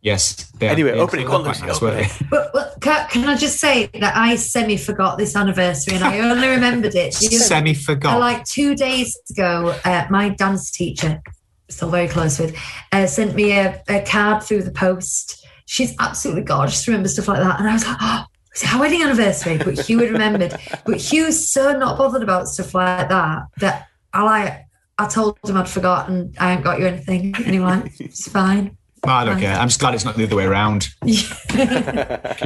Yes. 0.03 0.51
they 0.53 0.69
Anyway, 0.69 0.93
they 0.93 0.99
open 0.99 1.19
it, 1.19 1.25
look 1.25 1.35
on, 1.35 1.43
quite 1.43 1.61
Lucie, 1.61 1.67
nice, 1.67 1.77
open 1.77 1.89
weren't 1.89 2.09
they? 2.09 2.27
But, 2.31 2.53
but 2.53 2.81
can, 2.81 3.09
can 3.09 3.25
I 3.29 3.37
just 3.37 3.59
say 3.59 3.87
that 3.95 4.17
I 4.17 4.37
semi 4.37 4.77
forgot 4.77 5.19
this 5.19 5.37
anniversary 5.37 5.95
and 5.97 6.05
I 6.05 6.21
only 6.21 6.49
remembered 6.49 6.95
it. 6.95 7.15
the 7.15 7.27
Semi 7.37 7.75
forgot. 7.75 8.19
like 8.19 8.45
two 8.45 8.75
days 8.75 9.17
ago, 9.31 9.79
uh, 9.85 10.07
my 10.09 10.31
dance 10.31 10.71
teacher, 10.71 11.21
still 11.69 11.91
very 11.91 12.09
close 12.09 12.39
with, 12.39 12.57
uh, 12.93 13.07
sent 13.07 13.35
me 13.35 13.53
a, 13.53 13.83
a 13.89 14.01
card 14.03 14.43
through 14.43 14.63
the 14.63 14.73
post. 14.73 15.47
She's 15.67 15.95
absolutely 15.99 16.43
gorgeous, 16.43 16.89
remember 16.89 17.09
stuff 17.09 17.29
like 17.29 17.41
that. 17.41 17.61
And 17.61 17.69
I 17.69 17.75
was 17.75 17.87
like, 17.87 17.99
oh, 18.01 18.25
it's 18.53 18.73
our 18.73 18.81
wedding 18.81 19.03
anniversary. 19.03 19.59
But 19.59 19.81
Hugh 19.81 19.99
had 19.99 20.11
remembered. 20.11 20.59
But 20.85 20.97
Hugh's 20.97 21.51
so 21.51 21.77
not 21.77 21.99
bothered 21.99 22.23
about 22.23 22.49
stuff 22.49 22.75
like 22.75 23.09
that 23.09 23.43
that 23.59 23.87
I 24.13 24.23
like. 24.23 24.67
I 24.99 25.07
told 25.07 25.39
him 25.45 25.57
I'd 25.57 25.69
forgotten. 25.69 26.35
I 26.39 26.51
haven't 26.51 26.65
got 26.65 26.79
you 26.79 26.87
anything. 26.87 27.35
And 27.37 27.55
he 27.55 27.61
went, 27.61 27.91
it's 28.01 28.29
fine. 28.29 28.77
I 29.05 29.25
don't 29.25 29.41
care. 29.41 29.55
I'm 29.57 29.69
just 29.69 29.81
glad 29.81 29.95
it's 29.95 30.05
not 30.05 30.17
the 30.17 30.25
other 30.25 30.37
way 30.37 30.45
around. 30.45 30.89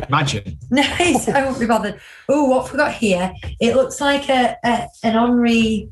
Imagine. 0.08 0.56
Nice. 0.70 1.28
I 1.28 1.44
won't 1.44 1.58
be 1.58 1.66
bothered. 1.66 2.00
Oh, 2.28 2.44
what 2.44 2.62
have 2.64 2.72
we 2.72 2.78
got 2.78 2.92
here? 2.94 3.32
It 3.60 3.74
looks 3.74 4.00
like 4.00 4.28
a, 4.28 4.56
a 4.64 4.88
an 5.02 5.14
Henri 5.16 5.88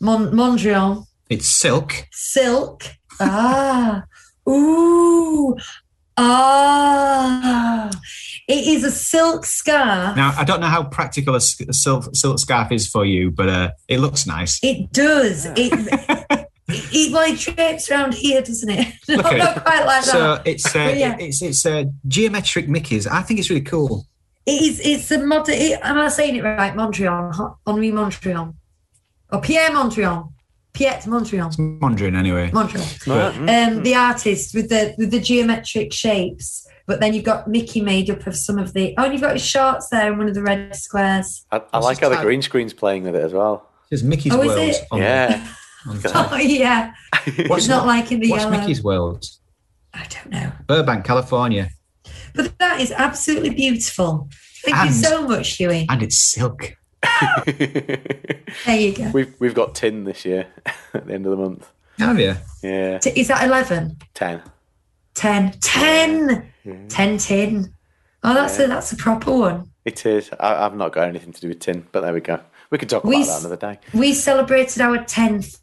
Mon- 0.00 0.30
Mondrian 0.32 1.06
It's 1.28 1.48
silk. 1.48 2.06
silk. 2.12 2.84
Ah. 3.20 4.04
Ooh. 4.48 5.56
Ah. 6.16 7.90
It 8.48 8.66
is 8.66 8.84
a 8.84 8.90
silk 8.90 9.44
scarf. 9.44 10.16
Now, 10.16 10.34
I 10.36 10.44
don't 10.44 10.60
know 10.60 10.66
how 10.66 10.82
practical 10.84 11.34
a, 11.36 11.40
silk, 11.40 12.08
silk 12.14 12.38
scarf 12.38 12.72
is 12.72 12.88
for 12.88 13.04
you, 13.04 13.30
but 13.30 13.48
uh, 13.48 13.70
it 13.88 13.98
looks 14.00 14.26
nice. 14.26 14.58
It 14.62 14.92
does. 14.92 15.46
It, 15.46 15.54
it, 15.56 16.28
it 16.72 17.12
like 17.12 17.38
drapes 17.38 17.90
around 17.90 18.14
here, 18.14 18.40
doesn't 18.42 18.70
it? 18.70 18.94
Look 19.08 19.22
not, 19.24 19.32
at 19.32 19.38
not 19.38 19.64
quite 19.64 19.84
like 19.86 20.02
So 20.04 20.18
that. 20.36 20.46
it's 20.46 20.74
uh, 20.74 20.94
Yeah. 20.96 21.16
it's 21.18 21.42
it's 21.42 21.64
uh, 21.66 21.84
geometric 22.08 22.68
Mickey's. 22.68 23.06
I 23.06 23.22
think 23.22 23.40
it's 23.40 23.50
really 23.50 23.62
cool. 23.62 24.06
It 24.46 24.62
is. 24.62 24.80
It's 24.80 25.10
a 25.10 25.18
modern. 25.24 25.54
It, 25.54 25.78
am 25.82 25.98
I 25.98 26.08
saying 26.08 26.36
it 26.36 26.42
right? 26.42 26.74
Montreal, 26.74 27.58
Henri 27.66 27.90
Montreal, 27.92 28.54
or 29.32 29.40
Pierre 29.40 29.70
Mondrian, 29.70 30.32
Pierre 30.72 30.94
Mondrian. 31.04 31.80
Wondering 31.80 32.16
anyway. 32.16 32.50
Montreal. 32.52 33.20
Um, 33.48 33.82
the 33.82 33.94
artist 33.94 34.54
with 34.54 34.68
the 34.70 34.94
with 34.96 35.10
the 35.10 35.20
geometric 35.20 35.92
shapes, 35.92 36.66
but 36.86 37.00
then 37.00 37.12
you've 37.12 37.24
got 37.24 37.48
Mickey 37.48 37.80
made 37.82 38.08
up 38.10 38.26
of 38.26 38.34
some 38.34 38.58
of 38.58 38.72
the. 38.72 38.94
Oh, 38.96 39.04
and 39.04 39.12
you've 39.12 39.22
got 39.22 39.34
his 39.34 39.44
shorts 39.44 39.88
there 39.90 40.10
in 40.10 40.18
one 40.18 40.26
of 40.28 40.34
the 40.34 40.42
red 40.42 40.74
squares. 40.74 41.44
I, 41.52 41.60
I 41.72 41.78
like 41.78 41.98
this 42.00 42.08
how 42.08 42.14
the 42.14 42.22
green 42.22 42.40
screen's 42.42 42.72
playing 42.72 43.04
with 43.04 43.14
it 43.14 43.22
as 43.24 43.32
well. 43.34 43.68
It's 43.90 44.02
Mickey's 44.02 44.32
Oh, 44.34 44.40
is 44.40 44.48
World. 44.48 44.58
it? 44.70 44.76
On 44.90 44.98
Yeah. 45.00 45.46
The, 45.84 45.90
on 45.90 45.98
the 46.00 46.08
top. 46.08 46.32
Oh 46.32 46.36
yeah, 46.38 46.92
What's 47.46 47.64
it's 47.64 47.68
not 47.68 47.86
like 47.86 48.10
in 48.12 48.20
the 48.20 48.30
What's 48.30 48.44
yellow. 48.44 48.56
Mickey's 48.58 48.82
World? 48.82 49.24
I 49.94 50.06
don't 50.08 50.30
know, 50.30 50.52
Burbank, 50.66 51.04
California, 51.04 51.70
but 52.34 52.56
that 52.58 52.80
is 52.80 52.92
absolutely 52.92 53.50
beautiful. 53.50 54.28
Thank 54.64 54.84
you 54.86 54.92
so 54.92 55.26
much, 55.26 55.56
Huey. 55.56 55.86
and 55.88 56.02
it's 56.02 56.18
silk. 56.18 56.74
There 58.66 58.76
you 58.76 58.92
go. 58.94 59.10
we've 59.12 59.34
we've 59.38 59.54
got 59.54 59.74
tin 59.74 60.04
this 60.04 60.24
year 60.24 60.46
at 60.94 61.06
the 61.06 61.14
end 61.14 61.24
of 61.26 61.30
the 61.30 61.36
month. 61.36 61.70
Have 61.98 62.18
you? 62.18 62.34
Yeah, 62.62 62.98
T- 62.98 63.18
Is 63.20 63.28
that 63.28 63.44
11? 63.46 63.96
ten. 64.14 64.42
10. 65.14 65.52
10! 65.60 66.52
10 66.88 67.18
tin. 67.18 67.74
Oh, 68.22 68.34
that's 68.34 68.58
a 68.58 68.66
that's 68.66 68.92
a 68.92 68.96
proper 68.96 69.32
one. 69.32 69.70
It 69.84 70.04
is. 70.06 70.30
I, 70.38 70.64
I've 70.66 70.76
not 70.76 70.92
got 70.92 71.08
anything 71.08 71.32
to 71.32 71.40
do 71.40 71.48
with 71.48 71.60
tin, 71.60 71.86
but 71.92 72.02
there 72.02 72.12
we 72.14 72.20
go. 72.20 72.40
We 72.70 72.78
could 72.78 72.88
talk 72.88 73.04
about 73.04 73.14
s- 73.16 73.28
that 73.28 73.40
another 73.40 73.56
day. 73.56 73.78
We 73.92 74.12
celebrated 74.14 74.80
our 74.80 74.98
10th 74.98 75.56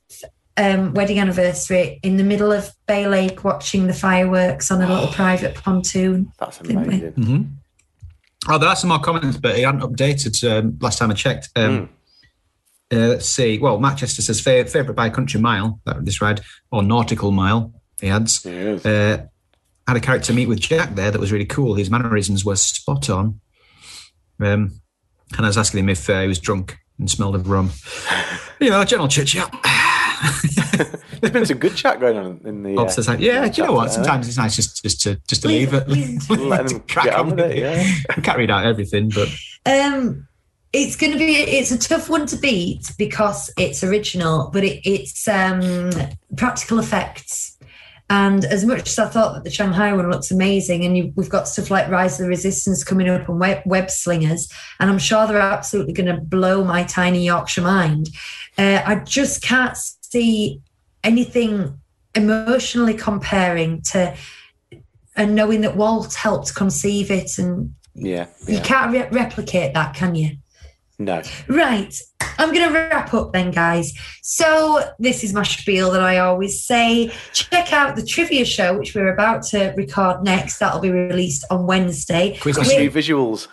um, 0.57 0.93
wedding 0.93 1.19
anniversary 1.19 1.99
in 2.03 2.17
the 2.17 2.23
middle 2.23 2.51
of 2.51 2.69
Bay 2.87 3.07
Lake 3.07 3.43
watching 3.43 3.87
the 3.87 3.93
fireworks 3.93 4.71
on 4.71 4.81
a 4.81 4.87
little 4.87 5.07
private 5.13 5.55
pontoon. 5.55 6.31
That's 6.39 6.57
Didn't 6.59 6.87
we? 6.87 6.95
amazing. 6.95 7.57
Oh, 8.49 8.57
there 8.57 8.69
are 8.69 8.75
some 8.75 8.89
more 8.89 8.99
comments, 8.99 9.37
but 9.37 9.57
it 9.57 9.65
hadn't 9.65 9.81
updated 9.81 10.41
um, 10.49 10.77
last 10.81 10.99
time 10.99 11.11
I 11.11 11.13
checked. 11.13 11.49
Um, 11.55 11.89
uh, 12.91 12.95
let's 12.97 13.27
see. 13.27 13.57
Well, 13.59 13.79
Manchester 13.79 14.21
says 14.21 14.39
fa- 14.39 14.65
favourite 14.65 14.95
by 14.95 15.09
country 15.09 15.39
mile. 15.41 15.81
That 15.85 16.05
this 16.05 16.21
ride 16.21 16.41
or 16.71 16.81
nautical 16.83 17.31
mile. 17.31 17.73
He 17.99 18.07
adds. 18.09 18.45
Yes. 18.45 18.85
Uh, 18.85 19.25
had 19.87 19.97
a 19.97 20.01
character 20.01 20.33
meet 20.33 20.47
with 20.47 20.59
Jack 20.59 20.95
there 20.95 21.11
that 21.11 21.19
was 21.19 21.31
really 21.31 21.45
cool. 21.45 21.75
His 21.75 21.89
mannerisms 21.89 22.43
were 22.45 22.55
spot 22.55 23.09
on. 23.09 23.39
Um, 24.39 24.79
and 25.35 25.45
I 25.45 25.47
was 25.47 25.57
asking 25.57 25.81
him 25.81 25.89
if 25.89 26.09
uh, 26.09 26.21
he 26.21 26.27
was 26.27 26.39
drunk 26.39 26.77
and 26.99 27.09
smelled 27.09 27.35
of 27.35 27.49
rum. 27.49 27.71
You 28.59 28.69
know, 28.69 28.83
general 28.83 29.07
chit 29.07 29.27
chat. 29.27 29.51
There's 31.21 31.33
been 31.33 31.45
some 31.45 31.57
good 31.57 31.75
chat 31.75 31.99
going 31.99 32.17
on 32.17 32.41
in 32.45 32.63
the. 32.63 32.75
Pops 32.75 32.95
says, 32.95 33.07
like, 33.07 33.19
yeah, 33.19 33.47
do 33.47 33.61
you 33.61 33.67
know 33.67 33.73
what? 33.73 33.91
Sometimes 33.91 34.27
it's 34.27 34.37
nice 34.37 34.55
just, 34.55 34.83
just 34.83 35.01
to 35.01 35.15
just 35.27 35.43
to 35.43 35.47
leave 35.47 35.73
it, 35.73 35.87
Let 36.29 36.67
them 36.67 36.79
crack 36.81 37.05
get 37.05 37.13
on 37.15 37.31
on 37.31 37.35
with 37.35 37.51
it, 37.51 37.57
yeah. 37.57 37.93
We 38.15 38.23
can't 38.23 38.37
read 38.37 38.51
out 38.51 38.65
everything, 38.65 39.09
but 39.09 39.29
Um, 39.65 40.27
it's 40.73 40.95
going 40.95 41.13
to 41.13 41.17
be 41.17 41.35
it's 41.35 41.71
a 41.71 41.77
tough 41.77 42.09
one 42.09 42.25
to 42.27 42.37
beat 42.37 42.91
because 42.97 43.51
it's 43.57 43.83
original, 43.83 44.49
but 44.53 44.63
it, 44.63 44.81
it's 44.89 45.27
um, 45.27 45.91
practical 46.35 46.79
effects. 46.79 47.56
And 48.09 48.45
as 48.45 48.63
much 48.63 48.87
as 48.87 48.99
I 48.99 49.07
thought 49.07 49.33
that 49.33 49.43
the 49.43 49.49
Shanghai 49.49 49.91
one 49.91 50.09
looks 50.09 50.31
amazing, 50.31 50.85
and 50.85 50.97
you, 50.97 51.11
we've 51.15 51.29
got 51.29 51.47
stuff 51.47 51.69
like 51.69 51.89
Rise 51.89 52.19
of 52.19 52.23
the 52.23 52.29
Resistance 52.29 52.83
coming 52.83 53.09
up 53.09 53.27
and 53.27 53.39
web, 53.39 53.61
web 53.65 53.91
slingers, 53.91 54.49
and 54.79 54.89
I'm 54.89 54.99
sure 54.99 55.27
they're 55.27 55.39
absolutely 55.39 55.91
going 55.93 56.13
to 56.15 56.21
blow 56.21 56.63
my 56.63 56.83
tiny 56.83 57.25
Yorkshire 57.25 57.61
mind. 57.63 58.09
Uh, 58.57 58.81
I 58.85 58.95
just 58.95 59.41
can't 59.43 59.75
see 59.75 60.61
anything 61.03 61.79
emotionally 62.15 62.93
comparing 62.93 63.81
to 63.81 64.15
and 65.15 65.35
knowing 65.35 65.61
that 65.61 65.75
Walt 65.75 66.13
helped 66.13 66.55
conceive 66.55 67.11
it 67.11 67.37
and 67.39 67.73
Yeah. 67.95 68.27
you 68.47 68.59
can't 68.61 68.93
re- 68.93 69.09
replicate 69.11 69.73
that, 69.73 69.95
can 69.95 70.15
you? 70.15 70.37
No. 70.99 71.21
Right. 71.47 71.93
I'm 72.39 72.51
going 72.53 72.67
to 72.67 72.73
wrap 72.73 73.13
up 73.13 73.31
then, 73.31 73.51
guys. 73.51 73.93
So, 74.23 74.83
this 74.97 75.23
is 75.23 75.31
my 75.33 75.43
spiel 75.43 75.91
that 75.91 76.01
I 76.01 76.17
always 76.17 76.63
say. 76.63 77.11
Check 77.33 77.71
out 77.71 77.95
the 77.95 78.03
trivia 78.05 78.45
show, 78.45 78.77
which 78.77 78.95
we're 78.95 79.13
about 79.13 79.43
to 79.47 79.73
record 79.77 80.23
next. 80.23 80.57
That'll 80.57 80.79
be 80.81 80.89
released 80.91 81.45
on 81.51 81.67
Wednesday. 81.67 82.37
quiz 82.41 82.57
Got 82.57 82.67
We- 82.67 82.77
new 82.77 82.91
visuals. 82.91 83.47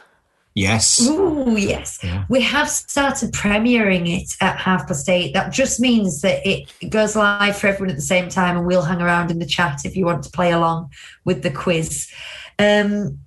yes. 0.55 1.07
Ooh, 1.07 1.57
yes. 1.59 1.99
Yeah. 2.03 2.25
We 2.31 2.41
have 2.41 2.71
started 2.71 3.33
premiering 3.33 4.09
it 4.09 4.31
at 4.41 4.57
half 4.59 4.89
past 4.89 5.09
eight. 5.11 5.35
That 5.35 5.53
just 5.53 5.81
means 5.81 6.23
that 6.23 6.47
it 6.49 6.71
goes 6.89 7.15
live 7.15 7.59
for 7.59 7.67
everyone 7.67 7.91
at 7.91 7.97
the 7.97 8.03
same 8.03 8.31
time, 8.31 8.57
and 8.57 8.67
we'll 8.67 8.83
hang 8.83 9.03
around 9.03 9.31
in 9.31 9.39
the 9.39 9.47
chat 9.47 9.81
if 9.85 9.97
you 9.97 10.07
want 10.07 10.23
to 10.25 10.31
play 10.31 10.51
along 10.53 10.91
with 11.27 11.43
the 11.43 11.51
quiz. 11.51 12.09
Um, 12.59 13.19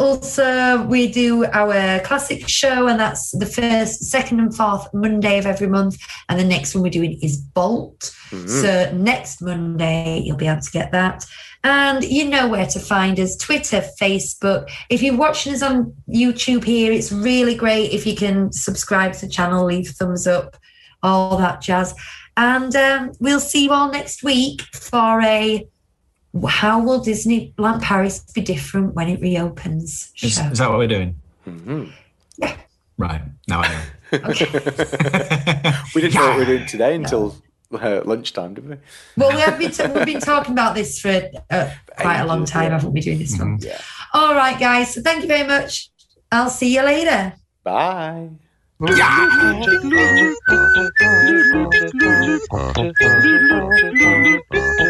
also, 0.00 0.82
we 0.84 1.12
do 1.12 1.44
our 1.44 2.00
classic 2.00 2.48
show, 2.48 2.88
and 2.88 2.98
that's 2.98 3.30
the 3.32 3.46
first, 3.46 4.04
second, 4.04 4.40
and 4.40 4.54
fourth 4.54 4.88
Monday 4.94 5.38
of 5.38 5.46
every 5.46 5.68
month. 5.68 5.98
And 6.28 6.40
the 6.40 6.44
next 6.44 6.74
one 6.74 6.82
we're 6.82 6.90
doing 6.90 7.18
is 7.22 7.36
Bolt. 7.36 8.16
So 8.48 8.92
next 8.92 9.42
Monday, 9.42 10.22
you'll 10.24 10.36
be 10.36 10.46
able 10.46 10.60
to 10.60 10.70
get 10.70 10.92
that. 10.92 11.26
And 11.62 12.02
you 12.04 12.24
know 12.24 12.48
where 12.48 12.66
to 12.66 12.80
find 12.80 13.20
us 13.20 13.36
Twitter, 13.36 13.82
Facebook. 14.00 14.70
If 14.88 15.02
you're 15.02 15.16
watching 15.16 15.52
us 15.52 15.62
on 15.62 15.94
YouTube 16.08 16.64
here, 16.64 16.92
it's 16.92 17.12
really 17.12 17.54
great 17.54 17.92
if 17.92 18.06
you 18.06 18.16
can 18.16 18.52
subscribe 18.52 19.12
to 19.14 19.26
the 19.26 19.32
channel, 19.32 19.66
leave 19.66 19.88
thumbs 19.88 20.26
up, 20.26 20.56
all 21.02 21.36
that 21.36 21.60
jazz. 21.60 21.94
And 22.36 22.74
um, 22.74 23.12
we'll 23.20 23.40
see 23.40 23.64
you 23.64 23.72
all 23.72 23.90
next 23.90 24.22
week 24.22 24.62
for 24.72 25.20
a 25.20 25.68
How 26.48 26.80
Will 26.82 27.00
Disneyland 27.00 27.82
Paris 27.82 28.20
Be 28.34 28.40
Different 28.40 28.94
When 28.94 29.08
It 29.08 29.20
Reopens 29.20 30.12
Is, 30.22 30.38
is 30.38 30.58
that 30.58 30.68
what 30.70 30.78
we're 30.78 30.86
doing? 30.88 31.16
Mhm. 31.46 31.92
Yeah. 32.38 32.56
Right. 32.98 33.22
Now 33.48 33.62
I 33.62 33.68
know. 33.68 33.82
We 35.94 36.00
didn't 36.02 36.14
know 36.14 36.26
what 36.28 36.34
we 36.38 36.40
were 36.40 36.44
doing 36.56 36.66
today 36.66 36.94
until 36.94 37.36
uh, 37.72 38.00
lunchtime, 38.04 38.54
did 38.54 38.68
we? 38.68 38.76
Well, 39.16 39.30
we 39.34 39.40
have 39.40 39.58
been 39.58 39.70
t- 39.70 39.86
we've 39.86 40.04
been 40.06 40.20
talking 40.20 40.52
about 40.52 40.74
this 40.74 41.00
for 41.00 41.30
uh, 41.50 41.70
quite 41.96 42.18
a 42.20 42.26
long 42.26 42.42
Ages, 42.42 42.50
time, 42.50 42.64
yeah. 42.64 42.70
haven't 42.70 42.92
we? 42.92 43.00
Doing 43.00 43.18
this 43.18 43.38
one. 43.38 43.58
Yeah. 43.60 43.80
All 44.12 44.34
right, 44.34 44.58
guys. 44.58 44.94
So 44.94 45.02
thank 45.02 45.22
you 45.22 45.28
very 45.28 45.46
much. 45.46 45.90
I'll 46.32 46.50
see 46.50 46.74
you 46.74 46.82
later. 46.82 47.32
Bye. 47.64 48.28
Yeah. 48.80 49.62